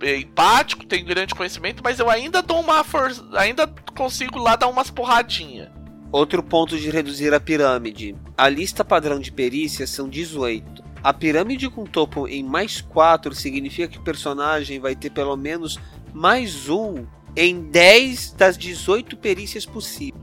empático, 0.02 0.86
tenho 0.86 1.04
grande 1.04 1.34
conhecimento, 1.34 1.82
mas 1.82 1.98
eu 1.98 2.10
ainda 2.10 2.42
dou 2.42 2.60
uma 2.60 2.84
força, 2.84 3.24
ainda 3.34 3.66
consigo 3.96 4.38
lá 4.38 4.56
dar 4.56 4.68
umas 4.68 4.90
porradinhas. 4.90 5.68
Outro 6.12 6.42
ponto 6.42 6.78
de 6.78 6.90
reduzir 6.90 7.34
a 7.34 7.40
pirâmide. 7.40 8.14
A 8.36 8.48
lista 8.48 8.84
padrão 8.84 9.18
de 9.18 9.32
perícias 9.32 9.90
são 9.90 10.08
18. 10.08 10.84
A 11.02 11.12
pirâmide 11.12 11.68
com 11.68 11.84
topo 11.84 12.28
em 12.28 12.42
mais 12.42 12.80
4 12.80 13.34
significa 13.34 13.88
que 13.88 13.98
o 13.98 14.02
personagem 14.02 14.78
vai 14.78 14.94
ter 14.94 15.10
pelo 15.10 15.36
menos 15.36 15.78
mais 16.12 16.68
um 16.68 17.04
em 17.36 17.62
10 17.62 18.32
das 18.32 18.56
18 18.56 19.16
perícias 19.16 19.66
possíveis. 19.66 20.14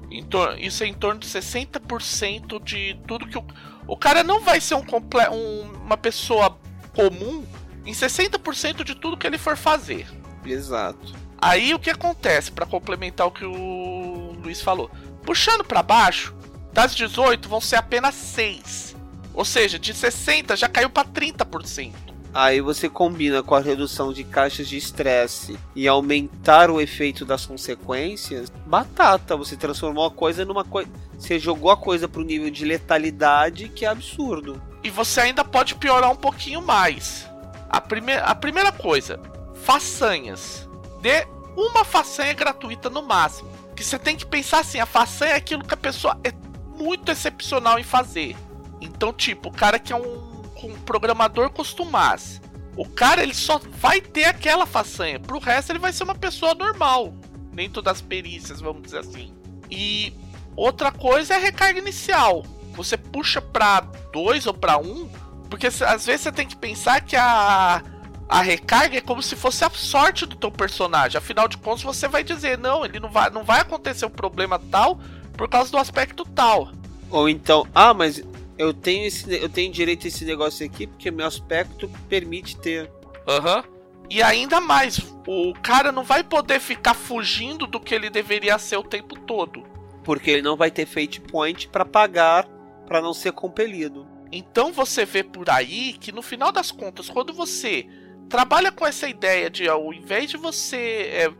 Isso 0.59 0.83
é 0.83 0.87
em 0.87 0.93
torno 0.93 1.19
de 1.19 1.27
60% 1.27 2.63
de 2.63 2.97
tudo 3.07 3.27
que 3.27 3.37
o. 3.37 3.45
O 3.91 3.97
cara 3.97 4.23
não 4.23 4.39
vai 4.39 4.61
ser 4.61 4.75
um, 4.75 4.85
um 5.33 5.61
uma 5.83 5.97
pessoa 5.97 6.57
comum 6.95 7.45
em 7.85 7.91
60% 7.91 8.85
de 8.85 8.95
tudo 8.95 9.17
que 9.17 9.27
ele 9.27 9.37
for 9.37 9.57
fazer. 9.57 10.07
Exato. 10.45 11.13
Aí 11.37 11.73
o 11.73 11.79
que 11.79 11.89
acontece, 11.89 12.53
para 12.53 12.65
complementar 12.65 13.27
o 13.27 13.31
que 13.31 13.43
o 13.43 14.37
Luiz 14.41 14.61
falou? 14.61 14.89
Puxando 15.25 15.65
para 15.65 15.83
baixo, 15.83 16.33
das 16.71 16.95
18 16.95 17.49
vão 17.49 17.59
ser 17.59 17.75
apenas 17.75 18.15
6. 18.15 18.95
Ou 19.33 19.43
seja, 19.43 19.77
de 19.77 19.93
60 19.93 20.55
já 20.55 20.69
caiu 20.69 20.89
para 20.89 21.05
30%. 21.09 21.91
Aí 22.33 22.61
você 22.61 22.87
combina 22.87 23.43
com 23.43 23.55
a 23.55 23.59
redução 23.59 24.13
de 24.13 24.23
caixas 24.23 24.67
de 24.67 24.77
estresse 24.77 25.59
e 25.75 25.87
aumentar 25.87 26.71
o 26.71 26.79
efeito 26.79 27.25
das 27.25 27.45
consequências. 27.45 28.49
Batata, 28.65 29.35
você 29.35 29.57
transformou 29.57 30.05
a 30.05 30.11
coisa 30.11 30.45
numa 30.45 30.63
coisa. 30.63 30.89
Você 31.17 31.37
jogou 31.37 31.69
a 31.69 31.77
coisa 31.77 32.07
pro 32.07 32.23
nível 32.23 32.49
de 32.49 32.63
letalidade 32.63 33.67
que 33.67 33.85
é 33.85 33.89
absurdo. 33.89 34.61
E 34.81 34.89
você 34.89 35.21
ainda 35.21 35.43
pode 35.43 35.75
piorar 35.75 36.09
um 36.09 36.15
pouquinho 36.15 36.61
mais. 36.61 37.29
A, 37.69 37.81
prime 37.81 38.13
a 38.13 38.33
primeira 38.33 38.71
coisa, 38.71 39.19
façanhas. 39.63 40.69
Dê 41.01 41.27
uma 41.55 41.83
façanha 41.83 42.33
gratuita 42.33 42.89
no 42.89 43.01
máximo. 43.01 43.51
Que 43.75 43.83
você 43.83 43.99
tem 43.99 44.15
que 44.15 44.25
pensar 44.25 44.59
assim, 44.59 44.79
a 44.79 44.85
façanha 44.85 45.33
é 45.33 45.35
aquilo 45.35 45.65
que 45.65 45.73
a 45.73 45.77
pessoa 45.77 46.17
é 46.23 46.31
muito 46.77 47.11
excepcional 47.11 47.77
em 47.77 47.83
fazer. 47.83 48.37
Então, 48.79 49.11
tipo, 49.11 49.49
o 49.49 49.51
cara 49.51 49.77
que 49.77 49.91
é 49.91 49.95
um 49.95 50.30
um 50.30 50.30
programador 50.69 51.49
costumaz. 51.49 52.41
O 52.75 52.87
cara 52.87 53.21
ele 53.21 53.33
só 53.33 53.59
vai 53.79 53.99
ter 53.99 54.25
aquela 54.25 54.65
façanha. 54.65 55.19
Pro 55.19 55.39
resto 55.39 55.71
ele 55.71 55.79
vai 55.79 55.91
ser 55.91 56.03
uma 56.03 56.15
pessoa 56.15 56.53
normal. 56.53 57.13
Dentro 57.53 57.81
das 57.81 58.01
perícias, 58.01 58.61
vamos 58.61 58.83
dizer 58.83 58.99
assim. 58.99 59.33
E 59.69 60.13
outra 60.55 60.91
coisa 60.91 61.33
é 61.33 61.37
a 61.37 61.39
recarga 61.39 61.79
inicial. 61.79 62.45
Você 62.73 62.95
puxa 62.95 63.41
para 63.41 63.81
dois 64.13 64.47
ou 64.47 64.53
para 64.53 64.77
um, 64.77 65.09
porque 65.49 65.67
às 65.67 66.05
vezes 66.05 66.21
você 66.21 66.31
tem 66.31 66.47
que 66.47 66.55
pensar 66.55 67.01
que 67.01 67.15
a 67.15 67.83
a 68.31 68.41
recarga 68.41 68.97
é 68.97 69.01
como 69.01 69.21
se 69.21 69.35
fosse 69.35 69.65
a 69.65 69.69
sorte 69.69 70.25
do 70.25 70.37
teu 70.37 70.49
personagem. 70.49 71.17
Afinal 71.17 71.49
de 71.49 71.57
contas, 71.57 71.83
você 71.83 72.07
vai 72.07 72.23
dizer 72.23 72.57
não, 72.57 72.85
ele 72.85 72.97
não 72.97 73.09
vai, 73.09 73.29
não 73.29 73.43
vai 73.43 73.59
acontecer 73.59 74.05
um 74.05 74.09
problema 74.09 74.57
tal 74.57 74.97
por 75.33 75.49
causa 75.49 75.69
do 75.69 75.77
aspecto 75.77 76.23
tal. 76.33 76.71
Ou 77.09 77.27
então, 77.27 77.67
ah, 77.75 77.93
mas 77.93 78.23
eu 78.61 78.73
tenho 78.73 79.05
esse 79.05 79.33
eu 79.33 79.49
tenho 79.49 79.71
direito 79.71 80.05
a 80.05 80.07
esse 80.07 80.23
negócio 80.23 80.65
aqui 80.65 80.87
porque 80.87 81.09
meu 81.11 81.25
aspecto 81.25 81.89
permite 82.07 82.57
ter. 82.57 82.91
Aham. 83.27 83.57
Uhum. 83.57 83.81
E 84.09 84.21
ainda 84.21 84.59
mais, 84.59 84.99
o 85.25 85.53
cara 85.63 85.89
não 85.89 86.03
vai 86.03 86.21
poder 86.21 86.59
ficar 86.59 86.93
fugindo 86.93 87.65
do 87.65 87.79
que 87.79 87.95
ele 87.95 88.09
deveria 88.09 88.59
ser 88.59 88.75
o 88.75 88.83
tempo 88.83 89.17
todo. 89.17 89.63
Porque 90.03 90.29
ele 90.29 90.41
não 90.41 90.57
vai 90.57 90.69
ter 90.69 90.85
fate 90.85 91.21
point 91.21 91.69
para 91.69 91.85
pagar 91.85 92.45
para 92.85 93.01
não 93.01 93.13
ser 93.13 93.31
compelido. 93.31 94.05
Então 94.29 94.73
você 94.73 95.05
vê 95.05 95.23
por 95.23 95.49
aí 95.49 95.93
que 95.93 96.11
no 96.11 96.21
final 96.21 96.51
das 96.51 96.71
contas, 96.71 97.09
quando 97.09 97.31
você 97.31 97.87
trabalha 98.27 98.71
com 98.71 98.85
essa 98.85 99.07
ideia 99.07 99.49
de 99.49 99.67
ao 99.67 99.93
invés 99.93 100.29
de 100.29 100.37
você. 100.37 101.09
É, 101.11 101.33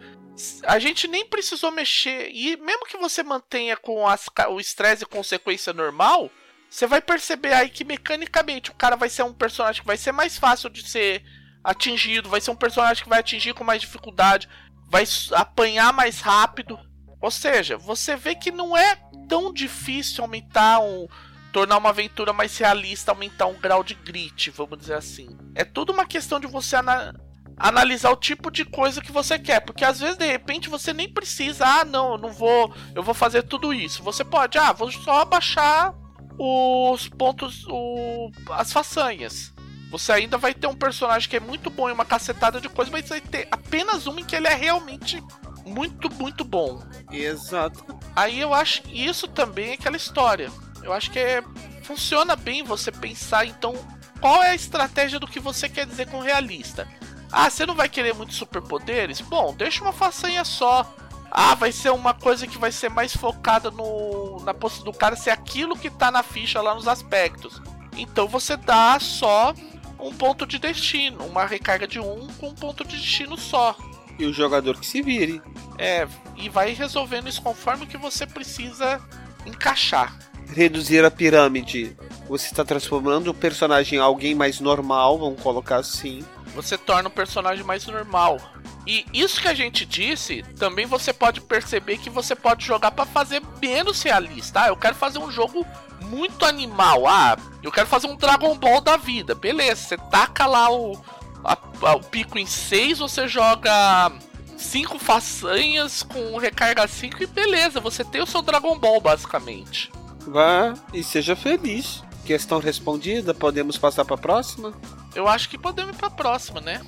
a 0.64 0.80
gente 0.80 1.08
nem 1.08 1.26
precisou 1.26 1.72
mexer. 1.72 2.30
E 2.32 2.58
mesmo 2.58 2.86
que 2.86 2.98
você 2.98 3.22
mantenha 3.22 3.76
com 3.76 4.08
as, 4.08 4.28
o 4.50 4.60
estresse 4.60 5.04
e 5.04 5.08
consequência 5.08 5.74
normal, 5.74 6.32
você 6.72 6.88
vai 6.88 7.02
perceber 7.02 7.54
aí 7.54 7.70
que 7.70 7.84
mecanicamente 7.84 8.72
o 8.72 8.74
cara 8.74 8.96
vai 8.96 9.10
ser 9.10 9.24
um 9.24 9.34
personagem 9.34 9.82
que 9.82 9.88
vai 9.88 9.98
ser 9.98 10.14
mais 10.14 10.38
fácil 10.38 10.70
de 10.70 10.88
ser 10.88 11.22
atingido, 11.62 12.30
vai 12.30 12.40
ser 12.40 12.50
um 12.50 12.56
personagem 12.56 13.04
que 13.04 13.10
vai 13.10 13.20
atingir 13.20 13.54
com 13.54 13.66
mais 13.66 13.82
dificuldade, 13.82 14.48
vai 14.90 15.04
apanhar 15.34 15.92
mais 15.92 16.22
rápido. 16.22 16.80
Ou 17.20 17.30
seja, 17.30 17.78
você 17.78 18.16
vê 18.16 18.36
que 18.36 18.52
não 18.52 18.76
é 18.76 18.96
tão 19.28 19.52
difícil 19.52 20.24
aumentar 20.24 20.80
um. 20.80 21.10
tornar 21.52 21.78
uma 21.78 21.90
aventura 21.90 22.32
mais 22.32 22.58
realista, 22.58 23.12
aumentar 23.12 23.48
um 23.48 23.60
grau 23.60 23.84
de 23.84 23.94
grit, 23.94 24.50
vamos 24.52 24.80
dizer 24.80 24.96
assim. 24.96 25.28
É 25.54 25.66
tudo 25.66 25.92
uma 25.92 26.06
questão 26.06 26.40
de 26.40 26.48
você 26.48 26.78
ana 26.78 27.14
analisar 27.58 28.12
o 28.12 28.16
tipo 28.16 28.50
de 28.50 28.64
coisa 28.64 29.02
que 29.02 29.12
você 29.12 29.38
quer, 29.38 29.60
porque 29.60 29.84
às 29.84 30.00
vezes 30.00 30.18
de 30.18 30.26
repente 30.26 30.70
você 30.70 30.94
nem 30.94 31.14
precisa, 31.14 31.66
ah, 31.66 31.86
não, 31.86 32.14
eu 32.14 32.18
não 32.18 32.32
vou, 32.32 32.74
eu 32.96 33.04
vou 33.04 33.14
fazer 33.14 33.44
tudo 33.44 33.74
isso. 33.74 34.02
Você 34.02 34.24
pode, 34.24 34.58
ah, 34.58 34.72
vou 34.72 34.90
só 34.90 35.22
abaixar 35.22 35.94
os 36.38 37.08
pontos, 37.10 37.66
o, 37.68 38.32
as 38.52 38.72
façanhas. 38.72 39.54
Você 39.90 40.12
ainda 40.14 40.38
vai 40.38 40.54
ter 40.54 40.68
um 40.68 40.76
personagem 40.76 41.30
que 41.30 41.36
é 41.36 41.40
muito 41.40 41.70
bom 41.70 41.90
em 41.90 41.94
uma 41.94 42.06
cacetada 42.06 42.62
de 42.62 42.70
coisas, 42.70 42.92
mas 42.92 43.10
vai 43.10 43.20
ter 43.20 43.48
apenas 43.52 44.08
um 44.08 44.18
em 44.18 44.24
que 44.24 44.36
ele 44.36 44.48
é 44.48 44.56
realmente 44.56 45.22
muito, 45.66 46.10
muito 46.14 46.44
bom. 46.46 46.82
Exato. 47.12 47.84
Aí 48.16 48.40
eu 48.40 48.54
acho 48.54 48.84
que 48.84 49.06
isso 49.06 49.28
também 49.28 49.72
é 49.72 49.74
aquela 49.74 49.98
história. 49.98 50.50
Eu 50.82 50.94
acho 50.94 51.12
que 51.12 51.20
é, 51.20 51.44
funciona 51.84 52.36
bem 52.36 52.64
você 52.64 52.92
pensar, 52.92 53.46
então, 53.46 53.76
qual 54.20 54.42
é 54.42 54.52
a 54.52 54.56
estratégia 54.56 55.20
do 55.20 55.28
que 55.28 55.40
você 55.40 55.68
quer 55.68 55.86
dizer 55.86 56.08
com 56.08 56.20
realista. 56.20 56.88
Ah, 57.32 57.50
você 57.50 57.66
não 57.66 57.76
vai 57.76 57.88
querer 57.88 58.14
muitos 58.14 58.36
superpoderes? 58.36 59.22
Bom, 59.22 59.54
deixa 59.54 59.84
uma 59.84 59.94
façanha 59.94 60.44
só. 60.44 60.96
Ah, 61.32 61.56
vai 61.56 61.72
ser 61.72 61.92
uma 61.92 62.14
coisa 62.14 62.46
que 62.46 62.58
vai 62.58 62.72
ser 62.72 62.90
mais 62.90 63.16
focada 63.16 63.72
no 63.72 64.42
na 64.44 64.54
posse 64.54 64.84
do 64.84 64.92
cara 64.92 65.16
ser 65.16 65.30
aquilo 65.30 65.78
que 65.78 65.90
tá 65.90 66.12
na 66.12 66.22
ficha 66.22 66.62
lá 66.62 66.76
nos 66.76 66.88
aspectos. 66.88 67.62
Então 67.98 68.28
você 68.28 68.58
dá 68.58 69.00
só 69.00 69.54
um 70.00 70.14
ponto 70.14 70.46
de 70.46 70.60
destino, 70.60 71.24
uma 71.26 71.46
recarga 71.46 71.88
de 71.88 72.00
um 72.00 72.28
com 72.40 72.50
um 72.50 72.56
ponto 72.56 72.84
de 72.84 72.98
destino 72.98 73.38
só. 73.38 73.76
E 74.20 74.26
o 74.26 74.34
jogador 74.34 74.78
que 74.78 74.86
se 74.86 75.02
vire. 75.02 75.42
É, 75.78 76.08
e 76.36 76.50
vai 76.50 76.74
resolvendo 76.74 77.30
isso 77.30 77.42
conforme 77.42 77.86
que 77.86 77.98
você 77.98 78.26
precisa 78.26 79.00
encaixar. 79.46 80.18
Reduzir 80.54 81.06
a 81.06 81.12
pirâmide. 81.12 81.96
Você 82.28 82.48
está 82.48 82.66
transformando 82.66 83.30
o 83.30 83.34
personagem 83.34 84.00
em 84.00 84.02
alguém 84.02 84.36
mais 84.36 84.60
normal, 84.60 85.18
vamos 85.18 85.42
colocar 85.42 85.78
assim. 85.78 86.24
Você 86.54 86.78
torna 86.78 87.10
o 87.10 87.12
personagem 87.12 87.64
mais 87.64 87.86
normal. 87.86 88.40
E 88.86 89.06
isso 89.14 89.42
que 89.42 89.48
a 89.48 89.54
gente 89.54 89.86
disse, 89.86 90.44
também 90.58 90.86
você 90.86 91.14
pode 91.14 91.40
perceber 91.40 91.98
que 91.98 92.10
você 92.10 92.36
pode 92.36 92.66
jogar 92.66 92.92
para 92.92 93.06
fazer 93.06 93.42
menos 93.62 94.02
realista. 94.02 94.64
Ah, 94.64 94.68
eu 94.70 94.76
quero 94.76 94.96
fazer 94.96 95.20
um 95.20 95.32
jogo 95.32 95.66
muito 96.02 96.46
animal. 96.46 97.08
Ah, 97.08 97.38
eu 97.62 97.72
quero 97.72 97.88
fazer 97.88 98.08
um 98.08 98.16
Dragon 98.16 98.58
Ball 98.58 98.82
da 98.82 98.98
vida. 98.98 99.36
Beleza, 99.36 99.88
você 99.88 99.98
taca 99.98 100.46
lá 100.48 100.72
o, 100.72 101.00
a, 101.44 101.58
a, 101.84 101.96
o 101.96 102.04
pico 102.04 102.40
em 102.40 102.46
6, 102.46 103.00
você 103.00 103.28
joga 103.28 104.12
cinco 104.58 105.00
façanhas 105.00 106.04
com 106.04 106.38
recarga 106.38 106.88
5 106.88 107.24
e 107.24 107.26
beleza, 107.26 107.80
você 107.80 108.04
tem 108.04 108.22
o 108.22 108.28
seu 108.28 108.42
Dragon 108.42 108.78
Ball 108.78 109.02
basicamente. 109.02 109.92
Vá 110.28 110.76
e 110.94 111.04
seja 111.04 111.36
feliz. 111.36 112.04
Questão 112.26 112.60
respondida, 112.60 113.34
podemos 113.34 113.78
passar 113.78 114.06
para 114.06 114.16
a 114.16 114.20
próxima? 114.20 114.74
Eu 115.14 115.28
acho 115.28 115.50
que 115.50 115.58
podemos 115.58 115.94
ir 115.94 115.98
para 115.98 116.08
a 116.08 116.12
próxima, 116.12 116.62
né? 116.62 116.82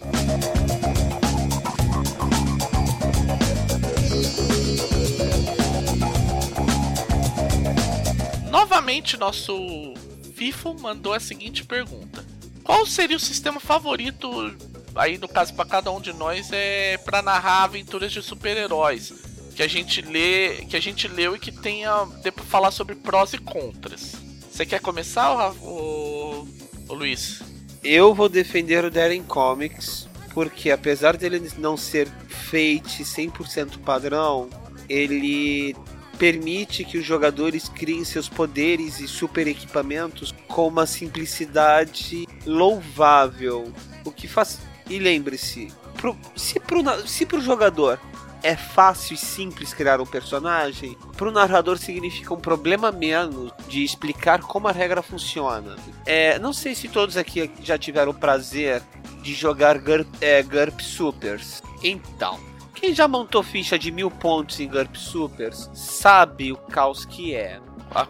Novamente, 8.49 9.17
nosso 9.17 9.53
FIFO 10.35 10.73
mandou 10.79 11.13
a 11.13 11.19
seguinte 11.19 11.65
pergunta: 11.65 12.25
Qual 12.63 12.85
seria 12.85 13.17
o 13.17 13.19
sistema 13.19 13.59
favorito, 13.59 14.55
aí 14.95 15.17
no 15.17 15.27
caso 15.27 15.53
para 15.53 15.65
cada 15.65 15.91
um 15.91 15.99
de 15.99 16.13
nós, 16.13 16.49
é 16.53 16.97
para 16.97 17.21
narrar 17.21 17.63
aventuras 17.63 18.11
de 18.11 18.21
super-heróis? 18.21 19.13
Que 19.53 19.61
a 19.61 19.67
gente 19.67 20.01
lê, 20.01 20.65
que 20.65 20.77
a 20.77 20.81
gente 20.81 21.07
leu 21.07 21.35
e 21.35 21.39
que 21.39 21.51
tenha 21.51 22.07
para 22.23 22.43
falar 22.45 22.71
sobre 22.71 22.95
prós 22.95 23.33
e 23.33 23.37
contras. 23.37 24.15
Você 24.49 24.65
quer 24.65 24.79
começar, 24.79 25.51
o, 25.61 26.47
o 26.87 26.93
Luiz? 26.93 27.52
Eu 27.83 28.13
vou 28.13 28.29
defender 28.29 28.85
o 28.85 28.89
Darren 28.89 29.23
Comics, 29.23 30.07
porque 30.33 30.71
apesar 30.71 31.17
dele 31.17 31.51
não 31.57 31.75
ser 31.75 32.07
Fate 32.29 33.03
100% 33.03 33.79
padrão, 33.79 34.49
ele 34.87 35.75
permite 36.17 36.85
que 36.85 36.97
os 36.97 37.05
jogadores 37.05 37.67
criem 37.67 38.05
seus 38.05 38.29
poderes 38.29 39.01
e 39.01 39.07
super 39.07 39.47
equipamentos 39.47 40.33
com 40.47 40.67
uma 40.67 40.85
simplicidade 40.85 42.25
louvável. 42.45 43.73
O 44.05 44.11
que 44.11 44.27
faz. 44.29 44.59
E 44.89 44.97
lembre-se, 44.99 45.67
se 46.35 46.59
pro, 46.61 47.07
se 47.07 47.25
pro 47.25 47.41
jogador 47.41 47.99
é 48.43 48.57
fácil 48.57 49.15
e 49.15 49.17
simples 49.17 49.73
criar 49.73 50.01
um 50.01 50.05
personagem, 50.05 50.97
para 51.15 51.29
o 51.29 51.31
narrador 51.31 51.77
significa 51.77 52.33
um 52.33 52.39
problema 52.39 52.91
menos 52.91 53.51
de 53.67 53.83
explicar 53.83 54.41
como 54.41 54.67
a 54.67 54.71
regra 54.71 55.01
funciona. 55.01 55.77
É, 56.05 56.37
não 56.37 56.51
sei 56.51 56.75
se 56.75 56.89
todos 56.89 57.15
aqui 57.15 57.49
já 57.61 57.77
tiveram 57.77 58.11
o 58.11 58.13
prazer 58.13 58.83
de 59.21 59.33
jogar 59.33 59.79
GURP, 59.79 60.07
é, 60.19 60.43
GURP 60.43 60.81
Supers. 60.81 61.63
Então, 61.81 62.37
Quem 62.75 62.93
já 62.93 63.07
montou 63.07 63.41
ficha 63.41 63.79
de 63.79 63.89
mil 63.91 64.11
pontos 64.11 64.59
em 64.59 64.67
GURP 64.67 64.97
Supers 64.97 65.69
sabe 65.73 66.51
o 66.51 66.57
caos 66.57 67.05
que 67.05 67.33
é. 67.33 67.61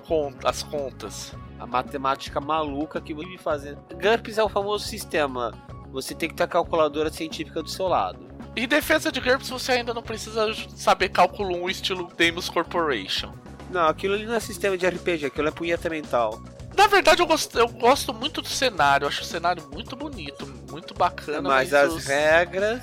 Conta, 0.08 0.50
as 0.50 0.64
contas. 0.64 1.36
A 1.60 1.68
matemática 1.68 2.42
maluca 2.42 3.00
que 3.00 3.14
vive 3.14 3.38
fazendo. 3.38 3.84
GURPS 3.92 4.38
é 4.40 4.44
o 4.44 4.50
famoso 4.50 4.88
sistema. 4.88 5.54
Você 5.92 6.16
tem 6.16 6.28
que 6.28 6.36
ter 6.36 6.44
a 6.44 6.48
calculadora 6.48 7.12
científica 7.12 7.62
do 7.62 7.70
seu 7.70 7.88
lado. 7.88 8.33
Em 8.56 8.68
defesa 8.68 9.12
de 9.12 9.20
GURPS, 9.20 9.50
você 9.50 9.72
ainda 9.74 9.94
não 9.94 10.04
precisa 10.04 10.54
saber 10.76 11.10
cálculo 11.10 11.64
1 11.64 11.70
estilo 11.70 12.12
Deimos 12.16 12.50
Corporation. 12.50 13.34
Não, 13.72 13.88
aquilo 13.88 14.14
ali 14.14 14.26
não 14.26 14.36
é 14.36 14.40
sistema 14.40 14.78
de 14.78 14.88
RPG, 14.88 15.26
aquilo 15.26 15.48
é 15.48 15.52
punheta 15.52 15.90
mental. 15.90 16.40
Na 16.76 16.88
verdade, 16.88 17.22
eu 17.22 17.26
gosto, 17.26 17.58
eu 17.58 17.68
gosto 17.68 18.14
muito 18.14 18.42
do 18.42 18.48
cenário. 18.48 19.06
Eu 19.06 19.10
acho 19.10 19.22
o 19.22 19.26
cenário 19.26 19.68
muito 19.72 19.96
bonito, 19.96 20.46
muito 20.70 20.94
bacana. 20.94 21.50
Mas, 21.50 21.72
mas 21.72 21.74
as 21.74 21.94
os... 21.94 22.06
regras. 22.06 22.82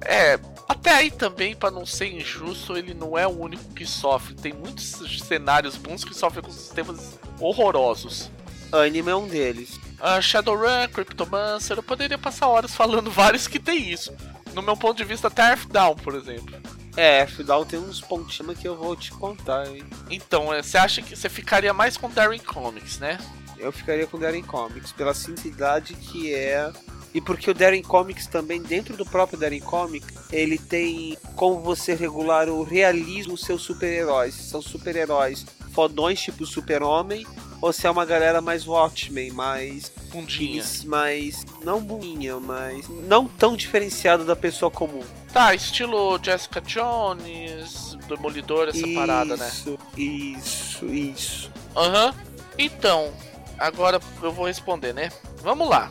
É, 0.00 0.38
até 0.68 0.90
aí 0.90 1.10
também, 1.10 1.54
para 1.54 1.70
não 1.70 1.86
ser 1.86 2.12
injusto, 2.12 2.76
ele 2.76 2.94
não 2.94 3.16
é 3.16 3.26
o 3.26 3.30
único 3.30 3.64
que 3.72 3.86
sofre. 3.86 4.34
Tem 4.34 4.52
muitos 4.52 4.84
cenários 5.22 5.76
bons 5.76 6.04
que 6.04 6.14
sofrem 6.14 6.44
com 6.44 6.50
sistemas 6.50 7.18
horrorosos. 7.38 8.30
Anime 8.72 9.10
é 9.10 9.16
um 9.16 9.28
deles. 9.28 9.78
Uh, 10.00 10.20
Shadowrun, 10.20 10.88
Cryptomancer, 10.92 11.76
eu 11.76 11.82
poderia 11.82 12.18
passar 12.18 12.48
horas 12.48 12.74
falando 12.74 13.10
vários 13.12 13.46
que 13.46 13.60
tem 13.60 13.90
isso. 13.90 14.12
No 14.54 14.62
meu 14.62 14.76
ponto 14.76 14.96
de 14.96 15.04
vista, 15.04 15.28
até 15.28 15.50
Earthdown, 15.50 15.96
por 15.96 16.14
exemplo. 16.14 16.54
É, 16.96 17.20
Earthdown 17.20 17.64
tem 17.64 17.78
uns 17.78 18.00
pontinhos 18.00 18.58
que 18.58 18.68
eu 18.68 18.76
vou 18.76 18.94
te 18.94 19.10
contar, 19.10 19.66
hein? 19.66 19.82
Então, 20.08 20.54
é, 20.54 20.62
você 20.62 20.78
acha 20.78 21.02
que 21.02 21.16
você 21.16 21.28
ficaria 21.28 21.74
mais 21.74 21.96
com 21.96 22.08
Darren 22.08 22.38
Comics, 22.38 22.98
né? 22.98 23.18
Eu 23.58 23.72
ficaria 23.72 24.06
com 24.06 24.18
Darren 24.18 24.42
Comics, 24.42 24.92
pela 24.92 25.12
simplicidade 25.12 25.94
que 25.94 26.32
é 26.32 26.72
e 27.14 27.20
porque 27.20 27.48
o 27.48 27.54
Darren 27.54 27.80
Comics 27.80 28.26
também, 28.26 28.60
dentro 28.60 28.96
do 28.96 29.06
próprio 29.06 29.38
Darren 29.38 29.60
Comics, 29.60 30.32
ele 30.32 30.58
tem 30.58 31.16
como 31.36 31.60
você 31.60 31.94
regular 31.94 32.48
o 32.48 32.64
realismo 32.64 33.34
dos 33.34 33.42
seus 33.42 33.62
super-heróis. 33.62 34.34
São 34.34 34.60
super-heróis 34.60 35.46
fodões 35.74 36.20
tipo 36.20 36.46
Super-Homem, 36.46 37.26
ou 37.60 37.72
se 37.72 37.86
é 37.86 37.90
uma 37.90 38.04
galera 38.04 38.40
mais 38.40 38.66
Watchmen, 38.66 39.32
mais. 39.32 39.90
Bundinha. 40.12 40.62
Mais. 40.84 41.44
Não 41.62 41.80
bundinha, 41.82 42.38
mas. 42.38 42.88
Não 42.88 43.26
tão 43.26 43.56
diferenciado 43.56 44.24
da 44.24 44.36
pessoa 44.36 44.70
comum. 44.70 45.02
Tá, 45.32 45.54
estilo 45.54 46.18
Jessica 46.22 46.60
Jones, 46.60 47.96
Demolidor, 48.06 48.68
essa 48.68 48.86
isso, 48.86 48.94
parada, 48.94 49.36
né? 49.36 49.50
Isso, 49.96 50.86
isso. 50.86 51.50
Aham. 51.74 52.06
Uhum. 52.06 52.34
Então, 52.56 53.12
agora 53.58 54.00
eu 54.22 54.30
vou 54.30 54.46
responder, 54.46 54.92
né? 54.92 55.10
Vamos 55.42 55.68
lá. 55.68 55.90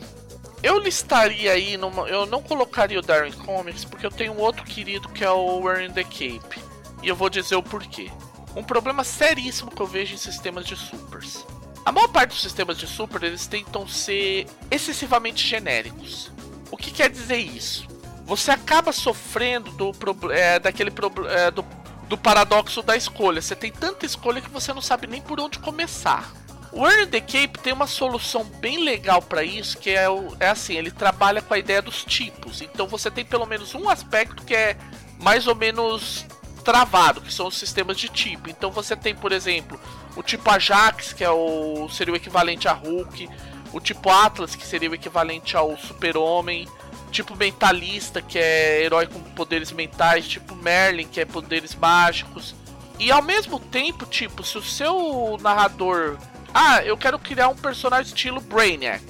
Eu 0.62 0.78
listaria 0.78 1.52
aí, 1.52 1.76
numa, 1.76 2.08
eu 2.08 2.24
não 2.24 2.40
colocaria 2.40 2.98
o 2.98 3.02
Darren 3.02 3.32
Comics 3.32 3.84
porque 3.84 4.06
eu 4.06 4.10
tenho 4.10 4.32
um 4.32 4.40
outro 4.40 4.64
querido 4.64 5.10
que 5.10 5.22
é 5.22 5.30
o 5.30 5.58
Wearing 5.58 5.92
the 5.92 6.04
Cape. 6.04 6.58
E 7.02 7.08
eu 7.08 7.14
vou 7.14 7.28
dizer 7.28 7.56
o 7.56 7.62
porquê. 7.62 8.10
Um 8.56 8.62
problema 8.62 9.02
seríssimo 9.04 9.70
que 9.70 9.80
eu 9.80 9.86
vejo 9.86 10.14
em 10.14 10.18
sistemas 10.18 10.64
de 10.64 10.76
supers. 10.76 11.44
A 11.84 11.92
maior 11.92 12.08
parte 12.08 12.30
dos 12.30 12.40
sistemas 12.40 12.78
de 12.78 12.86
super 12.86 13.22
eles 13.22 13.46
tentam 13.46 13.86
ser 13.86 14.46
excessivamente 14.70 15.46
genéricos. 15.46 16.32
O 16.70 16.76
que 16.76 16.90
quer 16.90 17.10
dizer 17.10 17.36
isso? 17.36 17.86
Você 18.24 18.50
acaba 18.50 18.90
sofrendo 18.90 19.70
do 19.72 19.92
é, 20.32 20.58
daquele 20.58 20.90
é, 21.28 21.50
do, 21.50 21.64
do 22.08 22.16
paradoxo 22.16 22.82
da 22.82 22.96
escolha. 22.96 23.42
Você 23.42 23.54
tem 23.54 23.70
tanta 23.70 24.06
escolha 24.06 24.40
que 24.40 24.50
você 24.50 24.72
não 24.72 24.80
sabe 24.80 25.06
nem 25.06 25.20
por 25.20 25.38
onde 25.38 25.58
começar. 25.58 26.32
O 26.72 26.86
Earn 26.86 27.06
the 27.06 27.20
Cape 27.20 27.58
tem 27.62 27.72
uma 27.72 27.86
solução 27.86 28.42
bem 28.44 28.82
legal 28.82 29.22
para 29.22 29.44
isso, 29.44 29.78
que 29.78 29.90
é, 29.90 30.08
o, 30.08 30.34
é 30.40 30.48
assim, 30.48 30.74
ele 30.74 30.90
trabalha 30.90 31.40
com 31.40 31.54
a 31.54 31.58
ideia 31.58 31.82
dos 31.82 32.02
tipos. 32.02 32.62
Então 32.62 32.88
você 32.88 33.10
tem 33.10 33.24
pelo 33.24 33.46
menos 33.46 33.74
um 33.74 33.88
aspecto 33.88 34.42
que 34.42 34.54
é 34.54 34.76
mais 35.20 35.46
ou 35.46 35.54
menos 35.54 36.26
travado, 36.64 37.20
que 37.20 37.32
são 37.32 37.46
os 37.46 37.56
sistemas 37.56 37.96
de 37.98 38.08
tipo. 38.08 38.48
Então 38.48 38.70
você 38.70 38.96
tem, 38.96 39.14
por 39.14 39.30
exemplo, 39.30 39.78
o 40.16 40.22
tipo 40.22 40.50
Ajax, 40.50 41.12
que 41.12 41.22
é 41.22 41.30
o 41.30 41.88
seria 41.90 42.14
o 42.14 42.16
equivalente 42.16 42.66
a 42.66 42.72
Hulk, 42.72 43.28
o 43.72 43.80
tipo 43.80 44.10
Atlas, 44.10 44.56
que 44.56 44.66
seria 44.66 44.90
o 44.90 44.94
equivalente 44.94 45.56
ao 45.56 45.76
Super-Homem, 45.76 46.66
tipo 47.10 47.36
Mentalista, 47.36 48.22
que 48.22 48.38
é 48.38 48.82
herói 48.82 49.06
com 49.06 49.20
poderes 49.20 49.70
mentais, 49.70 50.26
tipo 50.26 50.56
Merlin, 50.56 51.06
que 51.06 51.20
é 51.20 51.24
poderes 51.24 51.74
mágicos. 51.74 52.54
E 52.98 53.10
ao 53.12 53.22
mesmo 53.22 53.58
tempo, 53.58 54.06
tipo, 54.06 54.42
se 54.42 54.56
o 54.56 54.62
seu 54.62 55.38
narrador 55.40 56.16
ah, 56.54 56.84
eu 56.84 56.96
quero 56.96 57.18
criar 57.18 57.48
um 57.48 57.56
personagem 57.56 58.14
estilo 58.14 58.40
Brainiac. 58.40 59.02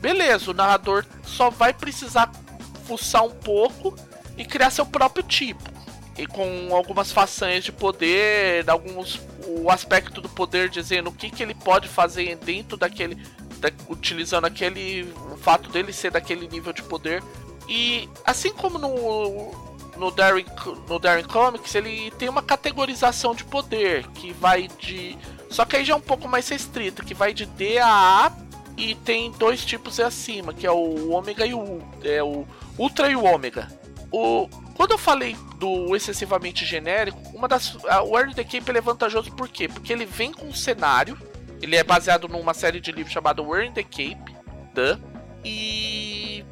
Beleza, 0.00 0.52
o 0.52 0.54
narrador 0.54 1.04
só 1.24 1.50
vai 1.50 1.74
precisar 1.74 2.30
fuçar 2.86 3.24
um 3.24 3.32
pouco 3.32 3.96
e 4.38 4.44
criar 4.44 4.70
seu 4.70 4.86
próprio 4.86 5.24
tipo. 5.24 5.73
E 6.16 6.26
com 6.26 6.74
algumas 6.74 7.10
façanhas 7.10 7.64
de 7.64 7.72
poder, 7.72 8.68
alguns 8.68 9.20
o 9.46 9.70
aspecto 9.70 10.20
do 10.20 10.28
poder 10.28 10.68
dizendo 10.68 11.10
o 11.10 11.12
que, 11.12 11.30
que 11.30 11.42
ele 11.42 11.54
pode 11.54 11.88
fazer 11.88 12.36
dentro 12.36 12.76
daquele. 12.76 13.16
Da, 13.58 13.70
utilizando 13.88 14.44
aquele. 14.44 15.12
o 15.32 15.36
fato 15.36 15.70
dele 15.70 15.92
ser 15.92 16.10
daquele 16.10 16.48
nível 16.48 16.72
de 16.72 16.82
poder. 16.82 17.22
E 17.68 18.08
assim 18.24 18.52
como 18.52 18.78
no, 18.78 19.52
no 19.96 20.10
Darren, 20.10 20.44
no 20.88 20.98
Darren 20.98 21.24
Comics, 21.24 21.74
ele 21.74 22.10
tem 22.12 22.28
uma 22.28 22.42
categorização 22.42 23.34
de 23.34 23.44
poder 23.44 24.06
que 24.08 24.32
vai 24.32 24.68
de 24.78 25.16
só 25.54 25.64
que 25.64 25.76
aí 25.76 25.84
já 25.84 25.94
é 25.94 25.96
um 25.96 26.00
pouco 26.00 26.28
mais 26.28 26.48
restrito, 26.48 27.04
que 27.04 27.14
vai 27.14 27.32
de 27.32 27.46
D 27.46 27.78
a 27.78 28.26
A 28.26 28.32
e 28.76 28.96
tem 28.96 29.30
dois 29.30 29.64
tipos 29.64 30.00
acima, 30.00 30.52
que 30.52 30.66
é 30.66 30.70
o 30.70 31.10
ômega 31.10 31.46
e 31.46 31.54
o 31.54 31.80
é 32.02 32.20
o 32.24 32.44
ultra 32.76 33.08
e 33.08 33.14
o 33.14 33.22
ômega. 33.22 33.68
O 34.10 34.48
quando 34.74 34.92
eu 34.92 34.98
falei 34.98 35.36
do 35.58 35.94
excessivamente 35.94 36.64
genérico, 36.64 37.18
uma 37.34 37.46
das 37.46 37.74
o 37.74 38.18
Early 38.18 38.34
the 38.34 38.44
Cape 38.44 38.76
é 38.76 38.80
vantajoso 38.80 39.32
por 39.32 39.48
quê? 39.48 39.68
Porque 39.68 39.92
ele 39.92 40.04
vem 40.04 40.32
com 40.32 40.46
um 40.46 40.54
cenário, 40.54 41.16
ele 41.62 41.76
é 41.76 41.84
baseado 41.84 42.28
numa 42.28 42.52
série 42.52 42.80
de 42.80 42.90
livros 42.90 43.12
chamado 43.12 43.42
in 43.60 43.72
the 43.72 43.82
Cape, 43.82 44.36
the, 44.74 44.98
e 45.44 46.44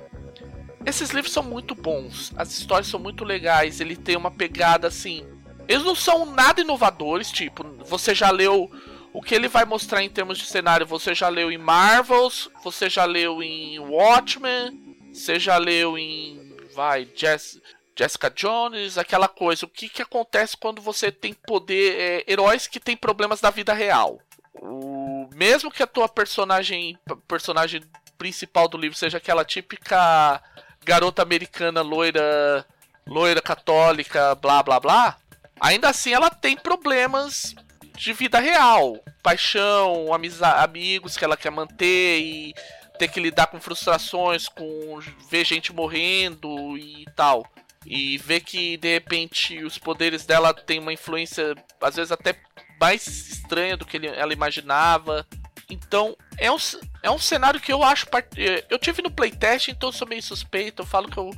esses 0.87 1.11
livros 1.11 1.33
são 1.33 1.43
muito 1.43 1.75
bons, 1.75 2.33
as 2.37 2.53
histórias 2.53 2.87
são 2.87 3.01
muito 3.01 3.25
legais, 3.25 3.81
ele 3.81 3.97
tem 3.97 4.17
uma 4.17 4.31
pegada 4.31 4.87
assim, 4.87 5.27
eles 5.69 5.85
não 5.85 5.95
são 5.95 6.25
nada 6.25 6.61
inovadores, 6.61 7.31
tipo, 7.31 7.65
você 7.85 8.15
já 8.15 8.31
leu 8.31 8.71
o 9.13 9.21
que 9.21 9.35
ele 9.35 9.49
vai 9.49 9.65
mostrar 9.65 10.03
em 10.03 10.09
termos 10.09 10.39
de 10.39 10.47
cenário, 10.47 10.87
você 10.87 11.15
já 11.15 11.29
leu 11.29 11.51
em 11.51 11.59
Marvels, 11.59 12.49
você 12.65 12.89
já 12.89 13.05
leu 13.05 13.43
em 13.43 13.79
Watchmen, 13.79 14.97
você 15.13 15.39
já 15.39 15.59
leu 15.59 15.99
em 15.99 16.53
vai 16.75 17.07
Jess, 17.15 17.61
Jessica 17.99 18.31
Jones, 18.31 18.99
aquela 18.99 19.29
coisa. 19.29 19.67
O 19.67 19.69
que, 19.69 19.89
que 19.89 20.03
acontece 20.03 20.57
quando 20.57 20.81
você 20.81 21.13
tem 21.13 21.35
poder, 21.35 21.99
é, 21.99 22.33
heróis 22.33 22.67
que 22.67 22.81
têm 22.81 22.97
problemas 22.97 23.41
da 23.41 23.51
vida 23.51 23.73
real? 23.73 24.19
O, 24.55 25.29
mesmo 25.35 25.71
que 25.71 25.83
a 25.83 25.87
tua 25.87 26.09
personagem, 26.09 26.99
personagem 27.27 27.83
principal 28.17 28.69
do 28.69 28.79
livro 28.79 28.97
seja 28.97 29.19
aquela 29.19 29.45
típica 29.45 30.41
garota 30.85 31.23
americana 31.23 31.83
loira, 31.83 32.67
loira 33.07 33.41
católica, 33.41 34.35
blá 34.37 34.63
blá 34.63 34.79
blá, 34.79 35.17
ainda 35.61 35.89
assim 35.89 36.13
ela 36.13 36.31
tem 36.31 36.57
problemas 36.57 37.55
de 37.97 38.13
vida 38.13 38.39
real. 38.39 38.99
Paixão, 39.23 40.09
amigos 40.13 41.17
que 41.17 41.25
ela 41.25 41.37
quer 41.37 41.51
manter 41.51 42.21
e 42.21 42.55
ter 42.99 43.09
que 43.09 43.21
lidar 43.21 43.47
com 43.49 43.61
frustrações, 43.61 44.49
com 44.49 45.01
ver 45.31 45.45
gente 45.45 45.73
morrendo 45.73 46.77
e 46.77 47.05
tal. 47.17 47.47
E 47.85 48.19
ver 48.19 48.41
que 48.41 48.77
de 48.77 48.93
repente 48.93 49.63
os 49.65 49.77
poderes 49.77 50.25
dela 50.25 50.55
têm 50.55 50.79
uma 50.79 50.93
influência, 50.93 51.55
às 51.81 51.97
vezes 51.97 52.13
até 52.13 52.37
mais 52.81 53.07
estranha 53.07 53.77
do 53.77 53.85
que 53.85 53.97
ela 54.07 54.33
imaginava. 54.33 55.27
Então, 55.69 56.17
é 56.37 56.51
um, 56.51 56.57
é 57.03 57.11
um 57.11 57.19
cenário 57.19 57.61
que 57.61 57.73
eu 57.73 57.83
acho. 57.83 58.07
Eh, 58.37 58.65
eu 58.69 58.79
tive 58.79 59.03
no 59.03 59.11
playtest, 59.11 59.69
então 59.69 59.91
sou 59.91 60.07
meio 60.07 60.23
suspeito. 60.23 60.83
Eu 60.83 60.87
falo 60.87 61.09
que 61.09 61.17
eu, 61.17 61.31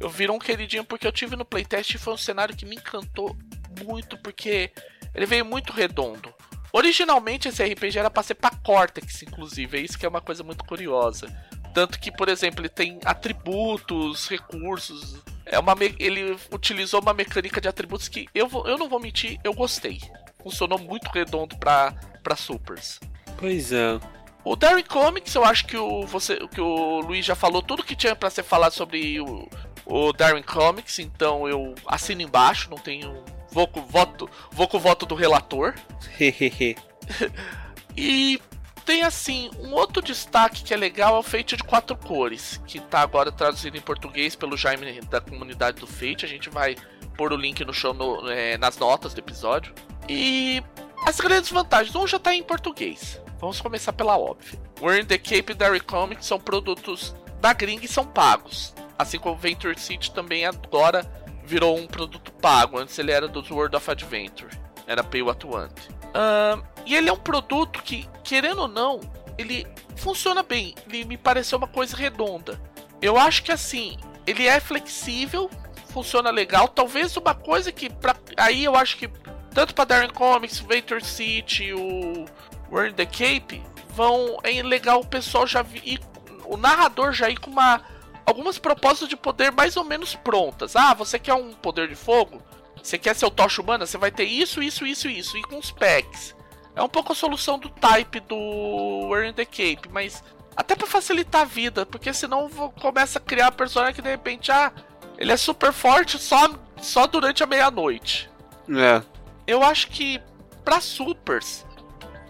eu 0.00 0.08
viro 0.08 0.32
um 0.32 0.38
queridinho 0.38 0.84
porque 0.84 1.06
eu 1.06 1.12
tive 1.12 1.36
no 1.36 1.44
playtest 1.44 1.94
e 1.94 1.98
foi 1.98 2.14
um 2.14 2.18
cenário 2.18 2.56
que 2.56 2.64
me 2.64 2.76
encantou 2.76 3.36
muito, 3.84 4.16
porque 4.18 4.70
ele 5.14 5.26
veio 5.26 5.44
muito 5.44 5.72
redondo. 5.72 6.32
Originalmente 6.72 7.48
esse 7.48 7.62
RPG 7.62 7.98
era 7.98 8.10
para 8.10 8.22
ser 8.22 8.34
para 8.34 8.56
Cortex, 8.56 9.22
inclusive, 9.22 9.76
é 9.76 9.80
isso 9.82 9.98
que 9.98 10.06
é 10.06 10.08
uma 10.08 10.22
coisa 10.22 10.42
muito 10.42 10.64
curiosa. 10.64 11.26
Tanto 11.74 11.98
que, 12.00 12.10
por 12.10 12.28
exemplo, 12.28 12.62
ele 12.62 12.68
tem 12.68 12.98
atributos, 13.04 14.26
recursos. 14.28 15.22
É 15.44 15.58
uma 15.58 15.74
ele 15.98 16.36
utilizou 16.52 17.00
uma 17.00 17.12
mecânica 17.12 17.60
de 17.60 17.68
atributos 17.68 18.08
que 18.08 18.28
eu, 18.34 18.48
vou, 18.48 18.66
eu 18.66 18.78
não 18.78 18.88
vou 18.88 19.00
mentir, 19.00 19.38
eu 19.42 19.52
gostei. 19.52 20.00
Funcionou 20.42 20.78
muito 20.78 21.08
redondo 21.10 21.56
para 21.58 22.36
supers. 22.36 23.00
Pois 23.36 23.72
é. 23.72 23.98
O 24.44 24.56
Darry 24.56 24.82
Comics, 24.82 25.34
eu 25.34 25.44
acho 25.44 25.66
que 25.66 25.76
o, 25.76 26.04
você, 26.04 26.36
que 26.48 26.60
o 26.60 27.00
Luiz 27.00 27.24
já 27.24 27.34
falou 27.34 27.62
tudo 27.62 27.84
que 27.84 27.94
tinha 27.94 28.16
para 28.16 28.30
ser 28.30 28.42
falado 28.42 28.72
sobre 28.72 29.20
o, 29.20 29.48
o 29.86 30.12
Darwin 30.12 30.42
Comics, 30.42 30.98
então 30.98 31.48
eu 31.48 31.74
assino 31.86 32.22
embaixo, 32.22 32.68
não 32.68 32.78
tenho 32.78 33.22
Vou 33.52 33.68
com 33.68 33.82
voto, 33.82 34.28
vou 34.50 34.66
com 34.66 34.78
o 34.78 34.80
voto 34.80 35.04
do 35.04 35.14
relator. 35.14 35.74
e 37.94 38.40
tem 38.84 39.02
assim, 39.02 39.50
um 39.58 39.72
outro 39.72 40.02
destaque 40.02 40.62
que 40.62 40.74
é 40.74 40.76
legal 40.76 41.16
é 41.16 41.18
o 41.18 41.22
Fate 41.22 41.56
de 41.56 41.62
quatro 41.62 41.96
cores, 41.96 42.60
que 42.66 42.80
tá 42.80 43.00
agora 43.00 43.30
traduzido 43.30 43.76
em 43.76 43.80
português 43.80 44.34
pelo 44.34 44.56
Jaime 44.56 45.00
da 45.02 45.20
comunidade 45.20 45.80
do 45.80 45.86
Fate. 45.86 46.24
A 46.24 46.28
gente 46.28 46.50
vai 46.50 46.76
pôr 47.16 47.32
o 47.32 47.36
link 47.36 47.64
no 47.64 47.72
show 47.72 47.94
no, 47.94 48.28
é, 48.28 48.56
nas 48.58 48.76
notas 48.78 49.14
do 49.14 49.18
episódio. 49.18 49.74
E 50.08 50.62
as 51.06 51.20
grandes 51.20 51.50
vantagens, 51.50 51.94
um 51.94 52.06
já 52.06 52.18
tá 52.18 52.34
em 52.34 52.42
português. 52.42 53.20
Vamos 53.38 53.60
começar 53.60 53.92
pela 53.92 54.16
óbvia. 54.16 54.60
We're 54.80 55.00
in 55.00 55.06
the 55.06 55.18
Cape 55.18 55.52
e 55.52 55.54
Dairy 55.54 55.80
Comics 55.80 56.26
são 56.26 56.38
produtos 56.38 57.14
da 57.40 57.52
gringa 57.52 57.84
e 57.84 57.88
são 57.88 58.06
pagos. 58.06 58.74
Assim 58.98 59.18
como 59.18 59.36
Venture 59.36 59.78
City 59.78 60.12
também 60.12 60.44
agora 60.44 61.04
virou 61.44 61.76
um 61.76 61.86
produto 61.86 62.32
pago. 62.34 62.78
Antes 62.78 62.98
ele 62.98 63.10
era 63.10 63.26
dos 63.26 63.50
World 63.50 63.76
of 63.76 63.90
Adventure. 63.90 64.50
Era 64.86 65.02
Pay 65.02 65.22
What 65.22 65.46
Want. 65.46 65.72
Uh, 66.14 66.62
e 66.86 66.94
ele 66.94 67.08
é 67.08 67.12
um 67.12 67.18
produto 67.18 67.82
que, 67.82 68.08
querendo 68.24 68.62
ou 68.62 68.68
não, 68.68 69.00
ele 69.38 69.66
funciona 69.96 70.42
bem. 70.42 70.74
Ele 70.86 71.04
me 71.04 71.16
pareceu 71.16 71.58
uma 71.58 71.68
coisa 71.68 71.96
redonda. 71.96 72.60
Eu 73.00 73.18
acho 73.18 73.42
que 73.42 73.52
assim, 73.52 73.96
ele 74.26 74.46
é 74.46 74.60
flexível, 74.60 75.50
funciona 75.92 76.30
legal. 76.30 76.68
Talvez 76.68 77.16
uma 77.16 77.34
coisa 77.34 77.72
que 77.72 77.90
pra, 77.90 78.16
aí 78.36 78.64
eu 78.64 78.76
acho 78.76 78.96
que 78.96 79.08
tanto 79.52 79.74
para 79.74 79.84
Darren 79.84 80.10
Comics, 80.10 80.60
Venture 80.60 81.04
City, 81.04 81.72
o 81.72 82.24
We're 82.70 82.90
in 82.90 82.94
the 82.94 83.06
Cape, 83.06 83.62
vão 83.90 84.38
é 84.42 84.62
legal 84.62 85.00
o 85.00 85.06
pessoal 85.06 85.46
já 85.46 85.64
ir, 85.84 86.00
o 86.44 86.56
narrador 86.56 87.12
já 87.12 87.28
ir 87.28 87.38
com 87.38 87.50
uma 87.50 87.82
algumas 88.24 88.58
propostas 88.58 89.08
de 89.08 89.16
poder 89.16 89.52
mais 89.52 89.76
ou 89.76 89.84
menos 89.84 90.14
prontas. 90.14 90.76
Ah, 90.76 90.94
você 90.94 91.18
quer 91.18 91.34
um 91.34 91.52
poder 91.52 91.88
de 91.88 91.94
fogo? 91.94 92.42
Você 92.82 92.98
quer 92.98 93.14
ser 93.14 93.26
o 93.26 93.30
tocha 93.30 93.60
humana? 93.60 93.86
Você 93.86 93.98
vai 93.98 94.10
ter 94.10 94.24
isso, 94.24 94.62
isso, 94.62 94.86
isso, 94.86 95.08
isso 95.08 95.36
e 95.36 95.42
com 95.42 95.58
os 95.58 95.70
packs. 95.70 96.34
É 96.74 96.82
um 96.82 96.88
pouco 96.88 97.12
a 97.12 97.16
solução 97.16 97.58
do 97.58 97.68
type 97.68 98.20
do 98.20 98.36
We're 99.08 99.28
in 99.28 99.32
the 99.32 99.44
Cape, 99.44 99.88
mas 99.90 100.22
até 100.56 100.74
para 100.74 100.86
facilitar 100.86 101.42
a 101.42 101.46
vida, 101.46 101.84
porque 101.84 102.12
senão 102.12 102.48
começa 102.80 103.18
a 103.18 103.22
criar 103.22 103.52
personagem 103.52 103.94
que 103.94 104.02
de 104.02 104.10
repente 104.10 104.50
ah, 104.50 104.72
ele 105.18 105.32
é 105.32 105.36
super 105.36 105.72
forte 105.72 106.18
só 106.18 106.50
só 106.80 107.06
durante 107.06 107.42
a 107.42 107.46
meia-noite. 107.46 108.30
É. 108.68 109.02
Eu 109.46 109.62
acho 109.62 109.88
que 109.88 110.20
para 110.64 110.80
supers 110.80 111.64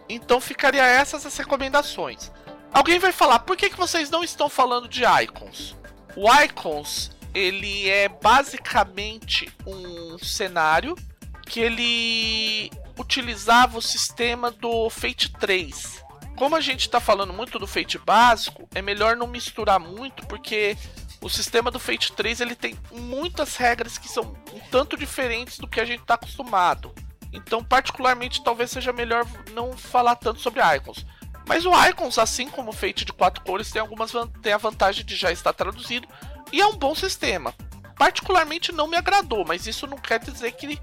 então 0.08 0.40
ficaria 0.40 0.84
essas 0.84 1.24
as 1.24 1.36
recomendações. 1.36 2.30
Alguém 2.72 2.98
vai 2.98 3.12
falar, 3.12 3.40
por 3.40 3.56
que, 3.56 3.70
que 3.70 3.76
vocês 3.76 4.10
não 4.10 4.24
estão 4.24 4.48
falando 4.48 4.88
de 4.88 5.04
icons? 5.04 5.76
O 6.16 6.32
icons, 6.42 7.10
ele 7.34 7.88
é 7.88 8.08
basicamente 8.08 9.50
um 9.66 10.18
cenário 10.18 10.96
que 11.46 11.60
ele 11.60 12.70
utilizava 12.98 13.78
o 13.78 13.82
sistema 13.82 14.50
do 14.50 14.88
Fate 14.90 15.32
3. 15.32 16.02
Como 16.36 16.56
a 16.56 16.60
gente 16.60 16.80
está 16.80 17.00
falando 17.00 17.32
muito 17.32 17.58
do 17.58 17.66
Fate 17.66 17.98
básico, 17.98 18.68
é 18.74 18.82
melhor 18.82 19.16
não 19.16 19.26
misturar 19.26 19.78
muito, 19.78 20.26
porque 20.26 20.76
o 21.20 21.28
sistema 21.28 21.70
do 21.70 21.78
Fate 21.78 22.12
3 22.12 22.40
ele 22.40 22.54
tem 22.54 22.76
muitas 22.90 23.56
regras 23.56 23.98
que 23.98 24.08
são 24.08 24.34
um 24.52 24.58
tanto 24.70 24.96
diferentes 24.96 25.58
do 25.58 25.68
que 25.68 25.80
a 25.80 25.84
gente 25.84 26.00
está 26.00 26.14
acostumado. 26.14 26.92
Então, 27.32 27.62
particularmente, 27.64 28.42
talvez 28.42 28.70
seja 28.70 28.92
melhor 28.92 29.26
não 29.52 29.76
falar 29.76 30.16
tanto 30.16 30.40
sobre 30.40 30.60
Icons. 30.76 31.06
Mas 31.46 31.64
o 31.64 31.72
Icons, 31.88 32.18
assim 32.18 32.48
como 32.48 32.70
o 32.70 32.74
Fate 32.74 33.04
de 33.04 33.12
quatro 33.12 33.42
cores, 33.44 33.70
tem 33.70 33.80
algumas 33.80 34.12
tem 34.42 34.52
a 34.52 34.58
vantagem 34.58 35.04
de 35.04 35.16
já 35.16 35.32
estar 35.32 35.52
traduzido 35.52 36.06
e 36.52 36.60
é 36.60 36.66
um 36.66 36.76
bom 36.76 36.94
sistema. 36.94 37.54
Particularmente 37.96 38.72
não 38.72 38.86
me 38.86 38.96
agradou, 38.96 39.44
mas 39.44 39.66
isso 39.66 39.86
não 39.86 39.96
quer 39.96 40.18
dizer 40.18 40.52
que 40.52 40.78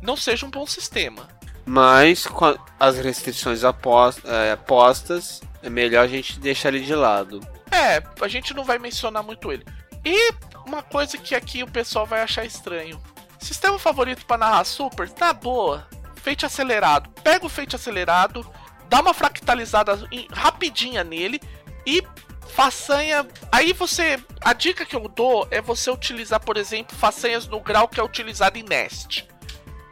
não 0.00 0.16
seja 0.16 0.46
um 0.46 0.50
bom 0.50 0.66
sistema. 0.66 1.28
Mas 1.64 2.26
com 2.26 2.56
as 2.78 2.98
restrições 2.98 3.62
é, 3.64 4.56
postas, 4.56 5.40
é 5.62 5.70
melhor 5.70 6.04
a 6.04 6.08
gente 6.08 6.38
deixar 6.40 6.68
ele 6.68 6.84
de 6.84 6.94
lado. 6.94 7.40
É, 7.70 8.02
a 8.20 8.28
gente 8.28 8.52
não 8.54 8.64
vai 8.64 8.78
mencionar 8.78 9.22
muito 9.22 9.50
ele. 9.52 9.64
E 10.04 10.32
uma 10.66 10.82
coisa 10.82 11.16
que 11.16 11.34
aqui 11.34 11.62
o 11.62 11.70
pessoal 11.70 12.06
vai 12.06 12.20
achar 12.20 12.44
estranho. 12.44 13.00
Sistema 13.38 13.78
favorito 13.78 14.26
para 14.26 14.38
narrar 14.38 14.64
super? 14.64 15.08
Tá 15.08 15.32
boa. 15.32 15.86
Feite 16.16 16.46
acelerado. 16.46 17.10
Pega 17.22 17.44
o 17.44 17.48
feite 17.48 17.74
acelerado, 17.74 18.46
dá 18.88 19.00
uma 19.00 19.14
fractalizada 19.14 19.98
rapidinha 20.32 21.02
nele 21.02 21.40
e 21.86 22.02
façanha. 22.48 23.26
Aí 23.50 23.72
você. 23.72 24.20
A 24.40 24.52
dica 24.52 24.84
que 24.84 24.94
eu 24.94 25.08
dou 25.08 25.46
é 25.50 25.60
você 25.60 25.90
utilizar, 25.90 26.40
por 26.40 26.56
exemplo, 26.56 26.96
façanhas 26.96 27.46
no 27.46 27.60
grau 27.60 27.88
que 27.88 27.98
é 27.98 28.02
utilizado 28.02 28.58
em 28.58 28.62
Nest. 28.62 29.26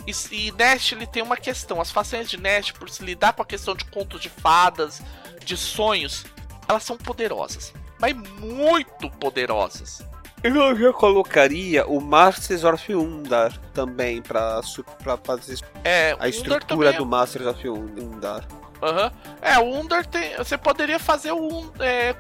E, 0.07 0.13
e 0.35 0.53
Nest 0.53 0.95
ele 0.95 1.07
tem 1.07 1.23
uma 1.23 1.37
questão. 1.37 1.81
As 1.81 1.91
façanhas 1.91 2.29
de 2.29 2.37
Nest, 2.37 2.73
por 2.75 2.89
se 2.89 3.05
lidar 3.05 3.33
com 3.33 3.43
a 3.43 3.47
questão 3.47 3.75
de 3.75 3.85
contos 3.85 4.21
de 4.21 4.29
fadas, 4.29 5.03
de 5.45 5.57
sonhos, 5.57 6.25
elas 6.69 6.83
são 6.83 6.97
poderosas. 6.97 7.73
Mas 7.99 8.15
muito 8.17 9.11
poderosas. 9.11 10.03
Eu 10.43 10.75
já 10.75 10.93
colocaria 10.93 11.87
o 11.87 12.01
Masters 12.01 12.65
of 12.65 12.95
Undar 12.95 13.55
também 13.75 14.23
pra, 14.23 14.63
pra 15.03 15.19
fazer 15.19 15.59
é, 15.85 16.17
a 16.19 16.29
estrutura 16.29 16.91
é... 16.91 16.93
do 16.95 17.05
Masters 17.05 17.47
of 17.47 17.69
Undar. 17.69 18.47
Uhum. 18.81 19.11
É, 19.43 19.59
o 19.59 19.65
Undar 19.65 20.07
tem. 20.07 20.35
Você 20.37 20.57
poderia 20.57 20.99
fazer 20.99 21.33
o. 21.33 21.71
É, 21.79 22.15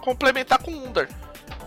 complementar 0.00 0.62
com 0.62 0.70
o 0.70 0.86
Undar. 0.86 1.08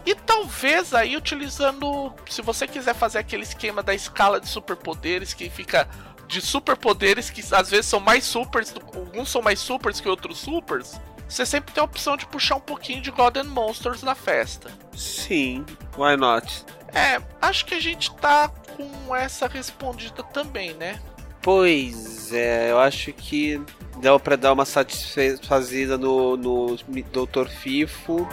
E 0.06 0.16
talvez 0.16 0.94
aí 0.94 1.16
utilizando. 1.16 2.14
Se 2.30 2.42
você 2.42 2.68
quiser 2.68 2.94
fazer 2.94 3.20
aquele 3.20 3.44
esquema 3.44 3.82
da 3.82 3.94
escala 3.94 4.40
de 4.40 4.48
superpoderes 4.48 5.34
que 5.34 5.50
fica. 5.50 5.88
De 6.28 6.42
superpoderes 6.42 7.30
que 7.30 7.44
às 7.54 7.70
vezes 7.70 7.86
são 7.86 8.00
mais 8.00 8.24
supers. 8.24 8.74
Alguns 8.96 9.30
são 9.30 9.42
mais 9.42 9.60
supers 9.60 10.00
que 10.00 10.10
outros 10.10 10.40
supers 10.40 11.00
você 11.34 11.48
sempre 11.48 11.74
tem 11.74 11.82
a 11.82 11.86
opção 11.86 12.16
de 12.16 12.28
puxar 12.28 12.58
um 12.58 12.60
pouquinho 12.60 13.02
de 13.02 13.10
God 13.10 13.38
and 13.38 13.46
Monsters 13.46 14.04
na 14.04 14.14
festa. 14.14 14.70
Sim, 14.96 15.66
why 15.98 16.16
not? 16.16 16.64
É, 16.94 17.20
acho 17.42 17.66
que 17.66 17.74
a 17.74 17.80
gente 17.80 18.14
tá 18.16 18.50
com 18.50 19.16
essa 19.16 19.48
respondida 19.48 20.22
também, 20.22 20.76
né? 20.76 21.02
Pois 21.42 22.32
é, 22.32 22.70
eu 22.70 22.80
acho 22.80 23.12
que 23.14 23.60
deu 24.00 24.20
para 24.20 24.36
dar 24.36 24.54
uma 24.54 24.64
satisfazida 24.64 25.98
no, 25.98 26.38
no 26.38 26.76
Dr. 26.76 27.48
Fifo. 27.50 28.28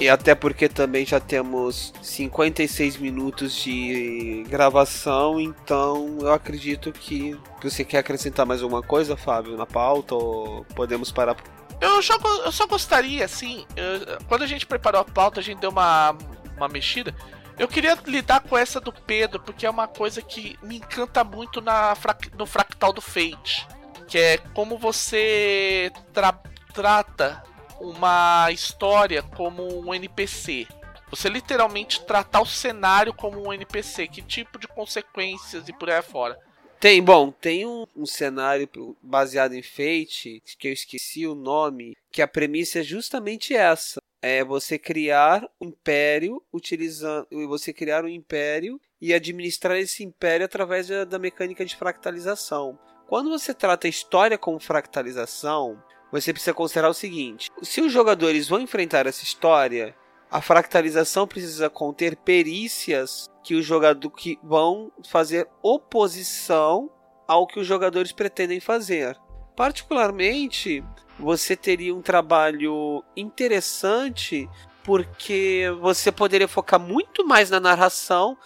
E 0.00 0.08
até 0.08 0.34
porque 0.34 0.66
também 0.66 1.04
já 1.04 1.20
temos 1.20 1.92
56 2.00 2.96
minutos 2.96 3.54
de 3.54 4.44
gravação, 4.48 5.38
então 5.38 6.16
eu 6.22 6.32
acredito 6.32 6.90
que 6.90 7.38
você 7.62 7.84
quer 7.84 7.98
acrescentar 7.98 8.46
mais 8.46 8.62
alguma 8.62 8.82
coisa, 8.82 9.14
Fábio, 9.14 9.58
na 9.58 9.66
pauta 9.66 10.14
ou 10.14 10.64
podemos 10.74 11.12
parar? 11.12 11.36
Eu 11.82 12.02
só, 12.02 12.14
eu 12.44 12.50
só 12.50 12.66
gostaria, 12.66 13.26
assim, 13.26 13.66
eu, 13.76 14.18
quando 14.26 14.42
a 14.42 14.46
gente 14.46 14.66
preparou 14.66 15.02
a 15.02 15.04
pauta, 15.04 15.38
a 15.38 15.42
gente 15.42 15.60
deu 15.60 15.68
uma, 15.68 16.16
uma 16.56 16.68
mexida. 16.68 17.14
Eu 17.58 17.68
queria 17.68 17.98
lidar 18.06 18.40
com 18.40 18.56
essa 18.56 18.80
do 18.80 18.90
Pedro, 18.90 19.38
porque 19.38 19.66
é 19.66 19.70
uma 19.70 19.86
coisa 19.86 20.22
que 20.22 20.58
me 20.62 20.78
encanta 20.78 21.22
muito 21.22 21.60
na, 21.60 21.94
no 22.38 22.46
fractal 22.46 22.90
do 22.90 23.02
Fate. 23.02 23.68
Que 24.08 24.16
é 24.16 24.38
como 24.54 24.78
você 24.78 25.92
tra 26.10 26.32
trata 26.72 27.42
uma 27.80 28.50
história 28.52 29.22
como 29.22 29.64
um 29.80 29.94
NPC. 29.94 30.66
Você 31.10 31.28
literalmente 31.28 32.04
tratar 32.04 32.40
o 32.40 32.46
cenário 32.46 33.12
como 33.12 33.44
um 33.44 33.52
NPC, 33.52 34.06
que 34.06 34.22
tipo 34.22 34.58
de 34.58 34.68
consequências 34.68 35.68
e 35.68 35.72
por 35.72 35.90
aí 35.90 36.02
fora. 36.02 36.38
Tem, 36.78 37.02
bom, 37.02 37.30
tem 37.30 37.66
um, 37.66 37.84
um, 37.94 38.06
cenário 38.06 38.68
baseado 39.02 39.52
em 39.52 39.62
Fate, 39.62 40.42
que 40.58 40.68
eu 40.68 40.72
esqueci 40.72 41.26
o 41.26 41.34
nome, 41.34 41.94
que 42.10 42.22
a 42.22 42.28
premissa 42.28 42.78
é 42.78 42.82
justamente 42.82 43.54
essa. 43.54 44.00
É 44.22 44.42
você 44.44 44.78
criar 44.78 45.46
um 45.60 45.66
império 45.66 46.42
utilizando. 46.52 47.26
Você 47.48 47.72
criar 47.72 48.04
um 48.04 48.08
império 48.08 48.80
e 49.00 49.12
administrar 49.12 49.76
esse 49.76 50.02
império 50.04 50.46
através 50.46 50.88
da, 50.88 51.04
da 51.04 51.18
mecânica 51.18 51.64
de 51.66 51.76
fractalização. 51.76 52.78
Quando 53.06 53.28
você 53.28 53.52
trata 53.52 53.86
a 53.86 53.90
história 53.90 54.38
como 54.38 54.60
fractalização, 54.60 55.82
você 56.10 56.32
precisa 56.32 56.54
considerar 56.54 56.88
o 56.88 56.94
seguinte: 56.94 57.50
se 57.62 57.80
os 57.80 57.92
jogadores 57.92 58.48
vão 58.48 58.60
enfrentar 58.60 59.06
essa 59.06 59.24
história, 59.24 59.94
a 60.30 60.40
fractalização 60.40 61.26
precisa 61.26 61.68
conter 61.68 62.16
perícias 62.16 63.28
que 63.42 63.54
os 63.54 63.64
jogadores 63.64 64.16
que 64.16 64.38
vão 64.42 64.92
fazer 65.08 65.48
oposição 65.62 66.90
ao 67.26 67.46
que 67.46 67.58
os 67.58 67.66
jogadores 67.66 68.12
pretendem 68.12 68.60
fazer. 68.60 69.16
Particularmente, 69.56 70.84
você 71.18 71.56
teria 71.56 71.94
um 71.94 72.00
trabalho 72.00 73.04
interessante 73.16 74.48
porque 74.82 75.66
você 75.80 76.10
poderia 76.10 76.48
focar 76.48 76.80
muito 76.80 77.26
mais 77.26 77.50
na 77.50 77.60
narração. 77.60 78.36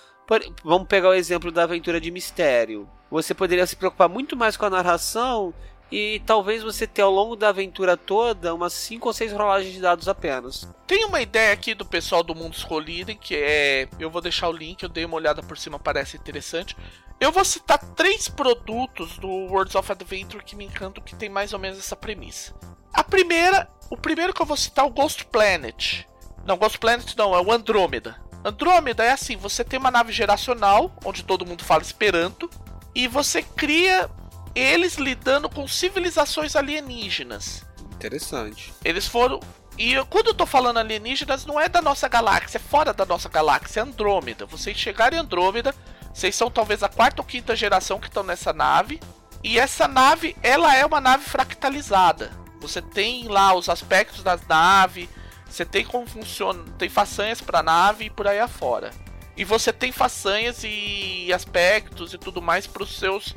Vamos 0.65 0.89
pegar 0.89 1.11
o 1.11 1.15
exemplo 1.15 1.53
da 1.53 1.63
aventura 1.63 2.01
de 2.01 2.11
mistério. 2.11 2.89
Você 3.11 3.33
poderia 3.33 3.67
se 3.67 3.77
preocupar 3.77 4.09
muito 4.09 4.37
mais 4.37 4.57
com 4.57 4.65
a 4.67 4.71
narração 4.71 5.55
e 5.91 6.21
talvez 6.27 6.63
você 6.63 6.87
tenha 6.87 7.05
ao 7.05 7.13
longo 7.13 7.37
da 7.37 7.51
aventura 7.51 7.97
toda 7.97 8.55
umas 8.55 8.73
5 8.73 9.07
ou 9.07 9.13
6 9.13 9.33
rolagens 9.33 9.73
de 9.73 9.81
dados 9.81 10.09
apenas. 10.09 10.69
Tem 10.87 11.05
uma 11.05 11.21
ideia 11.21 11.53
aqui 11.53 11.75
do 11.75 11.85
pessoal 11.85 12.23
do 12.23 12.35
Mundo 12.35 12.55
Escolhido 12.55 13.15
que 13.15 13.37
é. 13.37 13.89
Eu 13.99 14.11
vou 14.11 14.21
deixar 14.21 14.49
o 14.49 14.53
link, 14.53 14.83
eu 14.83 14.89
dei 14.89 15.05
uma 15.05 15.17
olhada 15.17 15.43
por 15.43 15.57
cima, 15.57 15.79
parece 15.79 16.17
interessante. 16.17 16.77
Eu 17.21 17.31
vou 17.31 17.45
citar 17.45 17.79
três 17.95 18.29
produtos 18.29 19.19
do 19.19 19.29
Worlds 19.29 19.75
of 19.75 19.91
Adventure 19.91 20.45
que 20.45 20.57
me 20.57 20.65
encantam 20.65 21.03
que 21.03 21.15
tem 21.15 21.29
mais 21.29 21.53
ou 21.53 21.59
menos 21.59 21.79
essa 21.79 21.95
premissa. 21.95 22.55
A 22.93 23.05
primeira, 23.05 23.69
o 23.89 23.97
primeiro 23.97 24.35
que 24.35 24.43
eu 24.43 24.47
vou 24.47 24.57
citar 24.57 24.85
é 24.85 24.89
o 24.89 24.91
Ghost 24.91 25.25
Planet. 25.27 26.05
Não, 26.45 26.57
Ghost 26.57 26.79
Planet 26.79 27.15
não, 27.17 27.35
é 27.35 27.41
o 27.41 27.53
Andrômeda. 27.53 28.21
Andrômeda 28.45 29.03
é 29.03 29.13
assim, 29.13 29.37
você 29.37 29.65
tem 29.65 29.79
uma 29.79 29.91
nave 29.91 30.13
geracional, 30.13 30.93
onde 31.05 31.25
todo 31.25 31.47
mundo 31.47 31.65
fala 31.65 31.83
Esperanto, 31.83 32.51
e 32.95 33.09
você 33.09 33.43
cria 33.43 34.11
eles 34.55 34.97
lidando 34.97 35.49
com 35.49 35.67
civilizações 35.67 36.55
alienígenas. 36.55 37.65
Interessante. 37.95 38.73
Eles 38.85 39.07
foram. 39.07 39.41
E 39.77 39.95
quando 40.05 40.29
eu 40.29 40.35
tô 40.35 40.47
falando 40.47 40.79
alienígenas, 40.79 41.45
não 41.45 41.61
é 41.61 41.69
da 41.69 41.83
nossa 41.83 42.09
galáxia, 42.09 42.59
é 42.59 42.61
fora 42.61 42.93
da 42.93 43.05
nossa 43.05 43.29
galáxia, 43.29 43.81
é 43.81 43.83
Andrômeda. 43.83 44.47
Vocês 44.47 44.77
chegaram 44.77 45.17
em 45.17 45.21
Andrômeda, 45.21 45.75
vocês 46.13 46.35
são 46.37 46.51
talvez 46.51 46.83
a 46.83 46.89
quarta 46.89 47.23
ou 47.23 47.27
quinta 47.27 47.57
geração 47.57 47.99
que 47.99 48.07
estão 48.07 48.23
nessa 48.23 48.53
nave. 48.53 49.01
E 49.43 49.59
essa 49.59 49.89
nave, 49.89 50.37
ela 50.43 50.75
é 50.77 50.87
uma 50.87 51.01
nave 51.01 51.25
fractalizada. 51.25 52.31
Você 52.61 52.81
tem 52.81 53.29
lá 53.29 53.53
os 53.55 53.69
aspectos 53.69 54.23
da 54.23 54.39
nave, 54.49 55.09
você 55.47 55.65
tem 55.65 55.85
como 55.85 56.07
funciona, 56.07 56.65
tem 56.79 56.89
façanhas 56.89 57.41
para 57.41 57.63
nave 57.63 58.07
e 58.07 58.11
por 58.11 58.27
aí 58.27 58.39
afora. 58.39 58.91
E 59.37 59.45
você 59.45 59.73
tem 59.73 59.93
façanhas 59.93 60.63
e 60.65 61.33
aspectos 61.33 62.15
e 62.15 62.19
tudo 62.19 62.41
mais 62.41 62.67
para 62.67 62.85
os 62.85 62.97
seus 62.97 63.35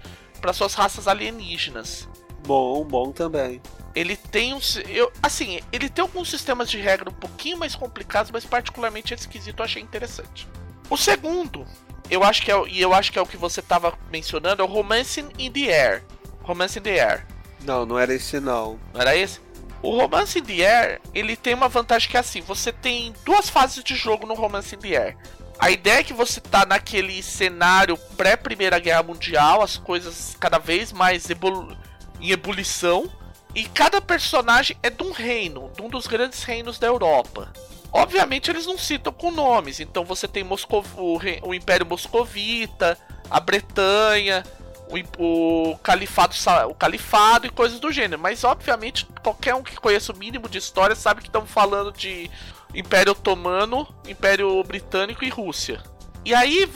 para 0.48 0.54
suas 0.54 0.76
raças 0.76 1.10
alienígenas. 1.10 2.08
Bom, 2.46 2.82
bom 2.86 3.12
também. 3.12 3.62
Ele 3.94 4.16
tem 4.16 4.54
um. 4.54 4.60
Eu, 4.88 5.12
assim, 5.22 5.60
ele 5.74 5.90
tem 5.90 6.02
alguns 6.02 6.30
sistemas 6.30 6.72
de 6.72 6.80
regra 6.80 7.10
um 7.10 7.14
pouquinho 7.14 7.58
mais 7.58 7.76
complicados, 7.76 8.32
mas 8.32 8.46
particularmente 8.46 9.14
esse 9.14 9.28
quesito 9.28 9.62
eu 9.62 9.66
achei 9.66 9.82
interessante. 9.82 10.48
O 10.90 10.96
segundo, 10.96 11.68
eu 12.10 12.24
acho 12.24 12.42
que 12.42 12.50
é, 12.50 12.68
e 12.70 12.80
eu 12.80 12.94
acho 12.94 13.12
que 13.12 13.20
é 13.20 13.22
o 13.22 13.26
que 13.26 13.36
você 13.36 13.60
estava 13.60 13.94
mencionando, 14.10 14.62
é 14.62 14.66
o 14.66 14.70
Romancing 14.70 15.28
in 15.38 15.52
the 15.52 15.70
Air. 15.70 16.06
Romance 16.44 16.80
in 16.80 16.82
the 16.82 16.98
Air. 16.98 17.28
Não, 17.66 17.86
não 17.86 18.00
era 18.00 18.14
esse 18.14 18.40
não. 18.40 18.80
Não 18.94 19.02
era 19.02 19.18
esse? 19.18 19.42
O 19.82 19.98
Romance 20.00 20.40
in 20.40 20.44
the 20.44 20.66
Air, 20.66 21.02
ele 21.14 21.36
tem 21.36 21.56
uma 21.56 21.68
vantagem 21.68 22.10
que 22.10 22.16
é 22.16 22.22
assim, 22.22 22.40
você 22.40 22.72
tem 22.72 23.14
duas 23.26 23.50
fases 23.50 23.84
de 23.84 23.96
jogo 23.96 24.26
no 24.26 24.34
Romance 24.34 24.74
in 24.74 24.80
the 24.80 24.96
Air. 24.96 25.18
A 25.60 25.72
ideia 25.72 26.00
é 26.00 26.04
que 26.04 26.14
você 26.14 26.40
tá 26.40 26.66
naquele 26.66 27.22
cenário 27.24 27.98
pré-Primeira 28.16 28.80
Guerra 28.80 29.04
Mundial, 29.04 29.62
as 29.62 29.78
coisas 29.78 30.36
cada 30.40 30.60
vez 30.60 30.92
mais 30.92 31.30
ebolu 31.30 31.76
em 32.22 32.32
ebulição, 32.32 33.12
e 33.56 33.66
cada 33.66 34.00
personagem 34.00 34.78
é 34.84 34.90
de 34.90 35.02
um 35.02 35.12
reino, 35.12 35.72
de 35.76 35.82
um 35.82 35.90
dos 35.90 36.06
grandes 36.06 36.44
reinos 36.44 36.78
da 36.78 36.88
Europa. 36.88 37.52
Obviamente 37.92 38.52
eles 38.52 38.68
não 38.68 38.78
citam 38.78 39.12
com 39.12 39.32
nomes, 39.32 39.80
então 39.80 40.06
você 40.06 40.28
tem 40.28 40.44
Moscov 40.44 40.86
o, 40.96 41.20
o 41.42 41.54
Império 41.54 41.86
Moscovita, 41.86 42.98
a 43.30 43.40
Bretanha, 43.40 44.44
o, 44.90 45.72
o, 45.72 45.78
califado, 45.80 46.36
o 46.70 46.76
califado 46.76 47.48
e 47.48 47.50
coisas 47.50 47.80
do 47.80 47.92
gênero. 47.92 48.22
Mas 48.22 48.44
obviamente 48.44 49.08
qualquer 49.24 49.56
um 49.56 49.64
que 49.64 49.76
conheça 49.76 50.12
o 50.14 50.18
mínimo 50.18 50.48
de 50.48 50.58
história 50.58 50.96
sabe 50.96 51.22
que 51.22 51.28
estamos 51.28 51.50
falando 51.50 51.92
de 51.92 52.30
Império 52.74 53.14
Otomano, 53.14 53.88
Império 54.08 54.64
Britânico 54.64 55.24
e 55.24 55.30
Rússia. 55.30 55.82
E 56.26 56.34
aí, 56.34 56.70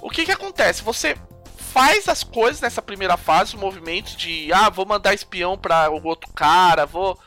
o 0.00 0.10
que 0.10 0.24
que 0.24 0.32
acontece? 0.32 0.82
Você 0.82 1.16
faz 1.56 2.08
as 2.08 2.24
coisas 2.24 2.60
nessa 2.60 2.80
primeira 2.80 3.16
fase, 3.16 3.54
os 3.54 3.60
movimentos 3.60 4.16
de, 4.16 4.52
ah, 4.52 4.70
vou 4.70 4.86
mandar 4.86 5.14
espião 5.14 5.56
para 5.56 5.90
o 5.90 6.04
outro 6.06 6.30
cara, 6.32 6.86
vou 6.86 7.18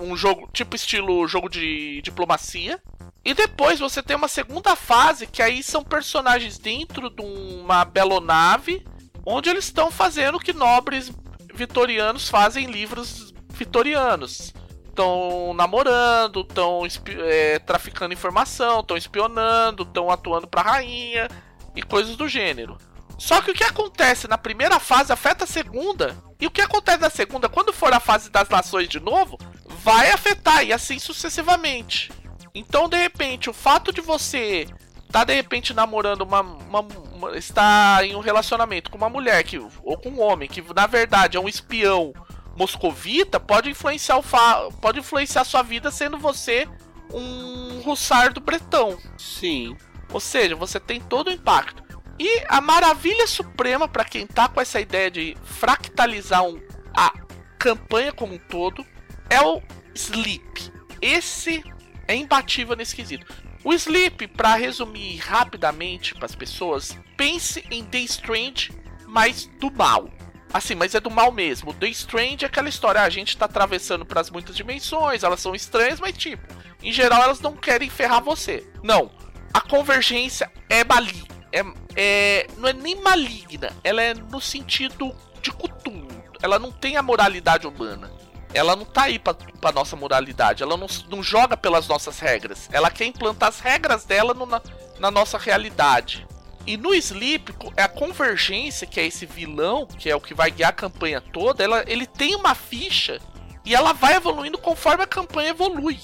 um 0.00 0.16
jogo 0.16 0.48
tipo 0.52 0.76
estilo 0.76 1.26
jogo 1.26 1.48
de 1.48 2.00
diplomacia. 2.02 2.80
E 3.24 3.34
depois 3.34 3.78
você 3.78 4.02
tem 4.02 4.16
uma 4.16 4.28
segunda 4.28 4.74
fase 4.74 5.26
que 5.26 5.42
aí 5.42 5.62
são 5.62 5.84
personagens 5.84 6.58
dentro 6.58 7.10
de 7.10 7.22
uma 7.22 7.84
belonave, 7.84 8.84
onde 9.24 9.48
eles 9.48 9.64
estão 9.64 9.90
fazendo 9.90 10.36
o 10.36 10.40
que 10.40 10.52
nobres 10.52 11.12
vitorianos 11.54 12.28
fazem 12.28 12.64
em 12.64 12.70
livros 12.70 13.32
vitorianos 13.50 14.52
estão 14.92 15.52
namorando, 15.54 16.42
estão 16.42 16.82
é, 17.24 17.58
traficando 17.58 18.14
informação, 18.14 18.80
estão 18.80 18.96
espionando, 18.96 19.82
estão 19.82 20.10
atuando 20.10 20.46
para 20.46 20.60
a 20.60 20.72
rainha 20.74 21.28
e 21.74 21.82
coisas 21.82 22.16
do 22.16 22.28
gênero. 22.28 22.76
Só 23.18 23.40
que 23.40 23.50
o 23.50 23.54
que 23.54 23.64
acontece 23.64 24.28
na 24.28 24.36
primeira 24.36 24.78
fase 24.78 25.12
afeta 25.12 25.44
a 25.44 25.46
segunda, 25.46 26.16
e 26.40 26.46
o 26.46 26.50
que 26.50 26.60
acontece 26.60 27.00
na 27.00 27.10
segunda, 27.10 27.48
quando 27.48 27.72
for 27.72 27.92
a 27.92 28.00
fase 28.00 28.30
das 28.30 28.48
nações 28.48 28.88
de 28.88 29.00
novo, 29.00 29.38
vai 29.64 30.10
afetar 30.10 30.64
e 30.64 30.72
assim 30.72 30.98
sucessivamente. 30.98 32.10
Então, 32.54 32.88
de 32.88 32.96
repente, 32.96 33.48
o 33.48 33.52
fato 33.52 33.92
de 33.92 34.00
você 34.00 34.66
estar 35.06 35.20
tá, 35.20 35.24
de 35.24 35.34
repente 35.34 35.74
namorando 35.74 36.22
uma, 36.22 36.40
uma, 36.40 36.80
uma 36.80 37.36
está 37.36 38.00
em 38.02 38.16
um 38.16 38.20
relacionamento 38.20 38.90
com 38.90 38.96
uma 38.96 39.10
mulher 39.10 39.44
que 39.44 39.58
ou 39.58 39.96
com 39.98 40.08
um 40.08 40.20
homem 40.20 40.48
que 40.48 40.62
na 40.74 40.86
verdade 40.86 41.36
é 41.36 41.40
um 41.40 41.48
espião 41.48 42.14
moscovita 42.56 43.40
pode 43.40 43.70
influenciar 43.70 44.18
o 44.18 44.22
fa 44.22 44.68
pode 44.80 44.98
influenciar 44.98 45.42
a 45.42 45.44
sua 45.44 45.62
vida 45.62 45.90
sendo 45.90 46.18
você 46.18 46.68
um 47.12 47.80
russardo 47.80 48.40
bretão. 48.40 48.98
Sim. 49.18 49.76
Ou 50.12 50.20
seja, 50.20 50.56
você 50.56 50.80
tem 50.80 51.00
todo 51.00 51.28
o 51.28 51.32
impacto. 51.32 51.82
E 52.18 52.44
a 52.48 52.60
maravilha 52.60 53.26
suprema 53.26 53.88
para 53.88 54.04
quem 54.04 54.26
tá 54.26 54.48
com 54.48 54.60
essa 54.60 54.80
ideia 54.80 55.10
de 55.10 55.36
fractalizar 55.44 56.44
um, 56.44 56.60
a 56.94 57.12
campanha 57.58 58.12
como 58.12 58.34
um 58.34 58.38
todo 58.38 58.84
é 59.28 59.40
o 59.40 59.62
Sleep. 59.94 60.72
Esse 61.00 61.64
é 62.06 62.14
imbatível 62.14 62.76
nesse 62.76 62.94
quesito. 62.94 63.26
O 63.64 63.72
Sleep, 63.72 64.26
para 64.28 64.56
resumir 64.56 65.16
rapidamente 65.18 66.14
para 66.14 66.26
as 66.26 66.34
pessoas, 66.34 66.98
pense 67.16 67.64
em 67.70 67.84
The 67.84 67.98
Strange, 68.00 68.72
mas 69.06 69.46
do 69.60 69.70
mal. 69.70 70.10
Assim, 70.52 70.74
mas 70.74 70.94
é 70.94 71.00
do 71.00 71.10
mal 71.10 71.32
mesmo. 71.32 71.72
The 71.72 71.88
Strange 71.88 72.44
é 72.44 72.48
aquela 72.48 72.68
história, 72.68 73.00
ah, 73.00 73.04
a 73.04 73.10
gente 73.10 73.36
tá 73.36 73.46
atravessando 73.46 74.04
para 74.04 74.20
as 74.20 74.30
muitas 74.30 74.54
dimensões, 74.54 75.22
elas 75.22 75.40
são 75.40 75.54
estranhas, 75.54 75.98
mas 75.98 76.16
tipo, 76.16 76.46
em 76.82 76.92
geral 76.92 77.22
elas 77.22 77.40
não 77.40 77.56
querem 77.56 77.88
ferrar 77.88 78.22
você. 78.22 78.66
Não. 78.82 79.10
A 79.52 79.60
convergência 79.60 80.50
é 80.68 80.84
maligna. 80.84 81.32
É, 81.52 81.64
é, 81.96 82.46
não 82.56 82.68
é 82.68 82.72
nem 82.72 82.96
maligna, 83.02 83.70
ela 83.84 84.02
é 84.02 84.14
no 84.14 84.40
sentido 84.40 85.14
de 85.40 85.50
Cthulhu. 85.52 86.08
Ela 86.42 86.58
não 86.58 86.72
tem 86.72 86.96
a 86.96 87.02
moralidade 87.02 87.66
humana. 87.66 88.10
Ela 88.54 88.76
não 88.76 88.84
tá 88.84 89.04
aí 89.04 89.18
pra, 89.18 89.34
pra 89.34 89.72
nossa 89.72 89.96
moralidade. 89.96 90.62
Ela 90.62 90.76
não, 90.76 90.86
não 91.08 91.22
joga 91.22 91.56
pelas 91.56 91.88
nossas 91.88 92.18
regras. 92.18 92.68
Ela 92.72 92.90
quer 92.90 93.06
implantar 93.06 93.48
as 93.48 93.60
regras 93.60 94.04
dela 94.04 94.34
no, 94.34 94.44
na, 94.44 94.60
na 94.98 95.10
nossa 95.10 95.38
realidade. 95.38 96.26
E 96.66 96.76
no 96.76 96.94
Sleep, 96.94 97.52
a 97.76 97.88
convergência, 97.88 98.86
que 98.86 99.00
é 99.00 99.06
esse 99.06 99.26
vilão, 99.26 99.86
que 99.86 100.08
é 100.08 100.14
o 100.14 100.20
que 100.20 100.34
vai 100.34 100.50
guiar 100.50 100.70
a 100.70 100.74
campanha 100.74 101.20
toda, 101.20 101.62
ela, 101.64 101.84
ele 101.86 102.06
tem 102.06 102.36
uma 102.36 102.54
ficha 102.54 103.20
e 103.64 103.74
ela 103.74 103.92
vai 103.92 104.14
evoluindo 104.14 104.58
conforme 104.58 105.02
a 105.02 105.06
campanha 105.06 105.50
evolui. 105.50 105.98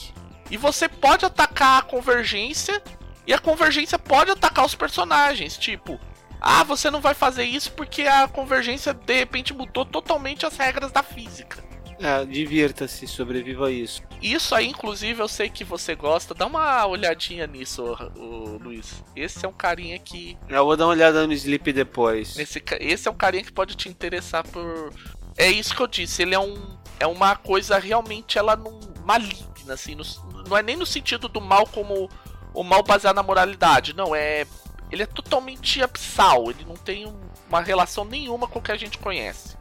E 0.51 0.57
você 0.57 0.89
pode 0.89 1.25
atacar 1.25 1.79
a 1.79 1.83
convergência 1.83 2.83
e 3.27 3.33
a 3.33 3.39
convergência 3.39 3.99
pode 3.99 4.31
atacar 4.31 4.65
os 4.65 4.75
personagens, 4.75 5.57
tipo, 5.57 6.01
ah, 6.41 6.65
você 6.65 6.91
não 6.91 7.01
vai 7.01 7.15
fazer 7.15 7.45
isso 7.45 7.73
porque 7.73 8.03
a 8.03 8.27
convergência 8.27 8.95
de 8.95 9.19
repente 9.19 9.53
mudou 9.53 9.85
totalmente 9.85 10.47
as 10.47 10.57
regras 10.57 10.91
da 10.91 11.03
física. 11.03 11.68
É, 12.01 12.25
divirta-se, 12.25 13.07
sobreviva 13.07 13.67
a 13.67 13.71
isso. 13.71 14.03
Isso 14.23 14.55
aí, 14.55 14.69
inclusive, 14.69 15.21
eu 15.21 15.29
sei 15.29 15.51
que 15.51 15.65
você 15.65 15.95
gosta. 15.95 16.33
Dá 16.33 16.47
uma 16.47 16.87
olhadinha 16.87 17.47
nisso, 17.47 17.83
o, 18.17 18.59
Luiz. 18.63 19.03
Esse 19.17 19.45
é 19.45 19.49
um 19.49 19.53
carinha 19.53 19.99
que. 19.99 20.39
Eu 20.49 20.65
vou 20.65 20.77
dar 20.77 20.87
uma 20.87 20.93
olhada 20.93 21.27
no 21.27 21.33
Sleep 21.33 21.73
depois. 21.73 22.37
Nesse, 22.37 22.63
esse 22.81 23.09
é 23.09 23.11
um 23.11 23.17
carinha 23.17 23.43
que 23.43 23.53
pode 23.53 23.75
te 23.75 23.89
interessar 23.89 24.47
por. 24.47 24.93
É 25.37 25.51
isso 25.51 25.75
que 25.75 25.83
eu 25.83 25.87
disse. 25.87 26.23
Ele 26.23 26.35
é 26.35 26.39
um. 26.39 26.79
É 27.01 27.07
uma 27.07 27.37
coisa 27.37 27.79
realmente 27.79 28.39
ela 28.39 28.57
não 28.57 28.79
maligna, 29.05 29.75
assim. 29.75 29.95
No, 29.95 30.05
não 30.49 30.57
é 30.57 30.63
nem 30.63 30.77
no 30.77 30.87
sentido 30.87 31.29
do 31.29 31.41
mal 31.41 31.67
como 31.67 32.09
o 32.55 32.63
mal 32.63 32.83
baseado 32.83 33.17
na 33.17 33.23
moralidade. 33.23 33.95
Não, 33.95 34.15
é. 34.15 34.47
Ele 34.91 35.03
é 35.03 35.07
totalmente 35.07 35.83
absal. 35.83 36.51
Ele 36.51 36.65
não 36.65 36.77
tem 36.77 37.13
uma 37.49 37.61
relação 37.61 38.05
nenhuma 38.05 38.47
com 38.47 38.61
o 38.61 38.63
que 38.63 38.73
a 38.73 38.77
gente 38.77 38.99
conhece. 38.99 39.58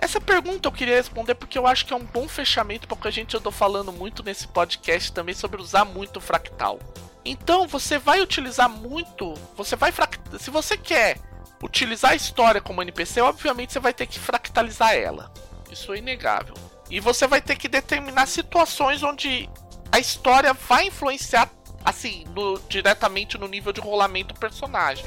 Essa 0.00 0.20
pergunta 0.20 0.68
eu 0.68 0.72
queria 0.72 0.96
responder 0.96 1.34
porque 1.34 1.58
eu 1.58 1.66
acho 1.66 1.84
que 1.84 1.92
é 1.92 1.96
um 1.96 2.04
bom 2.04 2.28
fechamento 2.28 2.86
porque 2.86 3.08
a 3.08 3.10
gente 3.10 3.36
andou 3.36 3.52
falando 3.52 3.92
muito 3.92 4.22
nesse 4.22 4.46
podcast 4.46 5.12
também 5.12 5.34
sobre 5.34 5.60
usar 5.60 5.84
muito 5.84 6.20
fractal. 6.20 6.78
Então 7.24 7.66
você 7.66 7.98
vai 7.98 8.20
utilizar 8.20 8.68
muito, 8.68 9.34
você 9.56 9.76
vai 9.76 9.92
fractal, 9.92 10.38
se 10.38 10.50
você 10.50 10.76
quer 10.76 11.18
utilizar 11.62 12.12
a 12.12 12.16
história 12.16 12.60
como 12.60 12.80
NPC, 12.80 13.20
obviamente 13.20 13.72
você 13.72 13.80
vai 13.80 13.92
ter 13.92 14.06
que 14.06 14.18
fractalizar 14.18 14.94
ela. 14.94 15.32
Isso 15.70 15.92
é 15.92 15.98
inegável. 15.98 16.54
E 16.88 17.00
você 17.00 17.26
vai 17.26 17.42
ter 17.42 17.56
que 17.56 17.68
determinar 17.68 18.26
situações 18.26 19.02
onde 19.02 19.50
a 19.90 19.98
história 19.98 20.54
vai 20.54 20.86
influenciar 20.86 21.50
assim, 21.84 22.24
no, 22.34 22.58
diretamente 22.68 23.36
no 23.38 23.48
nível 23.48 23.72
de 23.72 23.80
rolamento 23.80 24.34
do 24.34 24.40
personagem. 24.40 25.06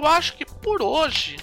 Eu 0.00 0.06
acho 0.06 0.34
que 0.34 0.46
por 0.46 0.80
hoje, 0.80 1.36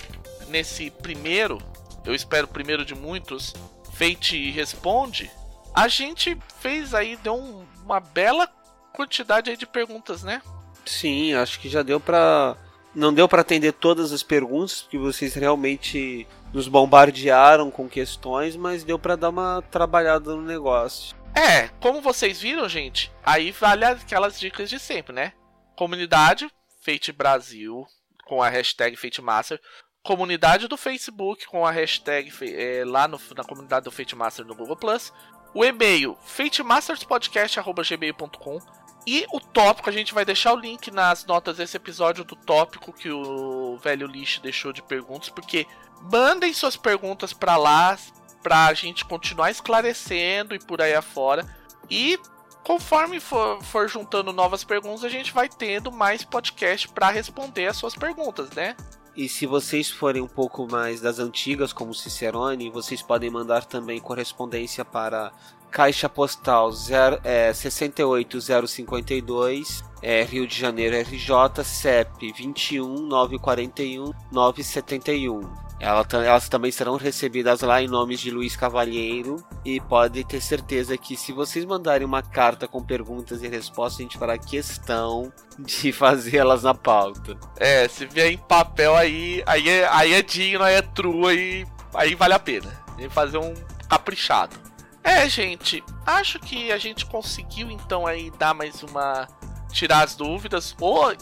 nesse 0.48 0.90
primeiro, 0.90 1.60
eu 2.04 2.16
espero 2.16 2.46
o 2.46 2.50
primeiro 2.50 2.84
de 2.84 2.96
muitos, 2.96 3.54
Fate 3.94 4.50
Responde, 4.52 5.30
a 5.76 5.88
gente 5.88 6.36
fez 6.60 6.94
aí, 6.96 7.16
deu 7.18 7.36
um, 7.36 7.66
uma 7.84 8.00
bela 8.00 8.48
quantidade 8.94 9.52
aí 9.52 9.58
de 9.58 9.68
perguntas, 9.68 10.24
né? 10.24 10.42
Sim, 10.84 11.36
acho 11.36 11.60
que 11.60 11.70
já 11.70 11.84
deu 11.84 12.00
pra. 12.00 12.58
Não 12.96 13.14
deu 13.14 13.28
para 13.28 13.42
atender 13.42 13.74
todas 13.74 14.12
as 14.12 14.24
perguntas, 14.24 14.82
porque 14.82 14.98
vocês 14.98 15.36
realmente 15.36 16.26
nos 16.52 16.68
bombardearam 16.68 17.70
com 17.70 17.88
questões, 17.88 18.56
mas 18.56 18.84
deu 18.84 18.98
para 18.98 19.16
dar 19.16 19.30
uma 19.30 19.62
trabalhada 19.70 20.36
no 20.36 20.42
negócio. 20.42 21.16
É, 21.36 21.68
como 21.80 22.02
vocês 22.02 22.42
viram, 22.42 22.68
gente, 22.68 23.12
aí 23.24 23.52
vale 23.52 23.86
aquelas 23.86 24.40
dicas 24.40 24.68
de 24.68 24.80
sempre, 24.80 25.14
né? 25.14 25.34
Comunidade 25.76 26.50
Fate 26.82 27.12
Brasil 27.12 27.86
com 28.28 28.44
a 28.44 28.50
hashtag 28.50 28.98
FateMaster, 28.98 29.60
comunidade 30.04 30.68
do 30.68 30.78
Facebook 30.78 31.48
com 31.48 31.66
a 31.66 31.72
hashtag 31.72 32.32
é, 32.42 32.84
lá 32.86 33.08
no, 33.08 33.20
na 33.36 33.44
comunidade 33.44 33.86
do 33.86 33.92
FateMaster 33.92 34.46
no 34.46 34.54
Google 34.56 34.78
Plus, 34.78 35.12
o 35.54 35.66
e-mail 35.66 36.18
fatemasterspodcast@gmail.com 36.22 38.60
e 39.08 39.26
o 39.32 39.40
tópico, 39.40 39.90
a 39.90 39.94
gente 39.94 40.14
vai 40.14 40.26
deixar 40.26 40.54
o 40.54 40.60
link 40.60 40.92
nas 40.92 41.26
notas 41.26 41.56
desse 41.56 41.78
episódio 41.78 42.26
do 42.26 42.36
tópico 42.36 42.92
que 42.92 43.10
o 43.10 43.78
velho 43.78 44.06
lixo 44.06 44.42
deixou 44.42 44.74
de 44.74 44.84
perguntas, 44.84 45.30
porque 45.30 45.66
mandem 46.12 46.54
suas 46.54 46.76
perguntas 46.76 47.32
para 47.32 47.56
lá 47.56 47.98
pra 48.44 48.74
gente 48.74 49.06
continuar 49.06 49.50
esclarecendo 49.50 50.54
e 50.54 50.60
por 50.60 50.82
aí 50.82 50.94
afora. 50.94 51.48
E 51.90 52.20
conforme 52.68 53.20
for, 53.22 53.64
for 53.64 53.88
juntando 53.88 54.34
novas 54.34 54.66
perguntas, 54.66 55.06
a 55.06 55.10
gente 55.10 55.34
vai 55.34 55.48
tendo 55.48 55.90
mais 55.90 56.26
podcast 56.26 56.90
para 56.90 57.10
responder 57.10 57.68
as 57.68 57.78
suas 57.78 57.96
perguntas, 57.96 58.50
né? 58.52 58.76
E 59.16 59.30
se 59.30 59.46
vocês 59.46 59.90
forem 59.90 60.22
um 60.22 60.28
pouco 60.28 60.68
mais 60.70 61.00
das 61.00 61.18
antigas, 61.18 61.72
como 61.72 61.94
Cicerone, 61.94 62.70
vocês 62.70 63.02
podem 63.02 63.30
mandar 63.30 63.64
também 63.64 64.02
correspondência 64.02 64.84
para 64.84 65.32
Caixa 65.72 66.10
Postal 66.10 66.70
0, 66.70 67.22
é, 67.24 67.54
68052, 67.54 69.82
é, 70.02 70.24
Rio 70.24 70.46
de 70.46 70.60
Janeiro, 70.60 70.98
RJ, 70.98 71.64
CEP 71.64 72.34
21 72.34 73.08
941 73.08 74.12
971. 74.30 75.67
Ela, 75.80 76.06
elas 76.26 76.50
também 76.50 76.72
serão 76.72 76.96
recebidas 76.96 77.62
lá 77.62 77.82
em 77.82 77.88
nomes 77.88 78.20
de 78.20 78.32
Luiz 78.32 78.56
Cavalheiro 78.56 79.36
e 79.64 79.80
pode 79.80 80.24
ter 80.24 80.42
certeza 80.42 80.98
que 80.98 81.16
se 81.16 81.32
vocês 81.32 81.66
mandarem 81.66 82.06
uma 82.06 82.24
carta 82.24 82.68
com 82.68 82.84
perguntas 82.84 83.44
e 83.44 83.48
respostas, 83.48 84.00
a 84.00 84.04
gente 84.04 84.18
fará 84.18 84.38
questão 84.38 85.32
de 85.60 85.92
fazê-las 85.92 86.64
na 86.64 86.74
pauta. 86.74 87.38
É, 87.58 87.88
se 87.88 88.08
vier 88.08 88.32
em 88.32 88.38
papel 88.38 88.96
aí, 88.96 89.44
aí 89.46 89.70
é, 89.70 89.88
aí 89.88 90.14
é 90.14 90.22
digno, 90.24 90.64
aí 90.64 90.76
é 90.76 90.82
true, 90.82 91.28
aí, 91.28 91.66
aí 91.94 92.16
vale 92.16 92.34
a 92.34 92.40
pena. 92.40 92.86
E 92.98 93.08
fazer 93.10 93.38
um 93.38 93.54
caprichado. 93.88 94.58
É, 95.04 95.30
gente, 95.30 95.84
acho 96.06 96.40
que 96.40 96.72
a 96.72 96.78
gente 96.78 97.06
conseguiu 97.06 97.70
então 97.72 98.06
aí 98.06 98.32
dar 98.32 98.54
mais 98.54 98.84
uma. 98.84 99.28
tirar 99.72 100.04
as 100.04 100.16
dúvidas. 100.16 100.76
Ou, 100.82 101.16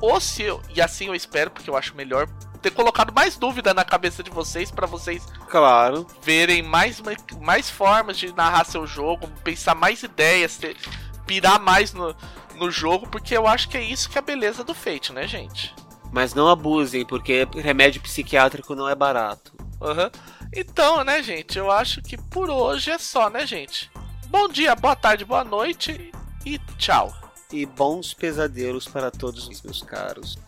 ou 0.00 0.20
se. 0.20 0.44
E 0.74 0.80
assim 0.80 1.06
eu 1.06 1.14
espero, 1.14 1.50
porque 1.50 1.68
eu 1.68 1.76
acho 1.76 1.96
melhor 1.96 2.28
ter 2.62 2.70
colocado 2.70 3.12
mais 3.12 3.36
dúvida 3.36 3.74
na 3.74 3.84
cabeça 3.84 4.22
de 4.22 4.30
vocês 4.30 4.70
para 4.70 4.86
vocês 4.86 5.26
claro 5.50 6.06
verem 6.22 6.62
mais, 6.62 7.02
mais 7.40 7.68
formas 7.68 8.16
de 8.16 8.32
narrar 8.32 8.64
seu 8.64 8.86
jogo, 8.86 9.28
pensar 9.42 9.74
mais 9.74 10.02
ideias, 10.02 10.56
ter, 10.56 10.76
pirar 11.26 11.60
mais 11.60 11.92
no, 11.92 12.14
no 12.56 12.70
jogo, 12.70 13.08
porque 13.08 13.36
eu 13.36 13.46
acho 13.46 13.68
que 13.68 13.76
é 13.76 13.82
isso 13.82 14.08
que 14.08 14.16
é 14.16 14.20
a 14.20 14.24
beleza 14.24 14.62
do 14.62 14.74
Fate, 14.74 15.12
né, 15.12 15.26
gente? 15.26 15.74
Mas 16.12 16.34
não 16.34 16.48
abusem, 16.48 17.04
porque 17.04 17.48
remédio 17.54 18.00
psiquiátrico 18.00 18.74
não 18.74 18.88
é 18.88 18.94
barato. 18.94 19.52
Uhum. 19.80 20.10
Então, 20.54 21.02
né, 21.02 21.22
gente, 21.22 21.58
eu 21.58 21.70
acho 21.70 22.00
que 22.02 22.16
por 22.16 22.48
hoje 22.48 22.90
é 22.90 22.98
só, 22.98 23.28
né, 23.28 23.46
gente? 23.46 23.90
Bom 24.28 24.46
dia, 24.48 24.74
boa 24.76 24.94
tarde, 24.94 25.24
boa 25.24 25.42
noite 25.42 26.12
e 26.44 26.58
tchau. 26.78 27.12
E 27.50 27.66
bons 27.66 28.14
pesadelos 28.14 28.86
para 28.86 29.10
todos, 29.10 29.62
meus 29.62 29.82
caros. 29.82 30.38